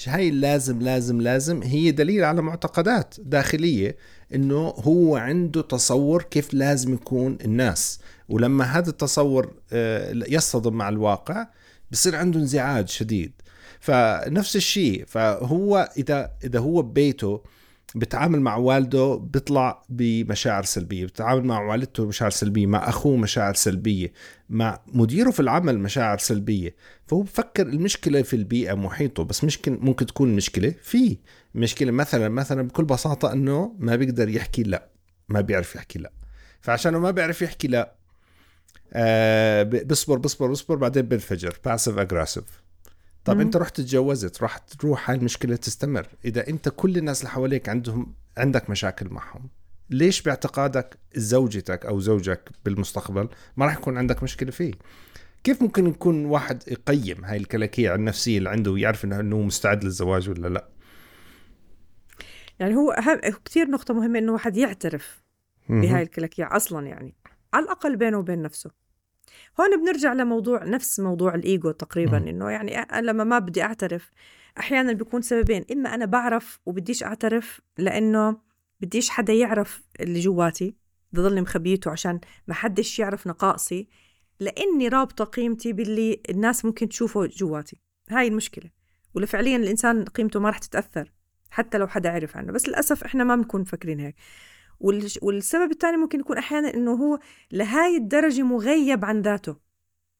هاي 0.06 0.30
لازم 0.30 0.80
لازم 0.80 1.20
لازم 1.20 1.62
هي 1.62 1.90
دليل 1.90 2.24
على 2.24 2.42
معتقدات 2.42 3.14
داخلية. 3.18 3.96
إنه 4.34 4.68
هو 4.68 5.16
عنده 5.16 5.62
تصور 5.62 6.22
كيف 6.22 6.54
لازم 6.54 6.94
يكون 6.94 7.38
الناس. 7.44 8.00
ولما 8.28 8.64
هذا 8.64 8.90
التصور 8.90 9.54
آه، 9.72 10.12
يصطدم 10.28 10.72
مع 10.72 10.88
الواقع 10.88 11.46
بصير 11.92 12.16
عنده 12.16 12.38
انزعاج 12.40 12.88
شديد. 12.88 13.32
فنفس 13.80 14.56
الشيء 14.56 15.04
فهو 15.06 15.92
إذا 15.96 16.30
إذا 16.44 16.58
هو 16.58 16.82
ببيته 16.82 17.42
بتعامل 17.94 18.40
مع 18.40 18.56
والده 18.56 19.14
بيطلع 19.14 19.82
بمشاعر 19.88 20.62
سلبية 20.64 21.06
بتعامل 21.06 21.44
مع 21.44 21.60
والدته 21.60 22.04
بمشاعر 22.04 22.30
سلبية 22.30 22.66
مع 22.66 22.88
أخوه 22.88 23.16
مشاعر 23.16 23.54
سلبية 23.54 24.12
مع 24.50 24.80
مديره 24.86 25.30
في 25.30 25.40
العمل 25.40 25.78
مشاعر 25.78 26.18
سلبية. 26.18 26.74
فهو 27.06 27.22
بفكر 27.22 27.66
المشكلة 27.66 28.22
في 28.22 28.36
البيئة 28.36 28.74
محيطه 28.74 29.24
بس 29.24 29.44
ممكن 29.44 29.78
ممكن 29.80 30.06
تكون 30.06 30.36
مشكلة 30.36 30.74
في 30.82 31.18
مشكلة 31.54 31.90
مثلا 31.90 32.28
مثلا 32.28 32.62
بكل 32.62 32.84
بساطة 32.84 33.32
إنه 33.32 33.76
ما 33.78 33.96
بيقدر 33.96 34.28
يحكي 34.28 34.62
لا 34.62 34.88
ما 35.28 35.40
بيعرف 35.40 35.74
يحكي 35.76 35.98
لا. 35.98 36.12
فعشانه 36.60 36.98
ما 36.98 37.10
بيعرف 37.10 37.42
يحكي 37.42 37.68
لا 37.68 37.94
آه 38.92 39.62
بصبر 39.62 40.18
بصبر 40.18 40.50
بصبر 40.50 40.76
بعدين 40.76 41.02
بنفجر 41.02 41.58
passive 41.64 41.98
aggressive 41.98 42.59
طب 43.24 43.34
مم. 43.34 43.40
انت 43.40 43.56
رحت 43.56 43.80
تجوزت 43.80 44.42
راح 44.42 44.58
تروح 44.58 45.10
هاي 45.10 45.18
المشكلة 45.18 45.56
تستمر. 45.56 46.06
إذا 46.24 46.48
انت 46.48 46.68
كل 46.68 46.96
الناس 46.96 47.20
اللي 47.20 47.30
حواليك 47.30 47.68
عندهم 47.68 48.14
عندك 48.36 48.70
مشاكل 48.70 49.08
معهم 49.08 49.48
ليش 49.90 50.22
باعتقادك 50.22 50.98
زوجتك 51.14 51.86
أو 51.86 52.00
زوجك 52.00 52.50
بالمستقبل 52.64 53.28
ما 53.56 53.66
راح 53.66 53.76
يكون 53.76 53.98
عندك 53.98 54.22
مشكلة 54.22 54.50
فيه؟ 54.50 54.72
كيف 55.44 55.62
ممكن 55.62 55.86
يكون 55.86 56.24
واحد 56.24 56.62
يقيم 56.68 57.24
هاي 57.24 57.36
الكلاكيع 57.36 57.94
النفسية 57.94 58.38
اللي 58.38 58.50
عنده 58.50 58.70
ويعرف 58.70 59.04
انه 59.04 59.38
مستعد 59.38 59.84
للزواج 59.84 60.28
ولا 60.28 60.48
لا؟ 60.48 60.68
يعني 62.60 62.74
هو 62.74 62.96
كثير 63.44 63.70
نقطة 63.70 63.94
مهمة 63.94 64.18
إنه 64.18 64.32
واحد 64.32 64.56
يعترف 64.56 65.22
بهاي 65.68 66.02
الكلاكيع 66.02 66.56
أصلا 66.56 66.86
يعني 66.86 67.14
على 67.54 67.64
الأقل 67.64 67.96
بينه 67.96 68.18
وبين 68.18 68.42
نفسه. 68.42 68.70
هون 69.60 69.82
بنرجع 69.82 70.12
لموضوع 70.12 70.64
نفس 70.64 71.00
موضوع 71.00 71.34
الإيجو 71.34 71.70
تقريبا 71.70 72.16
إنه 72.16 72.50
يعني 72.50 72.86
لما 73.02 73.24
ما 73.24 73.38
بدي 73.38 73.62
أعترف 73.62 74.10
أحيانا 74.58 74.92
بيكون 74.92 75.22
سببين 75.22 75.64
إما 75.72 75.94
أنا 75.94 76.04
بعرف 76.04 76.58
وبديش 76.66 77.02
أعترف 77.02 77.60
لأنه 77.78 78.36
بديش 78.80 79.10
حدا 79.10 79.32
يعرف 79.32 79.82
اللي 80.00 80.20
جواتي 80.20 80.76
بضلني 81.12 81.40
مخبيته 81.40 81.90
عشان 81.90 82.20
ما 82.48 82.54
حدش 82.54 82.98
يعرف 82.98 83.26
نقائصي 83.26 83.88
لأني 84.40 84.88
رابطة 84.88 85.24
قيمتي 85.24 85.72
باللي 85.72 86.20
الناس 86.30 86.64
ممكن 86.64 86.88
تشوفه 86.88 87.26
جواتي. 87.26 87.80
هاي 88.10 88.28
المشكلة. 88.28 88.70
ولا 89.14 89.26
فعليا 89.26 89.56
الإنسان 89.56 90.04
قيمته 90.04 90.40
ما 90.40 90.48
راح 90.48 90.58
تتأثر 90.58 91.12
حتى 91.50 91.78
لو 91.78 91.86
حدا 91.86 92.10
عرف 92.10 92.36
عنه. 92.36 92.52
بس 92.52 92.68
للأسف 92.68 93.04
إحنا 93.04 93.24
ما 93.24 93.36
بنكون 93.36 93.60
مفكرين 93.60 94.00
هيك. 94.00 94.16
والسبب 95.22 95.70
الثاني 95.70 95.96
ممكن 95.96 96.20
يكون 96.20 96.38
أحيانا 96.38 96.74
إنه 96.74 96.92
هو 96.92 97.18
لهاي 97.52 97.96
الدرجة 97.96 98.42
مغيب 98.42 99.04
عن 99.04 99.22
ذاته. 99.22 99.56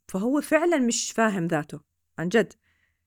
فهو 0.09 0.41
فعلا 0.41 0.79
مش 0.79 1.13
فاهم 1.13 1.47
ذاته 1.47 1.81
عن 2.19 2.29
جد. 2.29 2.53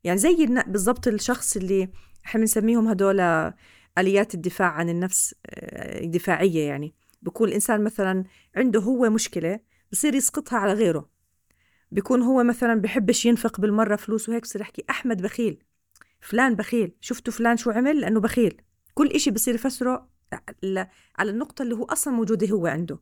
يعني 0.04 0.18
زي 0.20 0.46
بالضبط 0.68 1.08
الشخص 1.08 1.58
اللي 1.58 1.90
إحنا 2.26 2.42
بنسميهم 2.42 2.88
هدول 2.88 3.20
آليات 3.98 4.34
الدفاع 4.34 4.68
عن 4.68 4.90
النفس 4.90 5.36
آه، 5.46 6.06
دفاعيه 6.06 6.68
يعني. 6.68 6.96
بكون 7.22 7.48
الإنسان 7.50 7.84
مثلا 7.84 8.24
عنده 8.56 8.80
هو 8.80 9.10
مشكلة 9.10 9.60
بصير 9.92 10.16
يسقطها 10.16 10.60
على 10.60 10.74
غيره. 10.74 11.10
بيكون 11.92 12.22
هو 12.22 12.44
مثلا 12.44 12.82
بحبش 12.82 13.26
ينفق 13.26 13.60
بالمرة 13.62 13.96
فلوس 13.96 14.30
وهيك 14.30 14.44
بصير 14.44 14.62
يحكي 14.62 14.84
أحمد 14.90 15.22
بخيل 15.22 15.64
فلان 16.22 16.56
بخيل 16.56 16.96
شفتوا 17.02 17.34
فلان 17.34 17.58
شو 17.58 17.72
عمل؟ 17.72 18.02
لأنه 18.02 18.20
بخيل. 18.20 18.62
كل 18.94 19.08
إشي 19.08 19.32
بصير 19.32 19.56
يفسره 19.56 20.13
على 21.16 21.32
النقطة 21.32 21.62
اللي 21.62 21.76
هو 21.76 21.84
أصلا 21.84 22.14
موجودة 22.14 22.48
هو 22.48 22.68
عنده. 22.68 23.00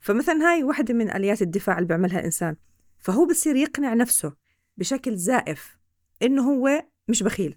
فمثلا 0.00 0.50
هاي 0.50 0.64
واحدة 0.64 0.94
من 0.94 1.10
آليات 1.10 1.42
الدفاع 1.42 1.78
اللي 1.78 1.88
بيعملها 1.88 2.18
الإنسان 2.18 2.56
فهو 2.98 3.26
بصير 3.26 3.56
يقنع 3.56 3.94
نفسه 3.94 4.32
بشكل 4.76 5.16
زائف 5.16 5.78
إنه 6.22 6.42
هو 6.42 6.84
مش 7.08 7.22
بخيل 7.22 7.56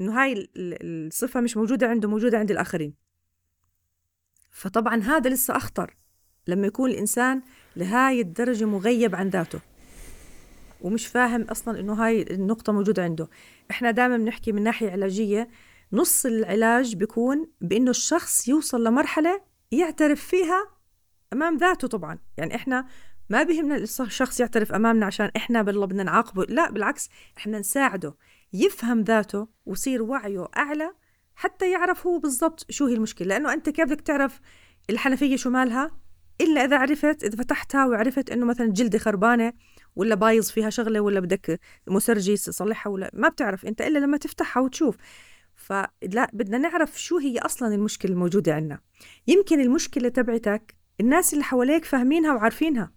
إنه 0.00 0.22
هاي 0.22 0.48
الصفة 0.56 1.40
مش 1.40 1.56
موجودة 1.56 1.88
عنده 1.88 2.08
موجودة 2.08 2.38
عند 2.38 2.50
الآخرين. 2.50 2.94
فطبعا 4.50 5.02
هذا 5.02 5.30
لسه 5.30 5.56
أخطر 5.56 5.96
لما 6.46 6.66
يكون 6.66 6.90
الإنسان 6.90 7.42
لهاي 7.76 8.20
الدرجة 8.20 8.64
مغيب 8.64 9.14
عن 9.14 9.28
ذاته 9.28 9.60
ومش 10.80 11.06
فاهم 11.06 11.42
أصلا 11.42 11.80
إنه 11.80 11.92
هاي 11.92 12.22
النقطة 12.22 12.72
موجودة 12.72 13.04
عنده. 13.04 13.28
إحنا 13.70 13.90
دائما 13.90 14.16
بنحكي 14.16 14.52
من 14.52 14.62
ناحية 14.62 14.90
علاجية 14.90 15.48
نص 15.92 16.26
العلاج 16.26 16.96
بيكون 16.96 17.50
بإنه 17.60 17.90
الشخص 17.90 18.48
يوصل 18.48 18.84
لمرحلة 18.84 19.40
يعترف 19.72 20.24
فيها 20.24 20.68
أمام 21.32 21.56
ذاته 21.56 21.88
طبعا. 21.88 22.18
يعني 22.36 22.54
إحنا 22.54 22.86
ما 23.30 23.42
بيهمنا 23.42 23.76
الشخص 23.76 24.40
يعترف 24.40 24.72
أمامنا 24.72 25.06
عشان 25.06 25.30
إحنا 25.36 25.62
بالله 25.62 25.86
بدنا 25.86 26.02
نعاقبه 26.02 26.44
لا 26.44 26.70
بالعكس 26.70 27.08
إحنا 27.38 27.58
نساعده 27.58 28.14
يفهم 28.52 29.02
ذاته 29.02 29.48
ويصير 29.66 30.02
وعيه 30.02 30.48
أعلى 30.56 30.92
حتى 31.34 31.70
يعرف 31.70 32.06
هو 32.06 32.18
بالضبط 32.18 32.66
شو 32.70 32.86
هي 32.86 32.94
المشكلة. 32.94 33.28
لأنه 33.28 33.52
أنت 33.52 33.68
كيف 33.68 33.84
بدك 33.84 34.00
تعرف 34.00 34.40
الحنفية 34.90 35.36
شو 35.36 35.50
مالها؟ 35.50 35.90
إلا 36.40 36.64
إذا 36.64 36.78
عرفت 36.78 37.24
إذا 37.24 37.36
فتحتها 37.36 37.86
وعرفت 37.86 38.30
إنه 38.30 38.46
مثلا 38.46 38.66
جلدة 38.66 38.98
خربانة 38.98 39.52
ولا 39.96 40.14
بايظ 40.14 40.50
فيها 40.50 40.70
شغلة 40.70 41.00
ولا 41.00 41.20
بدك 41.20 41.60
مسرجي 41.88 42.36
تصلحها 42.36 42.90
ولا 42.90 43.10
ما 43.14 43.28
بتعرف 43.28 43.66
أنت 43.66 43.80
إلا 43.80 43.98
لما 43.98 44.16
تفتحها 44.16 44.62
وتشوف. 44.62 44.96
فلا 45.66 46.30
بدنا 46.32 46.58
نعرف 46.58 47.00
شو 47.00 47.18
هي 47.18 47.38
أصلا 47.38 47.74
المشكلة 47.74 48.12
الموجودة 48.12 48.54
عندنا 48.54 48.80
يمكن 49.26 49.60
المشكلة 49.60 50.08
تبعتك 50.08 50.74
الناس 51.00 51.32
اللي 51.32 51.44
حواليك 51.44 51.84
فاهمينها 51.84 52.34
وعارفينها 52.34 52.92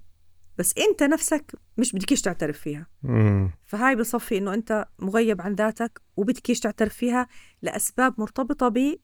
بس 0.58 0.74
أنت 0.78 1.04
نفسك 1.04 1.56
مش 1.78 1.94
بدكيش 1.94 2.22
تعترف 2.22 2.60
فيها. 2.60 2.88
مم. 3.04 3.52
فهاي 3.66 3.96
بصفي 3.96 4.38
إنه 4.38 4.54
أنت 4.54 4.86
مغيب 5.00 5.42
عن 5.42 5.54
ذاتك 5.54 6.02
وبدكيش 6.16 6.60
تعترف 6.60 6.94
فيها 6.94 7.28
لأسباب 7.62 8.14
مرتبطة 8.18 8.98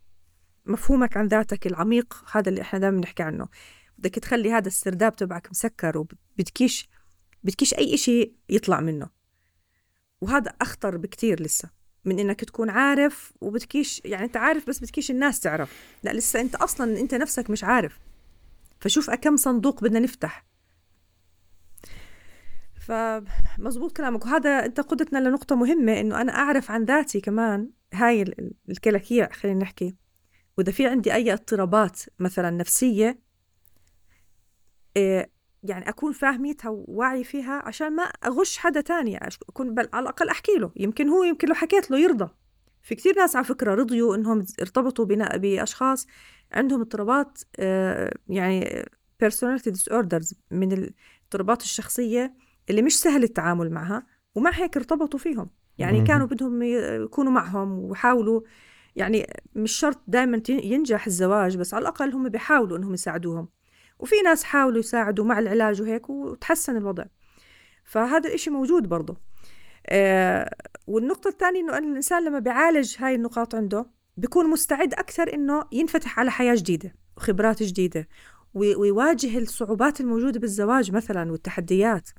بمفهومك 0.65 1.17
عن 1.17 1.27
ذاتك 1.27 1.67
العميق 1.67 2.23
هذا 2.31 2.49
اللي 2.49 2.61
إحنا 2.61 2.79
دائما 2.79 2.97
بنحكي 2.97 3.23
عنه. 3.23 3.47
بدك 3.97 4.15
تخلي 4.15 4.51
هذا 4.51 4.67
السرداب 4.67 5.15
تبعك 5.15 5.49
مسكر 5.51 5.97
وبدكيش 5.97 6.89
بدكيش 7.43 7.73
أي 7.73 7.97
شيء 7.97 8.35
يطلع 8.49 8.79
منه. 8.79 9.09
وهذا 10.21 10.53
أخطر 10.61 10.97
بكتير 10.97 11.43
لسه. 11.43 11.84
من 12.05 12.19
إنك 12.19 12.43
تكون 12.43 12.69
عارف 12.69 13.33
وبتكيش 13.41 14.01
يعني 14.05 14.25
أنت 14.25 14.37
عارف 14.37 14.69
بس 14.69 14.79
بتكيش 14.79 15.11
الناس 15.11 15.39
تعرف. 15.39 15.71
لا 16.03 16.13
لسه 16.13 16.41
أنت 16.41 16.55
أصلا 16.55 16.99
أنت 16.99 17.15
نفسك 17.15 17.49
مش 17.49 17.63
عارف. 17.63 17.99
فشوف 18.79 19.09
كم 19.09 19.37
صندوق 19.37 19.83
بدنا 19.83 19.99
نفتح. 19.99 20.45
فمزبوط 22.87 23.97
كلامك. 23.97 24.25
وهذا 24.25 24.65
أنت 24.65 24.79
قدتنا 24.79 25.29
لنقطة 25.29 25.55
مهمة 25.55 25.99
إنه 25.99 26.21
أنا 26.21 26.31
أعرف 26.35 26.71
عن 26.71 26.83
ذاتي 26.83 27.21
كمان 27.21 27.69
هاي 27.93 28.25
الكلاكيع 28.69 29.31
خلينا 29.31 29.59
نحكي. 29.59 29.95
وإذا 30.57 30.71
في 30.71 30.87
عندي 30.87 31.13
أي 31.13 31.33
اضطرابات 31.33 31.99
مثلا 32.19 32.49
نفسية 32.49 33.19
إيه 34.97 35.34
يعني 35.69 35.89
أكون 35.89 36.11
فاهميتها 36.11 36.69
وواعي 36.69 37.23
فيها 37.23 37.61
عشان 37.65 37.95
ما 37.95 38.03
أغش 38.03 38.57
حدا 38.57 38.81
تاني 38.81 39.17
أكون 39.49 39.73
بل 39.73 39.89
على 39.93 40.03
الأقل 40.03 40.29
أحكي 40.29 40.55
له. 40.59 40.71
يمكن 40.75 41.09
هو 41.09 41.23
يمكن 41.23 41.47
لو 41.47 41.53
حكيت 41.53 41.91
له 41.91 41.99
يرضى. 41.99 42.29
في 42.81 42.95
كثير 42.95 43.15
ناس 43.15 43.35
على 43.35 43.45
فكرة 43.45 43.73
رضيوا 43.75 44.15
إنهم 44.15 44.45
ارتبطوا 44.61 45.05
بأشخاص 45.05 46.07
عندهم 46.51 46.81
اضطرابات 46.81 47.39
آه، 47.59 48.13
يعني 48.27 48.85
personality 49.25 49.71
disorders 49.71 50.33
من 50.51 50.71
الاضطرابات 50.71 51.61
الشخصية 51.61 52.33
اللي 52.69 52.81
مش 52.81 52.99
سهل 52.99 53.23
التعامل 53.23 53.71
معها 53.71 54.05
ومع 54.35 54.51
هيك 54.53 54.77
ارتبطوا 54.77 55.19
فيهم. 55.19 55.49
يعني 55.77 56.01
كانوا 56.03 56.27
بدهم 56.27 56.63
يكونوا 57.03 57.31
معهم 57.31 57.79
وحاولوا 57.79 58.41
يعني 58.95 59.27
مش 59.55 59.71
شرط 59.71 59.99
دائما 60.07 60.41
ينجح 60.49 61.05
الزواج 61.05 61.57
بس 61.57 61.73
على 61.73 61.81
الأقل 61.81 62.13
هم 62.13 62.29
بيحاولوا 62.29 62.77
إنهم 62.77 62.93
يساعدوهم. 62.93 63.47
وفي 63.99 64.15
ناس 64.25 64.43
حاولوا 64.43 64.79
يساعدوا 64.79 65.25
مع 65.25 65.39
العلاج 65.39 65.81
وهيك 65.81 66.09
وتحسن 66.09 66.77
الوضع. 66.77 67.05
فهذا 67.83 68.29
الإشي 68.29 68.49
موجود 68.49 68.89
برضه. 68.89 69.17
آه 69.87 70.55
والنقطة 70.87 71.27
الثانية 71.27 71.59
إنه 71.61 71.77
الإنسان 71.77 72.25
لما 72.25 72.39
بيعالج 72.39 72.95
هاي 72.99 73.15
النقاط 73.15 73.55
عنده 73.55 73.85
بيكون 74.17 74.49
مستعد 74.49 74.93
أكثر 74.93 75.33
إنه 75.33 75.63
ينفتح 75.71 76.19
على 76.19 76.31
حياة 76.31 76.55
جديدة 76.55 76.95
وخبرات 77.17 77.63
جديدة 77.63 78.07
ويواجه 78.53 79.37
الصعوبات 79.37 80.01
الموجودة 80.01 80.39
بالزواج 80.39 80.91
مثلا 80.91 81.31
والتحديات 81.31 82.09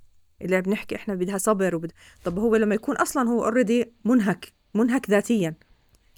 اللي 0.42 0.62
بنحكي 0.62 0.96
إحنا 0.96 1.14
بدها 1.14 1.38
صبر 1.38 1.74
وبد... 1.76 1.92
طب 2.24 2.38
هو 2.38 2.56
لما 2.56 2.74
يكون 2.74 2.96
أصلا 2.96 3.28
هو 3.28 3.44
اوريدي 3.44 3.92
منهك 4.04 4.52
منهك 4.74 5.10
ذاتيا 5.10 5.54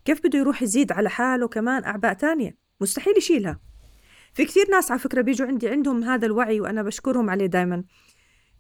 كيف 0.05 0.21
بده 0.27 0.39
يروح 0.39 0.63
يزيد 0.63 0.93
على 0.93 1.11
حاله 1.11 1.49
كمان 1.49 1.85
أعباء 1.85 2.13
تانية؟ 2.13 2.59
مستحيل 2.81 3.15
يشيلها. 3.19 3.61
في 4.39 4.45
كثير 4.45 4.71
ناس 4.71 4.91
على 4.91 5.01
فكرة 5.01 5.21
بيجوا 5.21 5.47
عندي 5.47 5.69
عندهم 5.69 6.05
هذا 6.05 6.27
الوعي 6.27 6.61
وأنا 6.61 6.83
بشكرهم 6.83 7.31
عليه 7.31 7.47
دايما. 7.47 7.85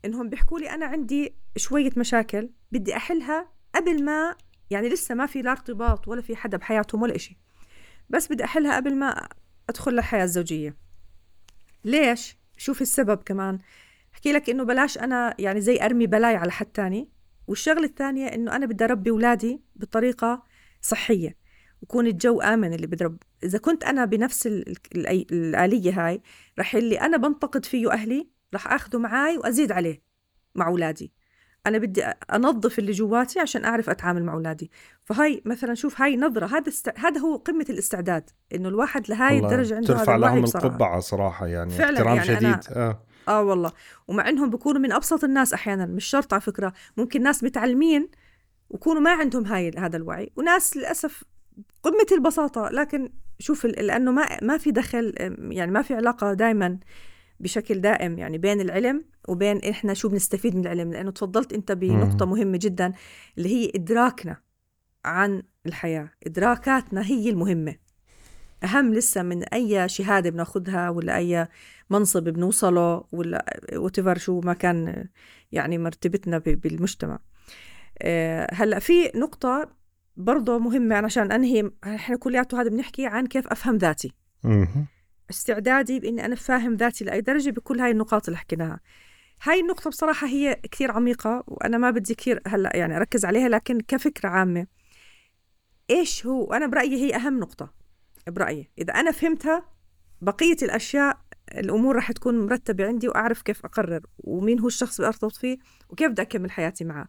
إنهم 0.05 0.29
بيحكوا 0.29 0.59
لي 0.59 0.70
أنا 0.70 0.87
عندي 0.87 1.35
شوية 1.57 1.91
مشاكل 1.97 2.51
بدي 2.72 2.97
أحلها 2.97 3.49
قبل 3.74 4.05
ما 4.05 4.37
يعني 4.70 4.89
لسه 4.89 5.14
ما 5.14 5.26
في 5.26 5.43
لا 5.43 5.51
ارتباط 5.51 6.09
ولا 6.09 6.22
في 6.22 6.37
حدا 6.37 6.57
بحياتهم 6.57 7.03
ولا 7.03 7.16
إشي. 7.16 7.39
بس 8.11 8.33
بدي 8.33 8.45
أحلها 8.45 8.76
قبل 8.76 8.97
ما 8.97 9.29
أدخل 9.68 9.93
للحياة 9.93 10.24
الزوجية. 10.24 10.76
ليش؟ 11.85 12.37
شوف 12.57 12.83
السبب 12.83 13.22
كمان. 13.22 13.59
احكي 14.14 14.33
لك 14.33 14.51
إنه 14.51 14.64
بلاش 14.64 14.99
أنا 14.99 15.35
يعني 15.39 15.61
زي 15.61 15.79
أرمي 15.83 16.07
بلاي 16.07 16.37
على 16.37 16.53
حد 16.53 16.66
تاني. 16.66 17.09
والشغلة 17.47 17.85
الثانية 17.85 18.26
إنه 18.26 18.57
أنا 18.57 18.66
بدي 18.66 18.85
أربي 18.85 19.11
أولادي 19.11 19.61
بطريقة 19.76 20.43
صحية. 20.83 21.37
ويكون 21.83 22.07
الجو 22.07 22.41
آمن 22.41 22.74
اللي 22.74 22.87
بضرب 22.87 23.16
إذا 23.43 23.59
كنت 23.59 23.85
أنا 23.85 24.05
بنفس 24.05 24.47
الآلية 24.47 26.07
هاي 26.07 26.22
رح 26.59 26.74
اللي 26.74 27.01
أنا 27.01 27.16
بنتقد 27.16 27.64
فيه 27.64 27.93
أهلي 27.93 28.29
رح 28.55 28.72
أخده 28.72 28.99
معاي 28.99 29.39
وأزيد 29.39 29.72
عليه 29.72 30.03
مع 30.55 30.68
أولادي. 30.68 31.12
أنا 31.66 31.79
بدي 31.79 32.05
أنظف 32.35 32.79
اللي 32.79 32.93
جواتي 32.93 33.41
عشان 33.41 33.64
أعرف 33.64 33.91
أتعامل 33.91 34.24
مع 34.24 34.33
أولادي. 34.33 34.70
فهاي 35.05 35.43
مثلا 35.45 35.74
شوف 35.74 36.01
هاي 36.01 36.16
نظرة 36.16 36.47
هذا 36.47 36.68
است... 36.68 36.93
هذا 36.99 37.20
هو 37.20 37.37
قمة 37.37 37.66
الاستعداد 37.70 38.31
إنه 38.55 38.68
الواحد 38.68 39.09
لهاي 39.09 39.39
الدرجة 39.39 39.74
عنده 39.74 39.87
ترفع 39.87 40.16
لهم 40.16 40.45
القبعة 40.45 41.01
صراحة 41.01 41.47
يعني 41.47 41.70
فعلا 41.70 41.99
احترام 41.99 42.16
يعني 42.16 42.26
شديد. 42.26 42.43
أنا... 42.43 42.61
آه. 42.76 43.03
آه 43.29 43.43
والله. 43.43 43.72
ومع 44.09 44.29
إنهم 44.29 44.51
بيكونوا 44.51 44.81
من 44.81 44.93
أبسط 44.93 45.24
الناس 45.24 45.53
أحيانا 45.53 45.87
مش 45.87 46.05
شرط 46.05 46.33
على 46.33 46.41
فكرة 46.41 46.72
ممكن 46.97 47.22
ناس 47.22 47.45
متعلمين 47.45 48.09
ويكونوا 48.70 49.03
ما 49.03 49.11
عندهم 49.11 49.47
هاي 49.47 49.70
هذا 49.79 49.97
الوعي. 49.97 50.33
وناس 50.37 50.76
للأسف 50.76 51.24
قمة 51.82 52.06
البساطة 52.12 52.68
لكن 52.68 53.11
شوف 53.38 53.66
لأنه 53.66 54.12
ما 54.12 54.26
ما 54.42 54.59
في 54.59 54.70
دخل 54.70 55.14
يعني 55.50 55.70
ما 55.70 55.82
في 55.82 55.94
علاقة 55.94 56.32
دائما 56.32 56.78
بشكل 57.40 57.80
دائم 57.80 58.18
يعني 58.18 58.38
بين 58.38 58.61
العلم 58.61 59.04
وبين 59.28 59.59
إحنا 59.59 59.94
شو 59.94 60.09
بنستفيد 60.09 60.56
من 60.56 60.61
العلم 60.61 60.92
لأنه 60.92 61.11
تفضلت 61.11 61.52
أنت 61.52 61.72
بنقطة 61.72 62.26
مهمة 62.26 62.59
جدا 62.62 62.92
اللي 63.38 63.48
هي 63.48 63.72
إدراكنا 63.74 64.36
عن 65.04 65.42
الحياة. 65.66 66.11
إدراكاتنا 66.26 67.06
هي 67.06 67.30
المهمة. 67.30 67.76
أهم 68.64 68.94
لسه 68.94 69.22
من 69.22 69.44
أي 69.44 69.88
شهادة 69.88 70.30
بناخذها 70.30 70.90
ولا 70.90 71.16
أي 71.16 71.48
منصب 71.90 72.24
بنوصله 72.24 73.04
ولا 73.12 73.61
وتفر 73.72 74.18
شو 74.18 74.40
ما 74.40 74.52
كان 74.52 75.09
يعني 75.52 75.78
مرتبتنا 75.78 76.38
بالمجتمع. 76.38 77.18
آه، 78.02 78.48
هلأ 78.54 78.78
في 78.78 79.11
نقطة 79.14 79.78
برضه 80.18 80.58
مهمة 80.58 80.96
عشان 80.96 81.32
أنهي 81.32 81.70
إحنا 81.84 82.16
كلياته 82.16 82.60
هذا 82.60 82.68
بنحكي 82.68 83.06
عن 83.06 83.26
كيف 83.26 83.48
أفهم 83.48 83.76
ذاتي. 83.76 84.12
استعدادي 85.30 86.00
بإني 86.00 86.24
أنا 86.24 86.34
فاهم 86.34 86.74
ذاتي 86.74 87.04
لأي 87.04 87.20
درجة 87.20 87.50
بكل 87.50 87.80
هاي 87.80 87.90
النقاط 87.90 88.28
اللي 88.28 88.38
حكيناها. 88.38 88.80
هاي 89.42 89.60
النقطة 89.60 89.90
بصراحة 89.90 90.26
هي 90.26 90.60
كثير 90.72 90.90
عميقة 90.90 91.44
وأنا 91.46 91.78
ما 91.78 91.90
بدي 91.90 92.14
كثير 92.14 92.40
هلأ 92.46 92.76
يعني 92.76 92.96
أركز 92.96 93.24
عليها 93.24 93.48
لكن 93.48 93.80
كفكرة 93.80 94.28
عامة 94.28 94.66
إيش 95.90 96.26
هو؟ 96.26 96.52
أنا 96.52 96.66
برأيي 96.66 96.96
هي 96.96 97.16
أهم 97.16 97.38
نقطة 97.38 97.72
برأيي. 98.28 98.70
إذا 98.78 98.94
أنا 98.94 99.10
فهمتها 99.10 99.62
بقية 100.20 100.56
الأشياء 100.62 101.20
الأمور 101.54 101.96
راح 101.96 102.12
تكون 102.12 102.46
مرتبة 102.46 102.86
عندي 102.86 103.08
وأعرف 103.08 103.42
كيف 103.42 103.64
أقرر 103.64 104.00
ومين 104.18 104.60
هو 104.60 104.66
الشخص 104.66 105.00
اللي 105.00 105.08
أرتبط 105.08 105.36
فيه 105.36 105.58
وكيف 105.88 106.10
بدي 106.10 106.22
أكمل 106.22 106.50
حياتي 106.50 106.84
معه. 106.84 107.08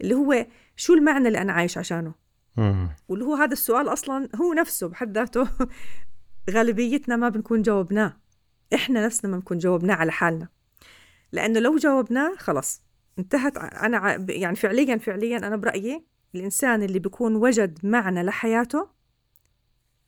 اللي 0.00 0.14
هو 0.14 0.46
شو 0.76 0.94
المعنى 0.94 1.28
اللي 1.28 1.38
أنا 1.38 1.52
عايش 1.52 1.78
عشانه؟ 1.78 2.25
واللي 3.08 3.24
هو 3.24 3.34
هذا 3.34 3.52
السؤال 3.52 3.88
أصلا 3.88 4.28
هو 4.34 4.52
نفسه 4.52 4.88
بحد 4.88 5.18
ذاته. 5.18 5.48
غالبيتنا 6.50 7.16
ما 7.16 7.28
بنكون 7.28 7.62
جاوبناه. 7.62 8.16
إحنا 8.74 9.06
نفسنا 9.06 9.30
ما 9.30 9.36
بنكون 9.36 9.58
جاوبناه 9.58 9.94
على 9.94 10.12
حالنا. 10.12 10.48
لأنه 11.32 11.60
لو 11.60 11.76
جاوبناه 11.76 12.34
خلص 12.36 12.82
انتهت. 13.18 13.56
أنا 13.58 14.26
يعني 14.28 14.56
فعليا 14.56 14.96
فعليا 14.96 15.36
أنا 15.36 15.56
برأيي 15.56 16.04
الإنسان 16.34 16.82
اللي 16.82 16.98
بيكون 16.98 17.36
وجد 17.36 17.78
معنى 17.82 18.22
لحياته 18.22 18.88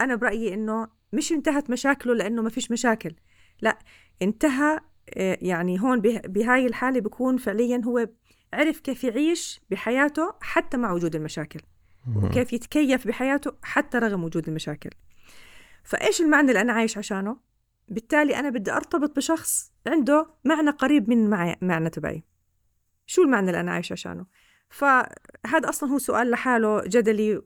أنا 0.00 0.14
برأيي 0.14 0.54
إنه 0.54 0.88
مش 1.12 1.32
انتهت 1.32 1.70
مشاكله 1.70 2.14
لأنه 2.14 2.42
ما 2.42 2.50
فيش 2.50 2.70
مشاكل. 2.70 3.14
لا 3.62 3.78
انتهى 4.22 4.80
آه، 5.16 5.38
يعني 5.40 5.80
هون 5.80 6.00
بهاي 6.00 6.66
الحالة 6.66 7.00
بيكون 7.00 7.36
فعليا 7.36 7.82
هو 7.84 8.08
عرف 8.52 8.80
كيف 8.80 9.04
يعيش 9.04 9.60
بحياته 9.70 10.34
حتى 10.40 10.76
مع 10.76 10.92
وجود 10.92 11.16
المشاكل. 11.16 11.60
وكيف 12.16 12.52
يتكيف 12.52 13.06
بحياته 13.06 13.52
حتى 13.62 13.98
رغم 13.98 14.24
وجود 14.24 14.48
المشاكل. 14.48 14.90
فإيش 15.84 16.20
المعنى 16.20 16.48
اللي 16.48 16.60
أنا 16.60 16.72
عايش 16.72 16.98
عشانه؟ 16.98 17.36
بالتالي 17.88 18.36
أنا 18.36 18.50
بدي 18.50 18.72
أرتبط 18.72 19.16
بشخص 19.16 19.72
عنده 19.86 20.30
معنى 20.44 20.70
قريب 20.70 21.10
من 21.10 21.30
معنى 21.60 21.90
تبعي. 21.90 22.24
شو 23.06 23.22
المعنى 23.22 23.46
اللي 23.46 23.60
أنا 23.60 23.72
عايش 23.72 23.92
عشانه؟ 23.92 24.26
فهذا 24.70 25.68
أصلا 25.68 25.90
هو 25.90 25.98
سؤال 25.98 26.30
لحاله 26.30 26.82
جدلي 26.86 27.42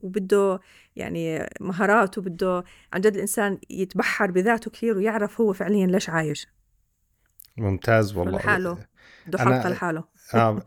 وبده 0.00 0.60
يعني 0.96 1.48
مهارات 1.60 2.18
وبده 2.18 2.64
عن 2.92 3.00
جد 3.00 3.14
الإنسان 3.14 3.58
يتبحر 3.70 4.30
بذاته 4.30 4.70
كثير 4.70 4.96
ويعرف 4.96 5.40
هو 5.40 5.52
فعليا 5.52 5.86
ليش 5.86 6.10
عايش. 6.10 6.46
ممتاز 7.56 8.16
والله. 8.16 8.38
لحاله 8.38 8.78
بده 9.26 9.38
حلقة 9.38 9.68
لحاله. 9.68 10.04
آه 10.34 10.62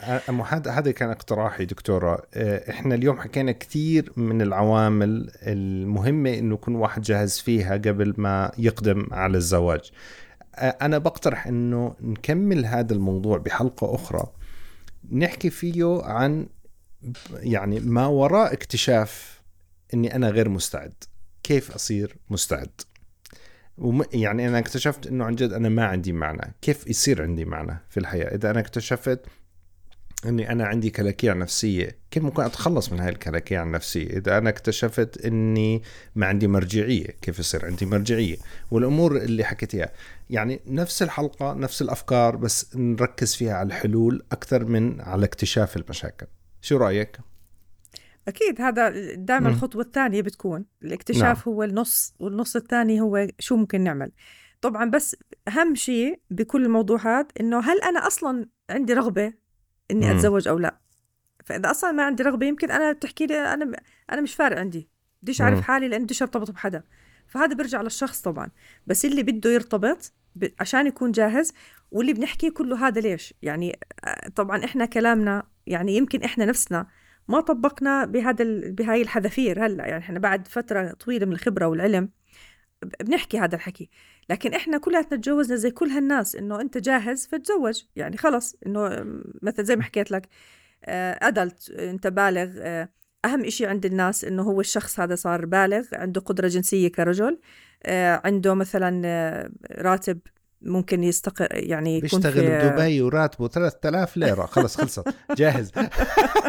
هذا 0.69 0.91
كان 0.91 1.09
اقتراحي 1.09 1.65
دكتورة. 1.65 2.21
آه، 2.33 2.71
إحنا 2.71 2.95
اليوم 2.95 3.19
حكينا 3.19 3.51
كثير 3.51 4.11
من 4.17 4.41
العوامل 4.41 5.31
المهمة 5.35 6.33
إنه 6.33 6.53
يكون 6.53 6.75
واحد 6.75 7.01
جاهز 7.01 7.39
فيها 7.39 7.73
قبل 7.73 8.13
ما 8.17 8.51
يقدم 8.57 9.07
على 9.11 9.37
الزواج. 9.37 9.91
آه، 10.55 10.77
أنا 10.81 10.97
بقترح 10.97 11.47
إنه 11.47 11.95
نكمل 12.01 12.65
هذا 12.65 12.93
الموضوع 12.93 13.37
بحلقة 13.37 13.95
أخرى 13.95 14.23
نحكي 15.11 15.49
فيه 15.49 16.01
عن 16.03 16.47
يعني 17.33 17.79
ما 17.79 18.07
وراء 18.07 18.53
اكتشاف 18.53 19.41
إني 19.93 20.15
أنا 20.15 20.29
غير 20.29 20.49
مستعد. 20.49 20.93
كيف 21.43 21.71
أصير 21.71 22.15
مستعد؟ 22.29 22.81
وم 23.77 24.03
يعني 24.13 24.47
أنا 24.47 24.59
اكتشفت 24.59 25.07
إنه 25.07 25.25
عن 25.25 25.35
جد 25.35 25.53
أنا 25.53 25.69
ما 25.69 25.85
عندي 25.85 26.13
معنى. 26.13 26.55
كيف 26.61 26.87
يصير 26.87 27.23
عندي 27.23 27.45
معنى 27.45 27.77
في 27.89 27.99
الحياة؟ 27.99 28.35
إذا 28.35 28.51
أنا 28.51 28.59
اكتشفت 28.59 29.19
إني 30.27 30.51
أنا 30.51 30.65
عندي 30.65 30.89
كلاكيع 30.89 31.33
نفسية. 31.33 31.97
كيف 32.11 32.23
ممكن 32.23 32.43
أتخلص 32.43 32.91
من 32.91 32.99
هاي 32.99 33.09
الكلاكيع 33.09 33.63
النفسية؟ 33.63 34.17
إذا 34.17 34.37
أنا 34.37 34.49
اكتشفت 34.49 35.25
إني 35.25 35.81
ما 36.15 36.25
عندي 36.25 36.47
مرجعية 36.47 37.07
كيف 37.21 37.39
يصير؟ 37.39 37.65
عندي 37.65 37.85
مرجعية. 37.85 38.37
والأمور 38.71 39.17
اللي 39.17 39.43
حكيتيها 39.43 39.91
يعني 40.29 40.59
نفس 40.67 41.03
الحلقة 41.03 41.53
نفس 41.53 41.81
الأفكار 41.81 42.35
بس 42.35 42.75
نركز 42.75 43.35
فيها 43.35 43.53
على 43.53 43.67
الحلول 43.67 44.25
أكثر 44.31 44.65
من 44.65 45.01
على 45.01 45.25
اكتشاف 45.25 45.77
المشاكل. 45.77 46.27
شو 46.61 46.77
رأيك؟ 46.77 47.19
أكيد 48.27 48.61
هذا 48.61 49.15
دائما 49.15 49.49
الخطوة 49.49 49.81
الثانية 49.81 50.21
بتكون. 50.21 50.65
الاكتشاف 50.83 51.47
نعم. 51.47 51.55
هو 51.55 51.63
النص 51.63 52.13
والنص 52.19 52.55
الثاني 52.55 53.01
هو 53.01 53.27
شو 53.39 53.55
ممكن 53.55 53.81
نعمل. 53.81 54.11
طبعا 54.61 54.89
بس 54.89 55.15
أهم 55.47 55.75
شيء 55.75 56.19
بكل 56.29 56.65
الموضوع 56.65 57.19
هذا 57.19 57.27
إنه 57.39 57.59
هل 57.59 57.81
أنا 57.81 58.07
أصلا 58.07 58.45
عندي 58.69 58.93
رغبة 58.93 59.33
إني. 59.91 60.11
أتزوج 60.11 60.47
أو 60.47 60.57
لا. 60.57 60.77
فإذا 61.45 61.71
أصلا 61.71 61.91
ما 61.91 62.03
عندي 62.03 62.23
رغبة 62.23 62.45
يمكن 62.45 62.71
أنا 62.71 62.91
بتحكي 62.91 63.25
لي 63.25 63.53
أنا 63.53 63.71
أنا 64.11 64.21
مش 64.21 64.35
فارق 64.35 64.59
عندي. 64.59 64.89
بديش 65.21 65.41
أعرف 65.41 65.61
حالي 65.61 65.87
لأن 65.87 66.03
بديش 66.03 66.21
أرتبط 66.21 66.51
بحدا. 66.51 66.83
فهذا 67.27 67.55
بيرجع 67.55 67.81
للشخص 67.81 68.21
طبعا. 68.21 68.49
بس 68.87 69.05
اللي 69.05 69.23
بده 69.23 69.49
يرتبط 69.49 70.13
عشان 70.59 70.87
يكون 70.87 71.11
جاهز 71.11 71.53
واللي 71.91 72.13
بنحكيه 72.13 72.49
كله 72.49 72.87
هذا 72.87 73.01
ليش؟ 73.01 73.33
يعني 73.41 73.79
آه، 74.03 74.29
طبعا 74.29 74.65
إحنا 74.65 74.85
كلامنا 74.85 75.43
يعني 75.67 75.95
يمكن 75.97 76.23
إحنا 76.23 76.45
نفسنا 76.45 76.87
ما 77.27 77.41
طبقنا 77.41 78.05
بهذا 78.05 78.45
بهاي 78.69 79.01
الحذافير 79.01 79.65
هلأ. 79.65 79.85
يعني 79.87 80.03
إحنا 80.03 80.19
بعد 80.19 80.47
فترة 80.47 80.93
طويلة 80.93 81.25
من 81.25 81.33
الخبرة 81.33 81.65
والعلم 81.67 82.09
بنحكي 83.01 83.39
هذا 83.39 83.55
الحكي. 83.55 83.89
لكن 84.29 84.53
إحنا 84.53 84.77
كلياتنا 84.77 85.17
تجوزنا 85.17 85.55
زي 85.55 85.71
كل 85.71 85.89
هالناس 85.89 86.35
إنه 86.35 86.61
أنت 86.61 86.77
جاهز 86.77 87.27
فتزوج 87.27 87.83
يعني 87.95 88.17
خلص 88.17 88.55
إنه 88.65 89.05
مثل 89.41 89.63
زي 89.63 89.75
ما 89.75 89.83
حكيت 89.83 90.11
لك 90.11 90.29
ادلت 90.87 91.71
آه، 91.71 91.91
أنت 91.91 92.07
بالغ 92.07 92.49
آه، 92.57 92.89
أهم 93.25 93.45
إشي 93.45 93.65
عند 93.65 93.85
الناس 93.85 94.25
إنه 94.25 94.43
هو 94.43 94.59
الشخص 94.59 94.99
هذا 94.99 95.15
صار 95.15 95.45
بالغ 95.45 95.85
عنده 95.93 96.21
قدرة 96.21 96.47
جنسية 96.47 96.87
كرجل 96.87 97.39
آه، 97.83 98.21
عنده 98.25 98.53
مثلا 98.53 99.49
راتب 99.71 100.19
ممكن 100.61 101.03
يستقر 101.03 101.47
يعني 101.51 101.97
يكون 101.97 102.19
بيشتغل 102.19 102.69
بدبي 102.69 103.01
وراتبه 103.01 103.47
3000 103.47 104.17
ليرة. 104.17 104.45
خلص 104.45 104.77
خلصت. 104.77 105.15
جاهز. 105.37 105.71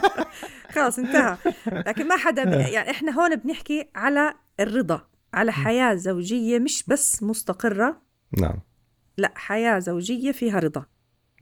خلاص 0.74 0.98
انتهى. 0.98 1.36
لكن 1.66 2.08
ما 2.08 2.16
حدا 2.16 2.42
يعني 2.74 2.90
إحنا 2.90 3.12
هون 3.12 3.36
بنحكي 3.36 3.88
على 3.94 4.34
الرضا. 4.60 5.00
على 5.36 5.52
حياة 5.52 5.94
زوجية 5.94 6.58
مش 6.58 6.84
بس 6.88 7.22
مستقرة. 7.22 8.02
نعم. 8.38 8.60
لا 9.16 9.32
حياة 9.34 9.78
زوجية 9.78 10.32
فيها 10.32 10.58
رضا. 10.58 10.86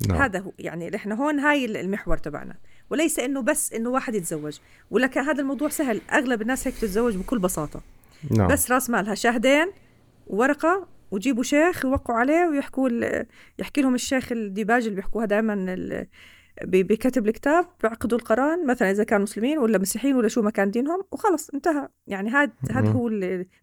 نعم. 0.08 0.22
هذا 0.22 0.38
هو 0.38 0.52
يعني 0.58 0.96
إحنا 0.96 1.14
هون 1.14 1.38
هاي 1.38 1.64
المحور 1.64 2.16
تبعنا. 2.16 2.56
وليس 2.90 3.18
إنه 3.18 3.42
بس 3.42 3.72
إنه 3.72 3.90
واحد 3.90 4.14
يتزوج. 4.14 4.58
ولك 4.90 5.18
هذا 5.18 5.40
الموضوع 5.40 5.68
سهل. 5.68 6.00
أغلب 6.12 6.42
الناس 6.42 6.66
هيك 6.66 6.76
تتزوج 6.76 7.16
بكل 7.16 7.38
بساطة. 7.38 7.80
نعم. 8.30 8.48
بس 8.48 8.70
راس 8.70 8.90
مالها 8.90 9.14
شاهدين 9.14 9.72
ورقة 10.26 10.88
وجيبوا 11.10 11.42
شيخ 11.42 11.84
يوقعوا 11.84 12.18
عليه 12.18 12.46
ويحكوا 12.46 12.88
يحكي 13.58 13.82
لهم 13.82 13.94
الشيخ 13.94 14.32
الديباج 14.32 14.82
اللي 14.84 14.96
بيحكوها 14.96 15.26
دائما 15.26 15.54
بكتب 16.62 17.28
الكتاب 17.28 17.66
بعقدوا 17.82 18.18
القرآن 18.18 18.66
مثلا 18.66 18.90
إذا 18.90 19.04
كانوا 19.04 19.22
مسلمين 19.22 19.58
ولا 19.58 19.78
مسيحيين 19.78 20.16
ولا 20.16 20.28
شو 20.28 20.42
ما 20.42 20.50
كان 20.50 20.70
دينهم 20.70 21.04
وخلص 21.12 21.50
انتهى. 21.50 21.88
يعني 22.06 22.30
هذا 22.30 22.52
هذا 22.70 22.88
هو 22.88 23.10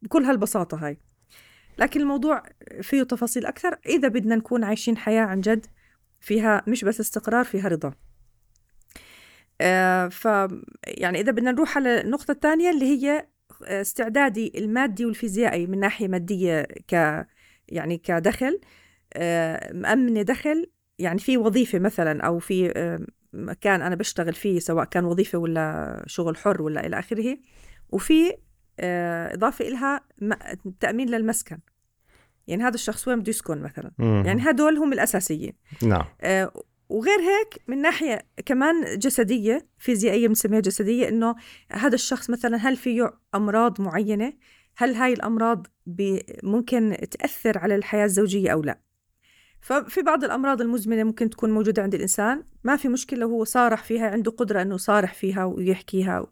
بكل 0.01 0.23
هالبساطة 0.23 0.85
هاي. 0.85 0.97
لكن 1.77 2.01
الموضوع 2.01 2.43
فيه 2.81 3.03
تفاصيل 3.03 3.45
أكثر. 3.45 3.77
إذا 3.85 4.07
بدنا 4.07 4.35
نكون 4.35 4.63
عايشين 4.63 4.97
حياة 4.97 5.21
عن 5.21 5.41
جد 5.41 5.65
فيها 6.19 6.63
مش 6.67 6.85
بس 6.85 6.99
استقرار 6.99 7.45
فيها 7.45 7.67
رضا. 7.67 7.93
آه 9.61 10.07
ف 10.07 10.25
يعني 10.87 11.19
إذا 11.19 11.31
بدنا 11.31 11.51
نروح 11.51 11.77
على 11.77 12.01
النقطة 12.01 12.31
الثانية 12.31 12.69
اللي 12.69 12.85
هي 12.85 13.27
استعدادي 13.61 14.51
المادي 14.55 15.05
والفيزيائي 15.05 15.67
من 15.67 15.79
ناحية 15.79 16.07
مادية 16.07 16.61
ك 16.61 17.25
يعني 17.67 17.97
كدخل. 17.97 18.59
آه 19.13 19.73
مأمنة 19.73 20.21
دخل 20.21 20.71
يعني 21.01 21.19
في 21.19 21.37
وظيفة 21.37 21.79
مثلا 21.79 22.21
أو 22.21 22.39
في 22.39 22.73
مكان 23.33 23.81
أنا 23.81 23.95
بشتغل 23.95 24.33
فيه 24.33 24.59
سواء 24.59 24.85
كان 24.85 25.05
وظيفة 25.05 25.37
ولا 25.37 26.03
شغل 26.07 26.37
حر 26.37 26.61
ولا 26.61 26.85
إلى 26.85 26.99
آخره 26.99 27.37
وفي 27.89 28.33
آه، 28.79 29.33
إضافة 29.33 29.67
إلها 29.67 30.01
تأمين 30.79 31.09
للمسكن. 31.09 31.59
يعني 32.47 32.63
هذا 32.63 32.75
الشخص 32.75 33.07
وين 33.07 33.19
بده 33.19 33.29
يسكن 33.29 33.61
مثلا؟ 33.61 33.91
مم. 33.97 34.23
يعني 34.25 34.49
هدول 34.49 34.77
هم 34.77 34.93
الأساسيين. 34.93 35.53
نعم. 35.83 36.05
آه 36.21 36.51
وغير 36.89 37.19
هيك 37.19 37.61
من 37.67 37.81
ناحية 37.81 38.21
كمان 38.45 38.97
جسدية 38.97 39.67
فيزيائية 39.77 40.27
بنسميها 40.27 40.59
جسدية 40.59 41.07
إنه 41.09 41.35
هذا 41.71 41.95
الشخص 41.95 42.29
مثلا 42.29 42.57
هل 42.57 42.75
فيه 42.75 43.13
أمراض 43.35 43.81
معينة؟ 43.81 44.33
هل 44.77 44.95
هاي 44.95 45.13
الأمراض 45.13 45.67
ممكن 46.43 46.97
تأثر 47.11 47.57
على 47.57 47.75
الحياة 47.75 48.05
الزوجية 48.05 48.49
أو 48.49 48.63
لا؟ 48.63 48.79
ففي 49.61 50.01
بعض 50.01 50.23
الأمراض 50.23 50.61
المزمنة 50.61 51.03
ممكن 51.03 51.29
تكون 51.29 51.51
موجودة 51.51 51.83
عند 51.83 51.95
الإنسان. 51.95 52.43
ما 52.63 52.75
في 52.75 52.87
مشكلة 52.87 53.19
لو 53.19 53.29
هو 53.29 53.43
صارح 53.43 53.83
فيها 53.83 54.09
عنده 54.09 54.31
قدرة 54.31 54.61
أنه 54.61 54.77
صارح 54.77 55.13
فيها 55.13 55.45
ويحكيها. 55.45 56.27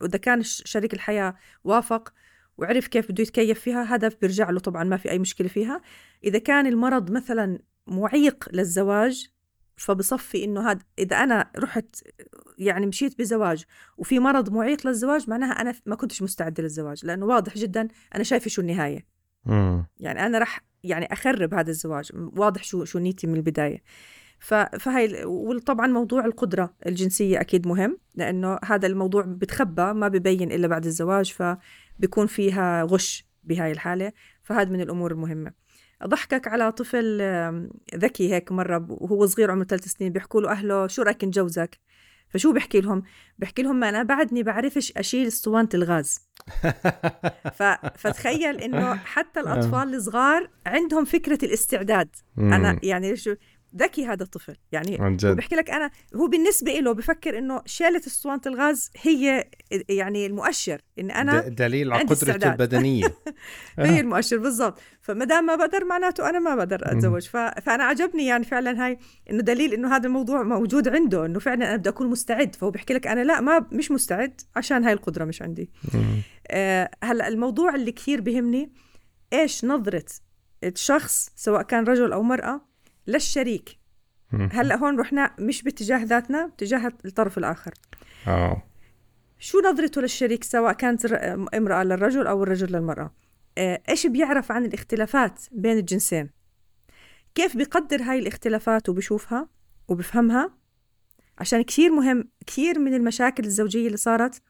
وإذا 0.00 0.18
كان 0.18 0.42
شريك 0.42 0.94
الحياة 0.94 1.36
وافق 1.64 2.12
وعرف 2.58 2.86
كيف 2.86 3.12
بده 3.12 3.22
يتكيف 3.22 3.60
فيها 3.60 3.82
هذا 3.82 4.10
بيرجع 4.20 4.50
له 4.50 4.60
طبعا 4.60 4.84
ما 4.84 4.96
في 4.96 5.10
أي 5.10 5.18
مشكلة 5.18 5.48
فيها. 5.48 5.80
إذا 6.24 6.38
كان 6.38 6.66
المرض 6.66 7.10
مثلا 7.10 7.58
معيق 7.86 8.48
للزواج 8.52 9.28
فبصفي 9.76 10.44
إنه 10.44 10.70
هذا 10.70 10.80
إذا 10.98 11.16
أنا 11.16 11.50
رحت 11.58 12.02
يعني 12.58 12.86
مشيت 12.86 13.18
بزواج 13.18 13.64
وفي 13.96 14.18
مرض 14.18 14.52
معيق 14.52 14.86
للزواج 14.86 15.30
معناها 15.30 15.50
أنا 15.50 15.74
ما 15.86 15.96
كنتش 15.96 16.22
مستعدة 16.22 16.62
للزواج 16.62 17.06
لأنه 17.06 17.26
واضح 17.26 17.54
جدا 17.58 17.88
أنا 18.14 18.24
شايفة 18.24 18.48
شو 18.48 18.62
النهاية. 18.62 19.13
مم. 19.46 19.86
يعني 20.00 20.26
أنا 20.26 20.38
راح 20.38 20.60
يعني 20.84 21.12
أخرب 21.12 21.54
هذا 21.54 21.70
الزواج. 21.70 22.10
واضح 22.14 22.64
شو 22.64 22.84
شو 22.84 22.98
نيتي 22.98 23.26
من 23.26 23.34
البداية. 23.34 23.82
فهي 24.78 25.24
وطبعا 25.24 25.86
موضوع 25.86 26.24
القدرة 26.24 26.74
الجنسية 26.86 27.40
أكيد 27.40 27.66
مهم 27.66 27.98
لأنه 28.14 28.58
هذا 28.64 28.86
الموضوع 28.86 29.22
بتخبى 29.22 29.92
ما 29.92 30.08
ببين 30.08 30.52
إلا 30.52 30.68
بعد 30.68 30.86
الزواج 30.86 31.32
فبيكون 31.32 32.26
فيها 32.26 32.82
غش 32.82 33.26
بهاي 33.44 33.72
الحالة. 33.72 34.12
فهذا 34.42 34.70
من 34.70 34.80
الأمور 34.80 35.12
المهمة. 35.12 35.52
ضحكك 36.06 36.48
على 36.48 36.72
طفل 36.72 37.22
ذكي 37.94 38.34
هيك 38.34 38.52
مرة 38.52 38.86
وهو 38.88 39.26
صغير 39.26 39.50
عمره 39.50 39.64
ثلاث 39.64 39.84
سنين 39.84 40.12
بيحكوا 40.12 40.40
له 40.40 40.50
أهله 40.50 40.86
شو 40.86 41.02
رأيك 41.02 41.24
نجوزك 41.24 41.78
فشو 42.34 42.52
بحكي 42.52 42.80
لهم؟ 42.80 43.02
بحكي 43.38 43.62
لهم 43.62 43.80
ما 43.80 43.88
أنا 43.88 44.02
بعدني 44.02 44.42
بعرفش 44.42 44.92
أشيل 44.96 45.26
أسطوانة 45.26 45.68
الغاز. 45.74 46.20
ف... 47.58 47.62
فتخيل 47.96 48.60
إنه 48.60 48.94
حتى 48.94 49.40
الأطفال 49.40 49.94
الصغار 49.94 50.50
عندهم 50.66 51.04
فكرة 51.04 51.38
الاستعداد. 51.44 52.08
أنا 52.38 52.80
يعني 52.82 53.16
شو 53.16 53.34
ذكي 53.76 54.06
هذا 54.06 54.22
الطفل. 54.22 54.56
يعني 54.72 54.98
عن 55.00 55.16
جد. 55.16 55.36
بحكي 55.36 55.54
لك 55.56 55.70
أنا 55.70 55.90
هو 56.16 56.26
بالنسبة 56.26 56.72
له 56.72 56.92
بفكر 56.92 57.38
إنه 57.38 57.62
شاله 57.66 57.98
أسطوانة 57.98 58.40
الغاز 58.46 58.90
هي 59.02 59.50
يعني 59.88 60.26
المؤشر. 60.26 60.80
إن 60.98 61.10
أنا 61.10 61.48
دليل 61.48 61.92
على 61.92 62.02
قدرته 62.02 62.52
البدنية. 62.52 63.14
هي 63.78 64.00
المؤشر 64.00 64.38
بالضبط. 64.38 64.78
فما 65.00 65.24
دام 65.24 65.46
ما 65.46 65.56
بقدر 65.56 65.84
معناته 65.84 66.28
أنا 66.30 66.38
ما 66.38 66.54
بقدر 66.54 66.80
أتزوج. 66.82 67.22
ف... 67.22 67.36
فأنا 67.36 67.84
عجبني 67.84 68.26
يعني 68.26 68.44
فعلا 68.44 68.86
هاي 68.86 68.98
إنه 69.30 69.42
دليل 69.42 69.74
إنه 69.74 69.96
هذا 69.96 70.06
الموضوع 70.06 70.42
موجود 70.42 70.88
عنده 70.88 71.26
إنه 71.26 71.38
فعلا 71.38 71.68
أنا 71.68 71.76
بدي 71.76 71.88
أكون 71.88 72.06
مستعد. 72.06 72.54
فهو 72.54 72.70
بيحكي 72.70 72.94
لك 72.94 73.06
أنا 73.06 73.24
لا 73.24 73.40
ما 73.40 73.66
مش 73.72 73.90
مستعد 73.90 74.40
عشان 74.56 74.84
هاي 74.84 74.92
القدرة 74.92 75.24
مش 75.24 75.42
عندي. 75.42 75.70
آه 76.50 76.90
هلأ 77.02 77.28
الموضوع 77.28 77.74
اللي 77.74 77.92
كثير 77.92 78.20
بهمني 78.20 78.72
إيش 79.32 79.64
نظرة 79.64 80.04
الشخص 80.64 81.30
سواء 81.36 81.62
كان 81.62 81.84
رجل 81.84 82.12
أو 82.12 82.22
مرأة 82.22 82.73
للشريك. 83.06 83.78
هلأ 84.32 84.76
هون 84.76 85.00
رحنا 85.00 85.34
مش 85.38 85.62
باتجاه 85.62 86.04
ذاتنا 86.04 86.46
باتجاه 86.46 86.92
الطرف 87.04 87.38
الآخر. 87.38 87.74
آه. 88.26 88.62
شو 89.38 89.60
نظرته 89.60 90.00
للشريك 90.00 90.44
سواء 90.44 90.72
كانت 90.72 91.06
امرأة 91.54 91.84
للرجل 91.84 92.26
أو 92.26 92.42
الرجل 92.42 92.72
للمرأة؟ 92.72 93.14
آه، 93.58 93.82
إيش 93.88 94.06
بيعرف 94.06 94.52
عن 94.52 94.64
الاختلافات 94.64 95.40
بين 95.52 95.78
الجنسين؟ 95.78 96.30
كيف 97.34 97.56
بيقدر 97.56 98.02
هاي 98.02 98.18
الاختلافات 98.18 98.88
وبشوفها 98.88 99.48
وبفهمها؟ 99.88 100.54
عشان 101.38 101.62
كثير 101.62 101.90
مهم 101.90 102.28
كثير 102.46 102.78
من 102.78 102.94
المشاكل 102.94 103.44
الزوجية 103.44 103.86
اللي 103.86 103.96
صارت 103.96 104.42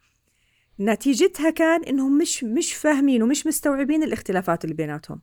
نتيجتها 0.80 1.50
كان 1.50 1.84
إنهم 1.84 2.18
مش 2.18 2.44
مش 2.44 2.74
فاهمين 2.74 3.22
ومش 3.22 3.46
مستوعبين 3.46 4.02
الاختلافات 4.02 4.64
اللي 4.64 4.74
بيناتهم. 4.74 5.20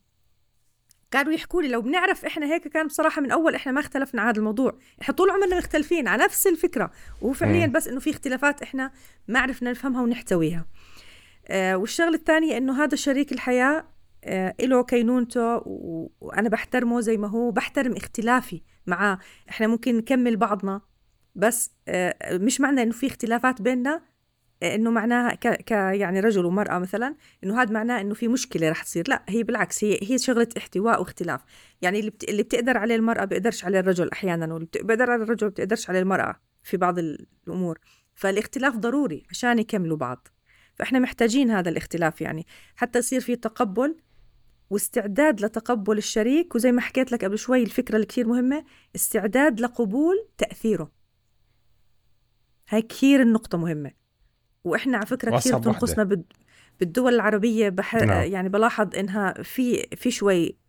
كانوا 1.12 1.34
يحكوا 1.34 1.62
لي 1.62 1.68
لو 1.68 1.82
بنعرف 1.82 2.26
إحنا 2.26 2.46
هيك 2.46 2.68
كان 2.68 2.88
بصراحة 2.88 3.22
من 3.22 3.32
أول 3.32 3.56
إحنا 3.56 3.72
ما 3.72 3.80
اختلفنا 3.80 4.22
على 4.22 4.32
هذا 4.32 4.40
الموضوع. 4.40 4.78
إحنا 5.02 5.14
طول 5.14 5.30
عمرنا 5.30 5.58
مختلفين 5.58 6.08
على 6.08 6.24
نفس 6.24 6.48
الفكرة. 6.48 6.92
وهو 7.22 7.34
فعليا 7.34 7.68
بس 7.68 7.88
إنه 7.88 8.00
في 8.00 8.10
اختلافات 8.10 8.62
إحنا 8.62 8.92
ما 9.28 9.40
عرفنا 9.40 9.72
نفهمها 9.72 10.02
ونحتويها. 10.02 10.66
آه 11.48 11.76
والشغلة 11.76 12.16
الثانية 12.16 12.58
إنه 12.58 12.84
هذا 12.84 12.96
شريك 12.96 13.32
الحياة 13.32 13.86
آه 14.24 14.56
له 14.62 14.84
كينونته 14.84 15.62
وأنا 16.22 16.50
بحترمه 16.50 17.02
زي 17.02 17.18
ما 17.18 17.28
هو 17.28 17.52
بحترم 17.52 17.96
اختلافي 17.96 18.62
معاه. 18.88 19.20
إحنا 19.50 19.68
ممكن 19.68 19.98
نكمل 19.98 20.38
بعضنا 20.38 20.82
بس 21.36 21.72
آه 21.88 22.16
مش 22.32 22.62
معنى 22.62 22.84
إنه 22.84 22.92
في 22.92 23.08
اختلافات 23.08 23.62
بيننا. 23.62 24.02
إنه 24.64 24.92
معناها 24.92 25.36
ك... 25.36 25.48
ك 25.48 25.72
يعني 25.72 26.20
رجل 26.20 26.46
ومرأة 26.46 26.80
مثلا 26.80 27.16
إنه 27.44 27.62
هذا 27.62 27.72
معناه 27.72 28.02
إنه 28.02 28.14
في 28.14 28.28
مشكلة 28.28 28.70
رح 28.70 28.84
تصير. 28.84 29.04
لا 29.08 29.24
هي 29.30 29.44
بالعكس 29.44 29.84
هي 29.84 30.00
هي 30.02 30.18
شغلة 30.18 30.48
احتواء 30.58 31.00
واختلاف. 31.00 31.42
يعني 31.82 32.00
اللي 32.00 32.12
بت... 32.12 32.30
اللي 32.30 32.44
بتقدر 32.44 32.78
عليه 32.78 32.96
المرأة 32.96 33.26
بيقدرش 33.26 33.66
عليه 33.66 33.80
الرجل 33.80 34.10
أحيانا 34.10 34.54
واللي 34.54 34.68
بيقدر 34.84 35.12
على 35.12 35.24
الرجل 35.24 35.50
بتقدرش 35.50 35.90
عليه 35.90 36.00
المرأة 36.00 36.36
في 36.64 36.78
بعض 36.78 37.00
الأمور. 37.00 37.80
فالاختلاف 38.16 38.76
ضروري 38.76 39.24
عشان 39.30 39.60
يكملوا 39.60 39.98
بعض. 39.98 40.28
فإحنا 40.76 41.00
محتاجين 41.00 41.52
هذا 41.52 41.70
الاختلاف 41.70 42.22
يعني. 42.22 42.48
حتى 42.76 43.00
يصير 43.00 43.22
في 43.22 43.36
تقبل 43.36 43.98
واستعداد 44.70 45.42
لتقبل 45.42 45.98
الشريك 45.98 46.56
وزي 46.56 46.72
ما 46.72 46.82
حكيت 46.82 47.12
لك 47.12 47.26
قبل 47.26 47.38
شوي 47.38 47.64
الفكرة 47.64 47.96
اللي 47.96 48.06
كثير 48.06 48.28
مهمة 48.28 48.66
استعداد 48.96 49.62
لقبول 49.62 50.28
تأثيره. 50.38 50.92
هاي 52.70 52.82
كثير 52.82 53.22
النقطة 53.22 53.58
مهمة. 53.58 54.01
وإحنا 54.64 54.98
على 54.98 55.06
فكرة 55.06 55.38
كثير 55.38 55.58
بتنقصنا 55.58 56.24
بالدول 56.80 57.14
العربية 57.16 57.70
بح... 57.70 57.96
نعم. 57.96 58.32
يعني 58.32 58.50
بلاحظ 58.50 58.96
إنها 58.96 59.34
في 59.44 59.88
في 59.96 60.12
شوي 60.12 60.62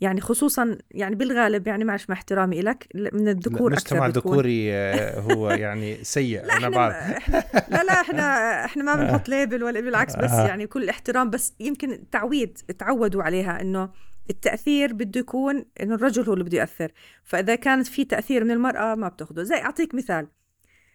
يعني 0.00 0.20
خصوصا 0.20 0.78
يعني 0.90 1.14
بالغالب 1.14 1.66
يعني 1.66 1.84
معلش 1.84 2.08
مع 2.08 2.14
احترامي 2.14 2.62
لك 2.62 2.88
من 2.94 3.28
الذكور 3.28 3.70
المجتمع 3.70 4.06
الذكوري 4.06 4.72
آه، 4.72 5.20
هو 5.30 5.50
يعني 5.50 6.04
سيء 6.04 6.44
لا 6.44 6.56
أنا 6.56 6.68
بعرف. 6.68 7.28
لا 7.70 7.84
لا 7.84 8.00
إحنا 8.00 8.24
إحنا 8.64 8.82
ما 8.82 8.94
بنحط 8.94 9.28
ليبل 9.28 9.64
ولا 9.64 9.80
بالعكس 9.80 10.16
بس 10.16 10.30
آه. 10.30 10.48
يعني 10.48 10.66
كل 10.66 10.88
احترام 10.88 11.30
بس 11.30 11.54
يمكن 11.60 12.10
تعويد 12.10 12.58
تعودوا 12.78 13.22
عليها 13.22 13.60
إنه 13.60 13.90
التأثير 14.30 14.92
بده 14.92 15.20
يكون 15.20 15.64
إنه 15.80 15.94
الرجل 15.94 16.24
هو 16.24 16.32
اللي 16.32 16.44
بده 16.44 16.58
يأثر 16.58 16.92
فإذا 17.24 17.54
كانت 17.54 17.86
في 17.86 18.04
تأثير 18.04 18.44
من 18.44 18.50
المرأة 18.50 18.94
ما 18.94 19.08
بتاخده 19.08 19.42
زي 19.42 19.56
أعطيك 19.56 19.94
مثال. 19.94 20.26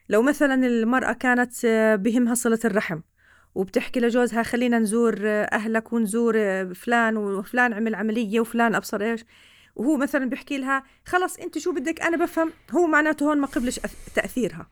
لو 0.09 0.21
مثلا 0.21 0.67
المرأة 0.67 1.13
كانت 1.13 1.65
آه، 1.65 1.95
بهمها 1.95 2.33
صلة 2.33 2.59
الرحم 2.65 2.99
وبتحكي 3.55 3.99
لجوزها 3.99 4.43
خلينا 4.43 4.79
نزور 4.79 5.17
آه، 5.23 5.43
أهلك 5.43 5.93
ونزور 5.93 6.33
آه، 6.37 6.63
فلان 6.63 7.17
وفلان 7.17 7.73
عمل 7.73 7.95
عملية 7.95 8.39
وفلان 8.39 8.75
أبصر 8.75 9.01
إيش. 9.01 9.25
وهو 9.75 9.97
مثلا 9.97 10.25
بيحكي 10.25 10.57
لها 10.57 10.83
خلص 11.05 11.37
أنت 11.37 11.57
شو 11.57 11.71
بدك؟ 11.71 12.01
أنا 12.01 12.17
بفهم. 12.17 12.51
هو 12.71 12.87
معناته 12.87 13.25
هون 13.25 13.37
ما 13.37 13.47
قبلش 13.47 13.79
تأثيرها. 14.15 14.69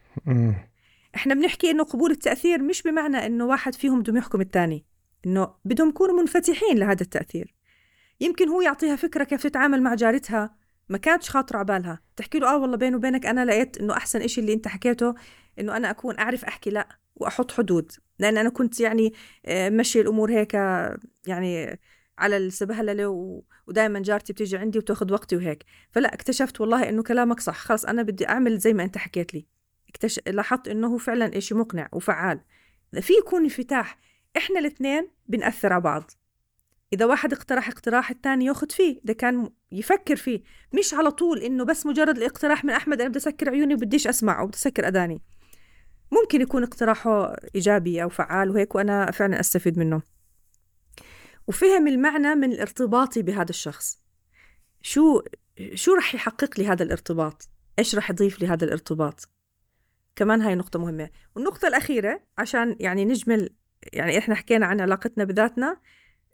إحنا 1.16 1.34
بنحكي 1.34 1.72
إنه 1.72 1.84
قبول 1.84 2.12
التأثير 2.12 2.62
مش 2.62 2.82
بمعنى 2.82 3.26
إنه 3.26 3.46
واحد 3.46 3.76
فيهم 3.76 4.02
بدهم 4.02 4.18
يحكم 4.18 4.42
الثاني 4.42 4.86
إنه 5.26 5.54
بدهم 5.66 5.90
يكونوا 5.90 6.22
منفتحين 6.22 6.78
لهذا 6.78 7.02
التأثير. 7.02 7.56
يمكن 8.20 8.50
هو 8.50 8.62
يعطيها 8.62 8.96
فكرة 8.96 9.24
كيف 9.24 9.44
تتعامل 9.44 9.84
مع 9.84 9.96
جارتها. 9.96 10.56
ما 10.90 10.98
كانتش 10.98 11.30
خاطرة 11.30 11.58
على 11.58 11.66
بالها. 11.66 12.00
تحكي 12.16 12.40
له 12.40 12.50
آه 12.56 12.58
والله 12.58 12.78
بيني 12.78 12.96
وبينك 12.96 13.26
أنا 13.26 13.46
لقيت 13.46 13.78
إنه 13.78 13.98
أحسن 13.98 14.22
إشي 14.22 14.42
اللي 14.42 14.54
أنت 14.54 14.68
حكيته 14.68 15.16
إنه 15.60 15.78
أنا 15.78 15.90
أكون 15.90 16.20
أعرف 16.20 16.46
أحكي 16.46 16.70
لأ 16.70 16.88
وأحط 17.16 17.52
حدود. 17.52 17.92
لأن 18.20 18.38
أنا 18.38 18.50
كنت 18.50 18.80
يعني 18.80 19.14
آه، 19.46 19.70
مشي 19.70 20.02
الأمور 20.02 20.32
هيك 20.32 20.54
يعني 21.28 21.80
على 22.18 22.38
السبهللة 22.38 23.08
ودائما 23.68 24.00
جارتي 24.00 24.34
بتيجي 24.34 24.58
عندي 24.58 24.78
وتاخذ 24.80 25.14
وقتي 25.14 25.36
وهيك. 25.36 25.64
فلأ 25.92 26.14
اكتشفت 26.14 26.62
والله 26.62 26.90
إنه 26.90 27.04
كلامك 27.04 27.40
صح. 27.40 27.58
خلص 27.58 27.86
أنا 27.86 28.02
بدي 28.02 28.30
أعمل 28.30 28.58
زي 28.58 28.74
ما 28.74 28.84
أنت 28.84 28.98
حكيت 28.98 29.34
لي. 29.34 29.48
اكتش... 29.90 30.20
لاحظت 30.28 30.68
إنه 30.68 30.88
هو 30.88 30.98
فعلا 30.98 31.38
إشي 31.38 31.56
مقنع 31.56 31.90
وفعال. 31.94 32.40
في 33.02 33.14
يكون 33.14 33.44
انفتاح. 33.44 33.98
إحنا 34.38 34.60
الاثنين 34.60 35.08
بنأثر 35.28 35.74
على 35.74 35.82
بعض. 35.82 36.12
إذا 36.94 37.06
واحد 37.06 37.34
اقترح 37.34 37.68
اقتراح 37.68 38.10
الثاني 38.10 38.46
ياخذ 38.46 38.70
فيه 38.70 39.02
إذا 39.06 39.14
كان 39.14 39.50
يفكر 39.72 40.16
فيه. 40.16 40.44
مش 40.74 40.94
على 40.94 41.12
طول 41.12 41.40
إنه 41.40 41.66
بس 41.66 41.86
مجرد 41.86 42.18
الاقتراح 42.18 42.66
من 42.66 42.70
أحمد 42.70 43.02
أنا 43.02 43.10
بدي 43.10 43.18
أسكر 43.18 43.50
عيوني 43.50 43.74
وبديش 43.74 44.08
أسمع 44.08 44.40
أو 44.40 44.48
بدي 44.48 44.58
أسكر 44.58 44.88
أذاني. 44.88 45.22
ممكن 46.12 46.42
يكون 46.42 46.64
اقتراحه 46.64 47.36
إيجابي 47.56 48.04
أو 48.04 48.10
فعال 48.10 48.50
وهيك 48.50 48.76
وأنا 48.76 49.12
فعلا 49.12 49.40
أستفيد 49.40 49.80
منه. 49.80 50.02
وفهم 51.48 51.88
المعنى 51.88 52.36
من 52.36 52.60
ارتباطي 52.60 53.22
بهذا 53.22 53.50
الشخص. 53.50 54.00
شو 54.82 55.22
شو 55.74 55.94
رح 55.94 56.16
يحقق 56.16 56.60
لي 56.60 56.68
هذا 56.68 56.84
الارتباط؟ 56.84 57.50
إيش 57.80 57.96
رح 57.96 58.10
يضيف 58.10 58.42
لي 58.42 58.48
هذا 58.48 58.66
الارتباط؟ 58.66 59.30
كمان 60.16 60.42
هاي 60.42 60.56
نقطة 60.56 60.80
مهمة. 60.80 61.10
والنقطة 61.36 61.68
الأخيرة 61.68 62.24
عشان 62.38 62.76
يعني 62.80 63.06
نجمل 63.06 63.50
يعني 63.94 64.18
إحنا 64.18 64.36
حكينا 64.36 64.66
عن 64.66 64.82
علاقتنا 64.82 65.24
بذاتنا 65.24 65.78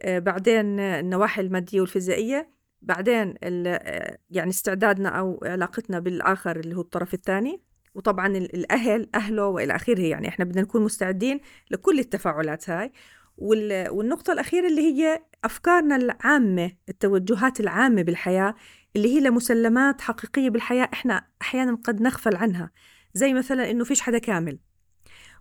بعدين 0.05 0.79
النواحي 0.79 1.41
المادية 1.41 1.81
والفيزيائية 1.81 2.53
بعدين 2.81 3.35
آه، 3.43 4.17
يعني 4.29 4.49
استعدادنا 4.49 5.09
أو 5.09 5.39
علاقتنا 5.43 5.99
بالآخر 5.99 6.59
اللي 6.59 6.75
هو 6.75 6.81
الطرف 6.81 7.13
الثاني. 7.13 7.61
وطبعا 7.95 8.27
الأهل 8.27 9.09
أهله 9.15 9.47
وإلى 9.47 9.75
آخره 9.75 10.01
يعني 10.01 10.27
إحنا 10.27 10.45
بدنا 10.45 10.61
نكون 10.61 10.83
مستعدين 10.83 11.39
لكل 11.71 11.99
التفاعلات 11.99 12.69
هاي. 12.69 12.91
والنقطة 13.37 14.33
الأخيرة 14.33 14.67
اللي 14.67 14.81
هي 14.81 15.21
أفكارنا 15.43 15.95
العامة 15.95 16.71
التوجهات 16.89 17.59
العامة 17.59 18.01
بالحياة 18.01 18.55
اللي 18.95 19.15
هي 19.15 19.19
لمسلمات 19.19 20.01
حقيقية 20.01 20.49
بالحياة 20.49 20.89
إحنا 20.93 21.27
أحيانا 21.41 21.77
قد 21.83 22.01
نغفل 22.01 22.35
عنها. 22.35 22.71
زي 23.13 23.33
مثلا 23.33 23.71
إنه 23.71 23.83
فيش 23.83 24.01
حدا 24.01 24.17
كامل. 24.17 24.59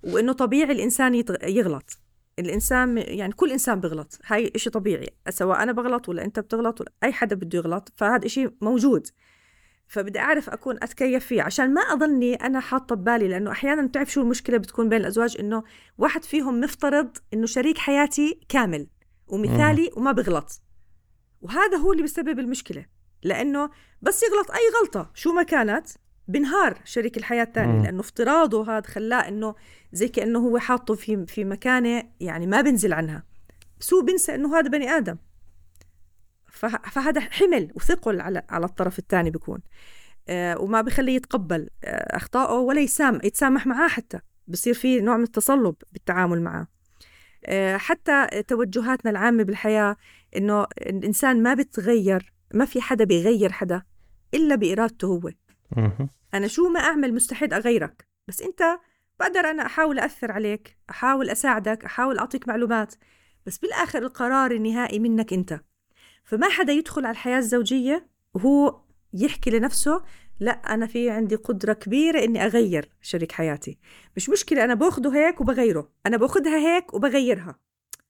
وإنه 0.03 0.33
طبيعي 0.33 0.73
الإنسان 0.73 1.15
يغلط. 1.45 2.02
الإنسان 2.39 2.99
يعني 2.99 3.33
كل 3.33 3.53
إنسان 3.53 3.81
بغلط. 3.81 4.19
هاي 4.27 4.53
إشي 4.57 4.71
طبيعي. 4.71 5.09
سواء 5.29 5.63
أنا 5.63 5.73
بغلط 5.73 6.09
ولا 6.09 6.25
أنت 6.25 6.41
بتغلط 6.41 6.81
ولا 6.81 6.93
أي 7.05 7.13
حدا 7.13 7.37
بده 7.37 7.59
يغلط 7.59 7.93
فهذا 7.97 8.27
إشي 8.27 8.49
موجود. 8.61 9.07
فبدي 9.87 10.19
أعرف 10.19 10.51
أكون 10.51 10.77
أتكيف 10.83 11.27
فيه 11.27 11.43
عشان 11.43 11.75
ما 11.75 11.81
أظني 11.81 12.35
أنا 12.35 12.61
حاطة 12.61 12.95
ببالي 12.97 13.29
لأنه 13.29 13.51
أحيانا 13.51 13.87
بتعرف 13.87 14.13
شو 14.13 14.21
المشكلة 14.21 14.57
بتكون 14.59 14.89
بين 14.89 15.01
الأزواج 15.01 15.37
إنه 15.41 15.63
واحد 15.99 16.25
فيهم 16.25 16.61
مفترض 16.61 17.17
إنه 17.35 17.47
شريك 17.47 17.79
حياتي 17.79 18.41
كامل 18.49 18.87
ومثالي 19.27 19.91
وما 19.97 20.13
بغلط. 20.13 20.63
وهذا 21.41 21.77
هو 21.77 21.93
اللي 21.93 22.03
بيسبب 22.03 22.39
المشكلة. 22.39 22.87
لأنه 23.23 23.71
بس 24.03 24.23
يغلط 24.23 24.51
أي 24.51 24.61
غلطة 24.81 25.11
شو 25.15 25.33
ما 25.33 25.43
كانت 25.43 25.89
بنهار 26.29 26.81
شريك 26.85 27.17
الحياة 27.17 27.43
الثاني 27.43 27.83
لأنه 27.83 28.01
افتراضه 28.01 28.77
هذا 28.79 28.87
خلاه 28.87 29.29
إنه 29.29 29.55
زي 29.93 30.09
كأنه 30.09 30.39
هو 30.39 30.59
حاطه 30.59 30.95
في 30.95 31.27
في 31.27 31.45
مكانة 31.45 32.03
يعني 32.21 32.47
ما 32.47 32.61
بنزل 32.61 32.93
عنها. 32.93 33.23
بس 33.81 33.95
هو 33.95 34.03
بنسى 34.03 34.35
إنه 34.35 34.59
هذا 34.59 34.69
بني 34.69 34.91
آدم. 34.91 35.17
فهذا 36.93 37.21
حمل 37.21 37.73
وثقل 37.75 38.21
على 38.21 38.43
على 38.49 38.67
الطرف 38.67 38.99
الثاني 38.99 39.31
بيكون 39.31 39.59
آه 40.29 40.61
وما 40.61 40.81
بخليه 40.81 41.17
يتقبل 41.17 41.69
آه 41.85 42.17
اخطائه 42.17 42.55
ولا 42.59 42.81
يسام 42.81 43.21
يتسامح 43.25 43.67
معاه 43.67 43.89
حتى. 43.89 44.21
بصير 44.49 44.75
في 44.75 45.01
نوع 45.01 45.17
من 45.17 45.25
التصلب 45.25 45.75
بالتعامل 45.93 46.43
معه 46.43 46.69
آه 47.47 47.77
حتى 47.77 48.27
توجهاتنا 48.49 49.11
العامة 49.11 49.43
بالحياة 49.43 49.97
إنه 50.37 50.67
الإنسان 50.81 51.43
ما 51.43 51.55
بتغير 51.55 52.33
ما 52.55 52.65
في 52.65 52.81
حدا 52.81 53.05
بيغير 53.05 53.53
حدا 53.53 53.83
إلا 54.35 54.55
بإرادته 54.55 55.07
هو. 55.07 55.31
أنا 56.35 56.47
شو 56.47 56.69
ما 56.69 56.81
أعمل 56.81 57.15
مستحيل 57.15 57.55
أغيرك 57.55 58.07
بس 58.29 58.43
أنت 58.43 58.63
بقدر 59.21 59.41
أنا 59.41 59.67
أحاول 59.67 59.99
أثر 59.99 60.33
عليك 60.33 60.77
أحاول 60.91 61.31
أساعدك 61.31 61.85
أحاول 61.85 62.19
أعطيك 62.19 62.49
معلومات 62.49 62.95
بس 63.47 63.59
بالآخر 63.59 64.03
القرار 64.03 64.51
النهائي 64.51 64.99
منك 64.99 65.33
أنت. 65.33 65.61
فما 66.25 66.49
حدا 66.49 66.73
يدخل 66.73 67.05
على 67.05 67.13
الحياة 67.13 67.39
الزوجية 67.39 68.07
وهو 68.35 68.81
يحكي 69.13 69.51
لنفسه 69.51 70.03
لا 70.41 70.51
أنا 70.51 70.87
في 70.87 71.11
عندي 71.11 71.35
قدرة 71.35 71.73
كبيرة 71.73 72.25
إني 72.25 72.45
أغير 72.45 72.89
شريك 73.01 73.33
حياتي. 73.33 73.79
مش 74.17 74.31
مشكلة 74.31 74.65
أنا 74.65 74.75
بأخده 74.75 75.15
هيك 75.15 75.41
وبغيره. 75.41 75.93
أنا 76.07 76.17
بأخدها 76.17 76.59
هيك 76.59 76.95
وبغيرها. 76.95 77.59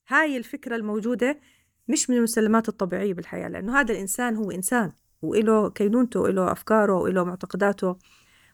هاي 0.08 0.36
الفكرة 0.36 0.76
الموجودة 0.76 1.40
مش 1.88 2.10
من 2.10 2.16
المسلمات 2.16 2.68
الطبيعية 2.68 3.14
بالحياة 3.14 3.48
لأنه 3.48 3.80
هذا 3.80 3.92
الإنسان 3.92 4.36
هو 4.36 4.50
إنسان. 4.50 4.92
وإله 5.22 5.70
كينونته 5.70 6.20
وإله 6.20 6.52
أفكاره 6.52 6.94
وإله 6.94 7.24
معتقداته 7.24 7.96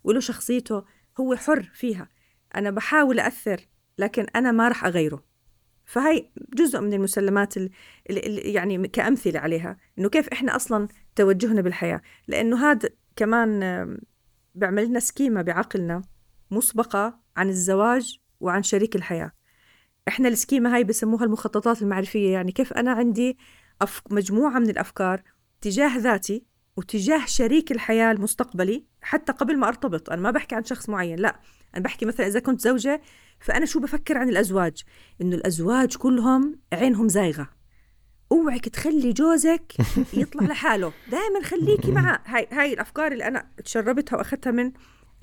وإله 0.04 0.20
شخصيته 0.20 0.84
هو 1.20 1.36
حر 1.36 1.70
فيها. 1.74 2.08
أنا 2.56 2.70
بحاول 2.70 3.20
أثر 3.20 3.60
لكن 3.98 4.26
أنا 4.36 4.52
ما 4.52 4.68
رح 4.68 4.84
أغيره. 4.84 5.24
فهي 5.84 6.30
جزء 6.54 6.80
من 6.80 6.94
المسلمات 6.94 7.56
اللي 7.56 7.72
يعني 8.52 8.88
كأمثلة 8.88 9.40
عليها 9.40 9.76
إنه 9.98 10.08
كيف 10.08 10.28
إحنا 10.28 10.56
أصلا 10.56 10.88
توجهنا 11.16 11.60
بالحياة. 11.60 12.02
لأنه 12.28 12.70
هذا 12.70 12.88
كمان 13.16 13.60
بيعمل 14.54 14.84
لنا 14.84 15.00
سكيمة 15.00 15.42
بعقلنا 15.42 16.02
مسبقة 16.50 17.20
عن 17.36 17.48
الزواج 17.48 18.20
وعن 18.40 18.62
شريك 18.62 18.96
الحياة. 18.96 19.32
إحنا 20.08 20.28
السكيمة 20.28 20.74
هاي 20.74 20.84
بسموها 20.84 21.24
المخططات 21.24 21.82
المعرفية 21.82 22.32
يعني 22.32 22.52
كيف 22.52 22.72
أنا 22.72 22.92
عندي. 22.92 23.38
مجموعة 24.10 24.58
من 24.58 24.70
الأفكار 24.70 25.22
تجاه 25.60 25.98
ذاتي 25.98 26.46
وتجاه 26.78 27.24
شريك 27.26 27.72
الحياة 27.72 28.12
المستقبلي 28.12 28.84
حتى 29.02 29.32
قبل 29.32 29.58
ما 29.58 29.68
أرتبط 29.68 30.10
أنا 30.10 30.22
ما 30.22 30.30
بحكي 30.30 30.54
عن 30.54 30.64
شخص 30.64 30.88
معين 30.88 31.18
لا. 31.18 31.40
أنا 31.74 31.84
بحكي 31.84 32.06
مثلا 32.06 32.26
إذا 32.26 32.40
كنت 32.40 32.60
زوجة 32.60 33.00
فأنا 33.40 33.66
شو 33.66 33.80
بفكر 33.80 34.18
عن 34.18 34.28
الأزواج؟ 34.28 34.82
إنه 35.20 35.36
الأزواج 35.36 35.96
كلهم 35.96 36.58
عينهم 36.72 37.08
زايغة. 37.08 37.48
أوعك 38.32 38.68
تخلي 38.68 39.12
جوزك 39.12 39.72
يطلع 40.12 40.46
لحاله. 40.46 40.92
دائما 41.10 41.42
خليكي 41.42 41.92
معه. 41.92 42.22
هاي 42.26 42.48
هاي 42.52 42.72
الأفكار 42.72 43.12
اللي 43.12 43.28
أنا 43.28 43.50
تشربتها 43.64 44.16
وأخذتها 44.16 44.50
من 44.50 44.72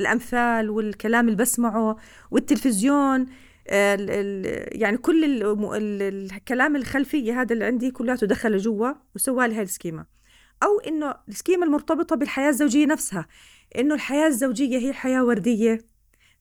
الأمثال 0.01 0.69
والكلام 0.69 1.25
اللي 1.25 1.37
بسمعه 1.37 1.97
والتلفزيون 2.31 3.21
ال 3.69 4.09
ال 4.09 4.81
يعني 4.81 4.97
كل 4.97 5.43
ال 5.43 6.01
الكلام 6.01 6.75
الخلفيه 6.75 7.41
هذا 7.41 7.53
اللي 7.53 7.65
عندي 7.65 7.91
كلياته 7.91 8.27
دخل 8.27 8.57
جوا 8.57 8.91
وسوى 9.15 9.47
لي 9.47 9.55
هاي 9.55 9.63
السكيمة. 9.63 10.14
أو 10.65 10.79
إنه 10.79 11.15
السكيمة 11.27 11.65
المرتبطة 11.65 12.15
بالحياة 12.15 12.49
الزوجية 12.49 12.85
نفسها 12.85 13.27
إنه 13.77 13.95
الحياة 13.95 14.27
الزوجية 14.27 14.77
هي 14.77 14.93
حياة 14.93 15.23
وردية. 15.23 15.85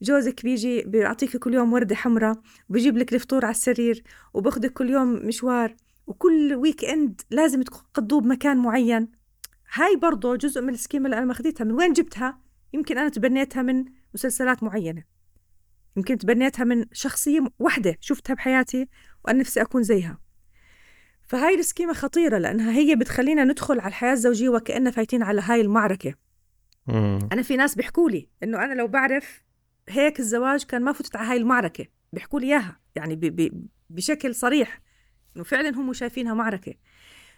جوزك 0.03 0.43
بيجي 0.43 0.83
بيعطيك 0.83 1.37
كل 1.37 1.55
يوم 1.55 1.73
وردة 1.73 1.95
حمراء 1.97 2.41
وبيجيب 2.71 2.97
لك 2.97 3.15
الفطور 3.15 3.45
على 3.45 3.55
السرير 3.55 4.05
وباخدك 4.35 4.73
كل 4.73 4.91
يوم 4.91 5.09
مشوار 5.27 5.77
وكل 6.07 6.55
weekend 6.55 7.21
لازم 7.31 7.63
تقضوه 7.63 8.21
بمكان 8.21 8.57
معين. 8.57 9.09
هاي 9.73 9.97
برضه 9.97 10.37
جزء 10.37 10.61
من 10.61 10.75
ال 10.75 10.79
schema 10.79 11.05
اللي 11.05 11.17
أنا 11.17 11.27
ماخذتها 11.27 11.65
من 11.65 11.73
وين 11.73 11.93
جبتها؟ 11.93 12.41
يمكن 12.73 12.99
أنا 12.99 13.09
تبنيتها 13.09 13.63
من 13.63 13.85
مسلسلات 14.15 14.63
معينة. 14.63 15.03
يمكن 15.97 16.19
تبنيتها 16.19 16.65
من 16.65 16.85
شخصية 16.93 17.41
واحدة 17.59 17.97
شفتها 18.01 18.35
بحياتي 18.35 18.89
وأنا 19.25 19.39
نفسي 19.39 19.63
أكون 19.63 19.83
زيها. 19.83 20.24
فهاي 21.27 21.55
ال 21.55 21.60
schema 21.60 21.93
خطيرة 21.93 22.39
لأنها 22.39 22.73
هي 22.73 22.97
بتخلينا 22.97 23.45
ندخل 23.45 23.81
على 23.81 23.89
الحياة 23.89 24.13
الزوجية 24.13 24.49
وكأننا 24.49 24.91
فايتين 24.91 25.23
على 25.23 25.41
هاي 25.41 25.61
المعركة. 25.61 26.15
مم. 26.87 27.19
أنا 27.33 27.43
في 27.43 27.57
ناس 27.57 27.75
بيحكوا 27.75 28.11
لي 28.11 28.29
إنه 28.43 28.65
أنا 28.65 28.75
لو 28.75 28.87
بعرف 28.87 29.43
هيك 29.89 30.21
الزواج 30.21 30.65
كان 30.65 30.83
ما 30.83 30.93
فتت 30.93 31.17
على 31.17 31.29
هاي 31.29 31.37
المعركة 31.37 31.87
بيحكوا 32.13 32.41
لي 32.41 32.47
إياها 32.47 32.81
يعني 32.97 33.21
بشكل 33.91 34.35
صريح 34.35 34.81
إنه 35.37 35.45
فعلا 35.45 35.69
هم 35.69 35.93
شايفينها 35.93 36.35
معركة. 36.35 36.75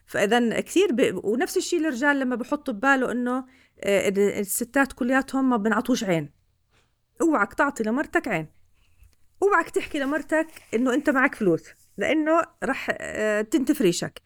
فإذا 0.06 0.60
كثير 0.60 0.92
ب... 0.92 1.20
ونفس 1.24 1.56
الشيء 1.56 1.80
الرجال 1.80 2.20
لما 2.20 2.36
بحطوا 2.36 2.74
بباله 2.74 3.12
إنه 3.12 3.44
آه، 3.80 4.08
الستات 4.40 4.92
كلياتهم 4.92 5.50
ما 5.50 5.56
بنعطوش 5.56 6.04
عين. 6.04 6.30
أوعك 7.20 7.54
تعطي 7.54 7.82
لمرتك 7.82 8.28
عين. 8.28 8.46
أوعك 9.42 9.70
تحكي 9.70 9.98
لمرتك 9.98 10.46
إنه 10.74 10.94
أنت 10.94 11.10
معك 11.10 11.34
فلوس. 11.34 11.62
لأنه 11.98 12.42
رح 12.64 12.88
آه، 13.00 13.42
تنتف 13.42 13.82
ريشك 13.82 14.22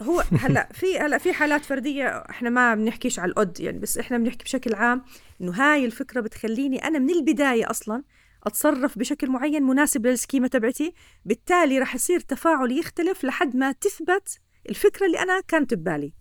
هو 0.00 0.24
هلأ 0.42 0.68
في 0.72 0.98
هلأ 0.98 1.18
في 1.18 1.32
حالات 1.32 1.64
فردية 1.64 2.08
إحنا 2.08 2.50
ما 2.50 2.74
بنحكيش 2.74 3.18
على 3.18 3.30
القد 3.30 3.60
يعني 3.60 3.78
بس 3.78 3.98
إحنا 3.98 4.18
بنحكي 4.18 4.44
بشكل 4.44 4.74
عام 4.74 5.04
إنه 5.40 5.52
هاي 5.52 5.84
الفكرة 5.84 6.20
بتخليني 6.20 6.84
أنا 6.84 6.98
من 6.98 7.10
البداية 7.10 7.70
أصلا 7.70 8.02
أتصرف 8.46 8.98
بشكل 8.98 9.30
معين 9.30 9.62
مناسب 9.62 10.06
لل 10.06 10.16
schema 10.16 10.48
تبعتي 10.48 10.94
بالتالي 11.24 11.78
رح 11.78 11.94
يصير 11.94 12.20
تفاعلي 12.20 12.78
يختلف 12.78 13.24
لحد 13.24 13.56
ما 13.56 13.72
تثبت 13.72 14.38
الفكرة 14.68 15.06
اللي 15.06 15.18
أنا 15.18 15.40
كانت 15.40 15.74
ببالي. 15.74 16.12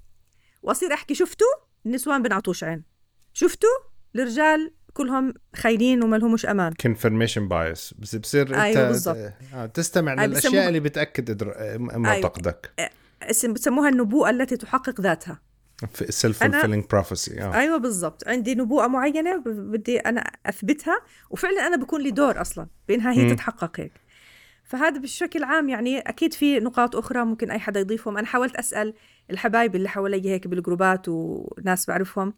وأصير 0.62 0.94
أحكي 0.94 1.16
شفتوا؟ 1.16 1.48
النسوان 1.86 2.24
بنعطوش 2.24 2.64
عين. 2.64 2.84
شفتوا؟ 3.34 3.70
الرجال 4.16 4.74
كلهم 4.98 5.34
خاينين 5.56 6.04
وما 6.04 6.16
لهمش 6.16 6.46
أمان. 6.46 6.74
confirmation 6.74 7.48
bias 7.48 7.94
بس 8.00 8.16
بصير 8.16 8.48
أنت 8.48 8.56
أيوة 8.56 8.88
بالزبط. 8.88 9.18
آه، 9.54 9.66
تستمع 9.66 10.26
للأشياء 10.26 10.68
اللي 10.68 10.80
بتأكد 10.80 11.44
معتقدك 11.80 12.72
أيوة. 12.80 12.90
اسم 13.24 13.54
بسموها 13.54 13.90
النبوءة 13.90 14.30
التي 14.30 14.58
تحقق 14.58 15.02
ذاتها. 15.02 15.40
self-fulfilling 16.10 16.86
prophecy 16.92 17.44
أيوه 17.44 17.78
بالضبط. 17.78 18.28
عندي 18.28 18.56
نبوءة 18.56 18.88
معينة 18.88 19.44
بدي 19.46 20.00
أنا 20.00 20.32
أثبتها 20.46 21.02
وفعلا 21.30 21.68
أنا 21.68 21.78
بكون 21.78 22.02
لي 22.02 22.12
دور 22.12 22.42
أصلا 22.42 22.68
بإنها 22.88 23.12
هي 23.12 23.26
م. 23.26 23.36
تتحقق 23.36 23.80
هيك. 23.80 23.92
فهذا 24.64 25.00
بشكل 25.00 25.44
عام 25.44 25.70
يعني 25.70 26.00
أكيد 26.00 26.34
في 26.34 26.60
نقاط 26.60 26.96
أخرى 26.96 27.26
ممكن 27.26 27.52
أي 27.52 27.60
حدا 27.60 27.80
يضيفهم. 27.80 28.18
أنا 28.18 28.28
حاولت 28.28 28.56
أسأل 28.56 28.94
الحبايب 29.32 29.76
اللي 29.76 29.90
حوالي 29.90 30.30
هيك 30.30 30.48
بالجروبات 30.48 31.06
وناس 31.08 31.88
بعرفهم 31.88 32.34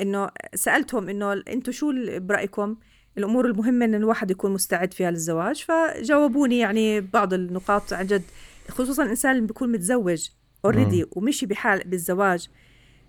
إنه 0.00 0.30
سألتهم 0.54 1.08
إنه 1.08 1.32
أنتم 1.32 1.72
شو 1.72 1.92
برأيكم؟ 2.18 2.76
الأمور 3.18 3.46
المهمة 3.46 3.84
إن 3.84 3.94
الواحد 3.94 4.30
يكون 4.30 4.52
مستعد 4.52 4.94
فيها 4.94 5.10
للزواج 5.10 5.64
فجاوبوني 5.64 6.58
يعني 6.58 7.00
بعض 7.00 7.34
النقاط 7.34 7.92
عن 7.92 8.06
جد 8.06 8.22
خصوصا 8.68 9.02
الانسان 9.02 9.36
اللي 9.36 9.46
بيكون 9.46 9.72
متزوج 9.72 10.28
اوريدي 10.64 11.04
ومشي 11.12 11.46
بحال 11.46 11.82
بالزواج 11.84 12.48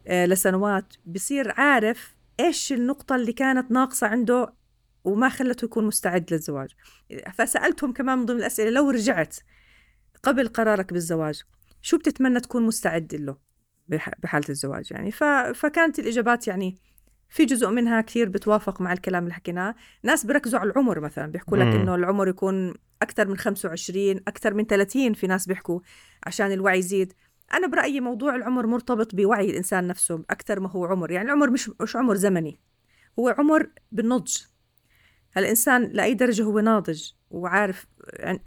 آه 0.08 0.26
لسنوات 0.26 0.94
بصير 1.06 1.52
عارف 1.52 2.16
إيش 2.40 2.74
النقطة 2.74 3.16
اللي 3.16 3.34
كانت 3.34 3.72
ناقصة 3.72 4.08
عنده 4.08 4.54
وما 5.04 5.30
خلته 5.30 5.66
يكون 5.66 5.86
مستعد 5.86 6.34
للزواج. 6.34 6.70
فسألتهم 7.34 7.94
كمان 7.94 8.18
من 8.18 8.26
ضمن 8.26 8.40
الأسئلة 8.40 8.70
لو 8.70 8.90
رجعت 8.90 9.36
قبل 10.24 10.48
قرارك 10.48 10.94
بالزواج 10.94 11.42
شو 11.82 11.98
بتتمنى 11.98 12.40
تكون 12.40 12.64
مستعد 12.64 13.16
له؟ 13.16 13.38
بحالة 13.88 14.46
الزواج 14.50 14.92
يعني. 14.92 15.12
فكانت 15.54 16.00
الإجابات 16.00 16.48
يعني 16.48 16.78
في 17.30 17.46
جزء 17.46 17.70
منها 17.70 18.02
كثير 18.02 18.30
بتوافق 18.30 18.82
مع 18.82 18.94
الكلام 18.94 19.24
اللي 19.24 19.34
حكيناه. 19.34 19.76
ناس 20.04 20.26
بركزوا 20.26 20.60
على 20.60 20.72
العمر 20.72 21.00
مثلا 21.00 21.32
بيحكوا 21.32 21.58
لك 21.58 21.76
إنه 21.76 21.96
العمر 21.96 22.28
يكون 22.28 22.74
أكثر 23.02 23.28
من 23.28 23.38
25 23.38 24.18
أكثر 24.28 24.54
من 24.54 24.66
30 24.66 25.14
في 25.14 25.28
ناس 25.28 25.48
بيحكوا 25.48 25.80
عشان 26.24 26.52
الوعي 26.52 26.80
يزيد. 26.80 27.14
أنا 27.54 27.68
برأيي 27.68 28.00
موضوع 28.00 28.36
العمر 28.36 28.68
مرتبط 28.68 29.16
بوعي 29.16 29.50
الإنسان 29.50 29.88
نفسه 29.88 30.24
أكثر 30.30 30.60
ما 30.60 30.70
هو 30.70 30.86
عمر. 30.86 31.12
يعني 31.12 31.28
العمر 31.28 31.50
مش 31.50 31.72
مش 31.82 31.96
عمر 31.96 32.16
زمني 32.16 32.60
هو 33.20 33.30
عمر 33.30 33.70
بالنضج. 33.92 34.38
الإنسان 35.38 35.84
لأي 35.84 36.14
درجة 36.14 36.44
هو 36.44 36.60
ناضج 36.60 37.04
وعارف 37.30 37.88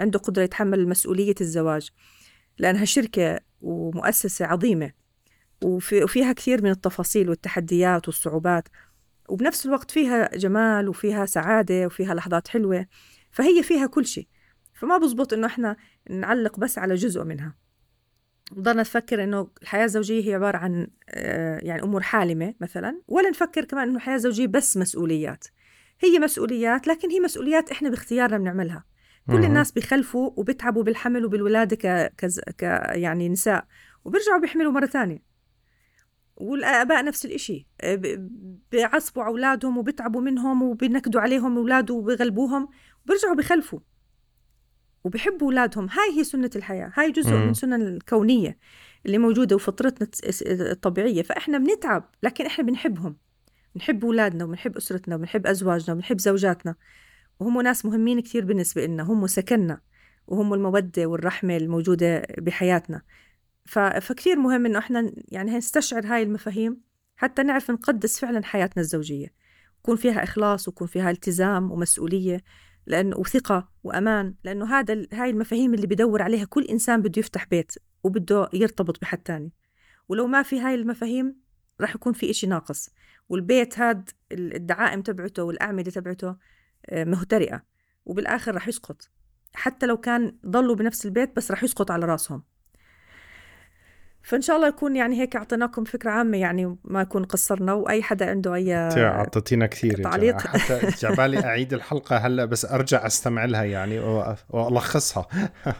عنده 0.00 0.18
قدرة 0.18 0.42
يتحمل 0.42 0.88
مسؤولية 0.88 1.34
الزواج 1.40 1.90
لأنها 2.58 2.84
شركة 2.84 3.40
ومؤسسة 3.60 4.46
عظيمة. 4.46 4.92
وفي 5.64 6.04
وفيها 6.04 6.32
كثير 6.32 6.62
من 6.62 6.70
التفاصيل 6.70 7.30
والتحديات 7.30 8.08
والصعوبات 8.08 8.68
وبنفس 9.28 9.66
الوقت 9.66 9.90
فيها 9.90 10.36
جمال 10.36 10.88
وفيها 10.88 11.26
سعادة 11.26 11.86
وفيها 11.86 12.14
لحظات 12.14 12.48
حلوة 12.48 12.86
فهي 13.30 13.62
فيها 13.62 13.86
كل 13.86 14.06
شيء. 14.06 14.26
فما 14.74 14.98
بزبط 14.98 15.32
إنه 15.32 15.46
إحنا 15.46 15.76
نعلق 16.10 16.58
بس 16.58 16.78
على 16.78 16.94
جزء 16.94 17.24
منها. 17.24 17.54
نضلنا 18.52 18.80
نفكر 18.80 19.24
إنه 19.24 19.48
الحياة 19.62 19.84
الزوجية 19.84 20.28
هي 20.28 20.34
عبارة 20.34 20.56
عن 20.56 20.86
آه، 21.08 21.58
يعني 21.62 21.82
أمور 21.82 22.02
حالمة 22.02 22.54
مثلا 22.60 23.02
ولا 23.08 23.30
نفكر 23.30 23.64
كمان 23.64 23.88
إنه 23.88 23.96
الحياة 23.96 24.14
الزوجية 24.14 24.46
بس 24.46 24.76
مسؤوليات. 24.76 25.44
هي 26.00 26.18
مسؤوليات 26.18 26.86
لكن 26.86 27.10
هي 27.10 27.20
مسؤوليات 27.20 27.70
إحنا 27.70 27.88
باختيارنا 27.88 28.38
بنعملها. 28.38 28.84
كل 29.26 29.44
الناس 29.44 29.72
بيخلفوا 29.72 30.30
وبتعبوا 30.36 30.82
بالحمل 30.82 31.24
وبالولادة 31.24 31.76
ك... 31.76 32.12
ك... 32.16 32.26
ك... 32.58 32.62
يعني 32.92 33.28
نساء 33.28 33.66
وبيرجعوا 34.04 34.40
بيحملوا 34.40 34.72
مرة 34.72 34.86
ثانية 34.86 35.22
والآباء 36.36 37.04
نفس 37.04 37.24
الإشي. 37.24 37.66
بيعصبوا 38.70 39.24
أولادهم 39.24 39.78
وبيتعبوا 39.78 40.20
منهم 40.20 40.62
وبينكدوا 40.62 41.20
عليهم 41.20 41.56
أولاد 41.56 41.90
وبيغلبوهم 41.90 42.68
وبيرجعوا 43.04 43.34
بخلفوا 43.34 43.78
وبيحبوا 45.04 45.46
أولادهم. 45.46 45.88
هاي 45.88 46.18
هي 46.18 46.24
سنة 46.24 46.50
الحياة. 46.56 46.92
هاي 46.94 47.10
جزء 47.12 47.30
م. 47.30 47.46
من 47.46 47.54
سنن 47.54 47.82
الكونية 47.82 48.58
اللي 49.06 49.18
موجودة 49.18 49.56
وفطرتنا 49.56 50.08
الطبيعية. 50.46 51.22
فإحنا 51.22 51.58
بنتعب 51.58 52.10
لكن 52.22 52.46
إحنا 52.46 52.64
بنحبهم. 52.64 53.16
بنحب 53.74 54.04
أولادنا 54.04 54.44
وبنحب 54.44 54.76
أسرتنا 54.76 55.14
وبنحب 55.14 55.46
أزواجنا 55.46 55.92
وبنحب 55.92 56.20
زوجاتنا. 56.20 56.74
وهم 57.40 57.60
ناس 57.60 57.84
مهمين 57.84 58.20
كثير 58.20 58.44
بالنسبة 58.44 58.86
لنا 58.86 59.02
هم 59.02 59.26
سكننا. 59.26 59.80
وهم 60.26 60.54
المودة 60.54 61.06
والرحمة 61.06 61.56
الموجودة 61.56 62.26
بحياتنا. 62.38 63.02
فكثير 63.66 64.36
مهم 64.36 64.66
إنه 64.66 64.78
إحنا 64.78 65.12
يعني 65.28 65.56
نستشعر 65.56 66.06
هاي 66.06 66.22
المفاهيم 66.22 66.80
حتى 67.16 67.42
نعرف 67.42 67.70
نقدس 67.70 68.20
فعلا 68.20 68.44
حياتنا 68.44 68.82
الزوجية. 68.82 69.34
يكون 69.78 69.96
فيها 69.96 70.22
إخلاص 70.22 70.68
ويكون 70.68 70.86
فيها 70.86 71.10
التزام 71.10 71.72
ومسؤولية 71.72 72.40
لأنه 72.86 73.16
وثقة 73.16 73.68
وأمان 73.84 74.34
لأنه 74.44 74.78
هذا 74.78 75.06
هاي 75.12 75.30
المفاهيم 75.30 75.74
اللي 75.74 75.86
بدور 75.86 76.22
عليها 76.22 76.44
كل 76.44 76.64
إنسان 76.64 77.02
بده 77.02 77.20
يفتح 77.20 77.44
بيت 77.44 77.72
وبده 78.04 78.48
يرتبط 78.52 79.00
بحد 79.00 79.18
تاني. 79.18 79.52
ولو 80.08 80.26
ما 80.26 80.42
في 80.42 80.60
هاي 80.60 80.74
المفاهيم 80.74 81.36
راح 81.80 81.94
يكون 81.94 82.12
في 82.12 82.30
إشي 82.30 82.46
ناقص. 82.46 82.90
والبيت 83.28 83.78
هاد 83.78 84.10
الدعائم 84.32 85.02
تبعته 85.02 85.42
والأعمدة 85.42 85.90
تبعته 85.90 86.36
آه، 86.86 87.04
مهترئة 87.04 87.62
وبالآخر 88.04 88.54
راح 88.54 88.68
يسقط. 88.68 89.10
حتى 89.54 89.86
لو 89.86 89.96
كان 89.96 90.38
ضلوا 90.46 90.74
بنفس 90.74 91.06
البيت 91.06 91.36
بس 91.36 91.50
راح 91.50 91.64
يسقط 91.64 91.90
على 91.90 92.06
راسهم. 92.06 92.42
فإن 94.26 94.40
شاء 94.40 94.56
الله 94.56 94.68
يكون 94.68 94.96
يعني 94.96 95.20
هيك 95.20 95.36
أعطيناكم 95.36 95.84
فكرة 95.84 96.10
عامة 96.10 96.38
يعني 96.38 96.76
ما 96.84 97.00
يكون 97.00 97.24
قصرنا 97.24 97.72
وأي 97.72 98.02
حدا 98.02 98.30
عنده 98.30 98.54
أي 98.54 98.74
أعطيتينا 98.74 99.66
كثير 99.66 100.02
تعليق. 100.02 100.40
حتى 100.40 100.90
جعبالي 101.00 101.44
أعيد 101.44 101.72
الحلقة 101.72 102.16
هلأ 102.16 102.44
بس 102.44 102.64
أرجع 102.64 103.06
أستمع 103.06 103.44
لها 103.44 103.64
يعني 103.64 103.98
وألخصها. 104.50 105.26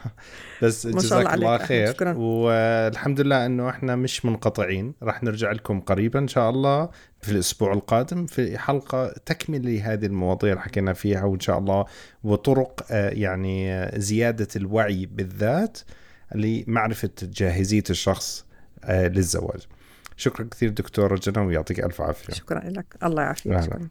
بس 0.63 0.87
جزاك 0.87 1.21
الله, 1.21 1.33
الله 1.33 1.57
خير. 1.57 1.87
شكرا. 1.87 2.13
والحمد 2.17 3.21
لله 3.21 3.45
إنه 3.45 3.69
إحنا 3.69 3.95
مش 3.95 4.25
منقطعين. 4.25 4.93
راح 5.03 5.23
نرجع 5.23 5.51
لكم 5.51 5.79
قريبا 5.79 6.19
إن 6.19 6.27
شاء 6.27 6.49
الله. 6.49 6.89
في 7.21 7.31
الأسبوع 7.31 7.73
القادم 7.73 8.25
في 8.25 8.57
حلقة 8.57 9.07
تكمل 9.25 9.75
لهذه 9.75 10.05
المواضيع 10.05 10.51
اللي 10.51 10.63
حكينا 10.63 10.93
فيها 10.93 11.23
وإن 11.23 11.39
شاء 11.39 11.57
الله 11.57 11.85
وطرق 12.23 12.85
آه، 12.91 13.09
يعني 13.09 13.87
زيادة 13.99 14.47
الوعي 14.55 15.05
بالذات. 15.05 15.79
لمعرفة 16.35 17.09
جاهزية 17.21 17.83
الشخص 17.89 18.45
آه، 18.83 19.07
للزواج. 19.07 19.67
شكرا 20.17 20.47
كثير 20.51 20.69
دكتور 20.69 21.15
جنى 21.15 21.45
ويعطيك 21.45 21.79
ألف 21.79 22.01
عافية. 22.01 22.33
شكرا 22.33 22.69
لك. 22.69 22.97
الله 23.03 23.23
يعافيك. 23.23 23.89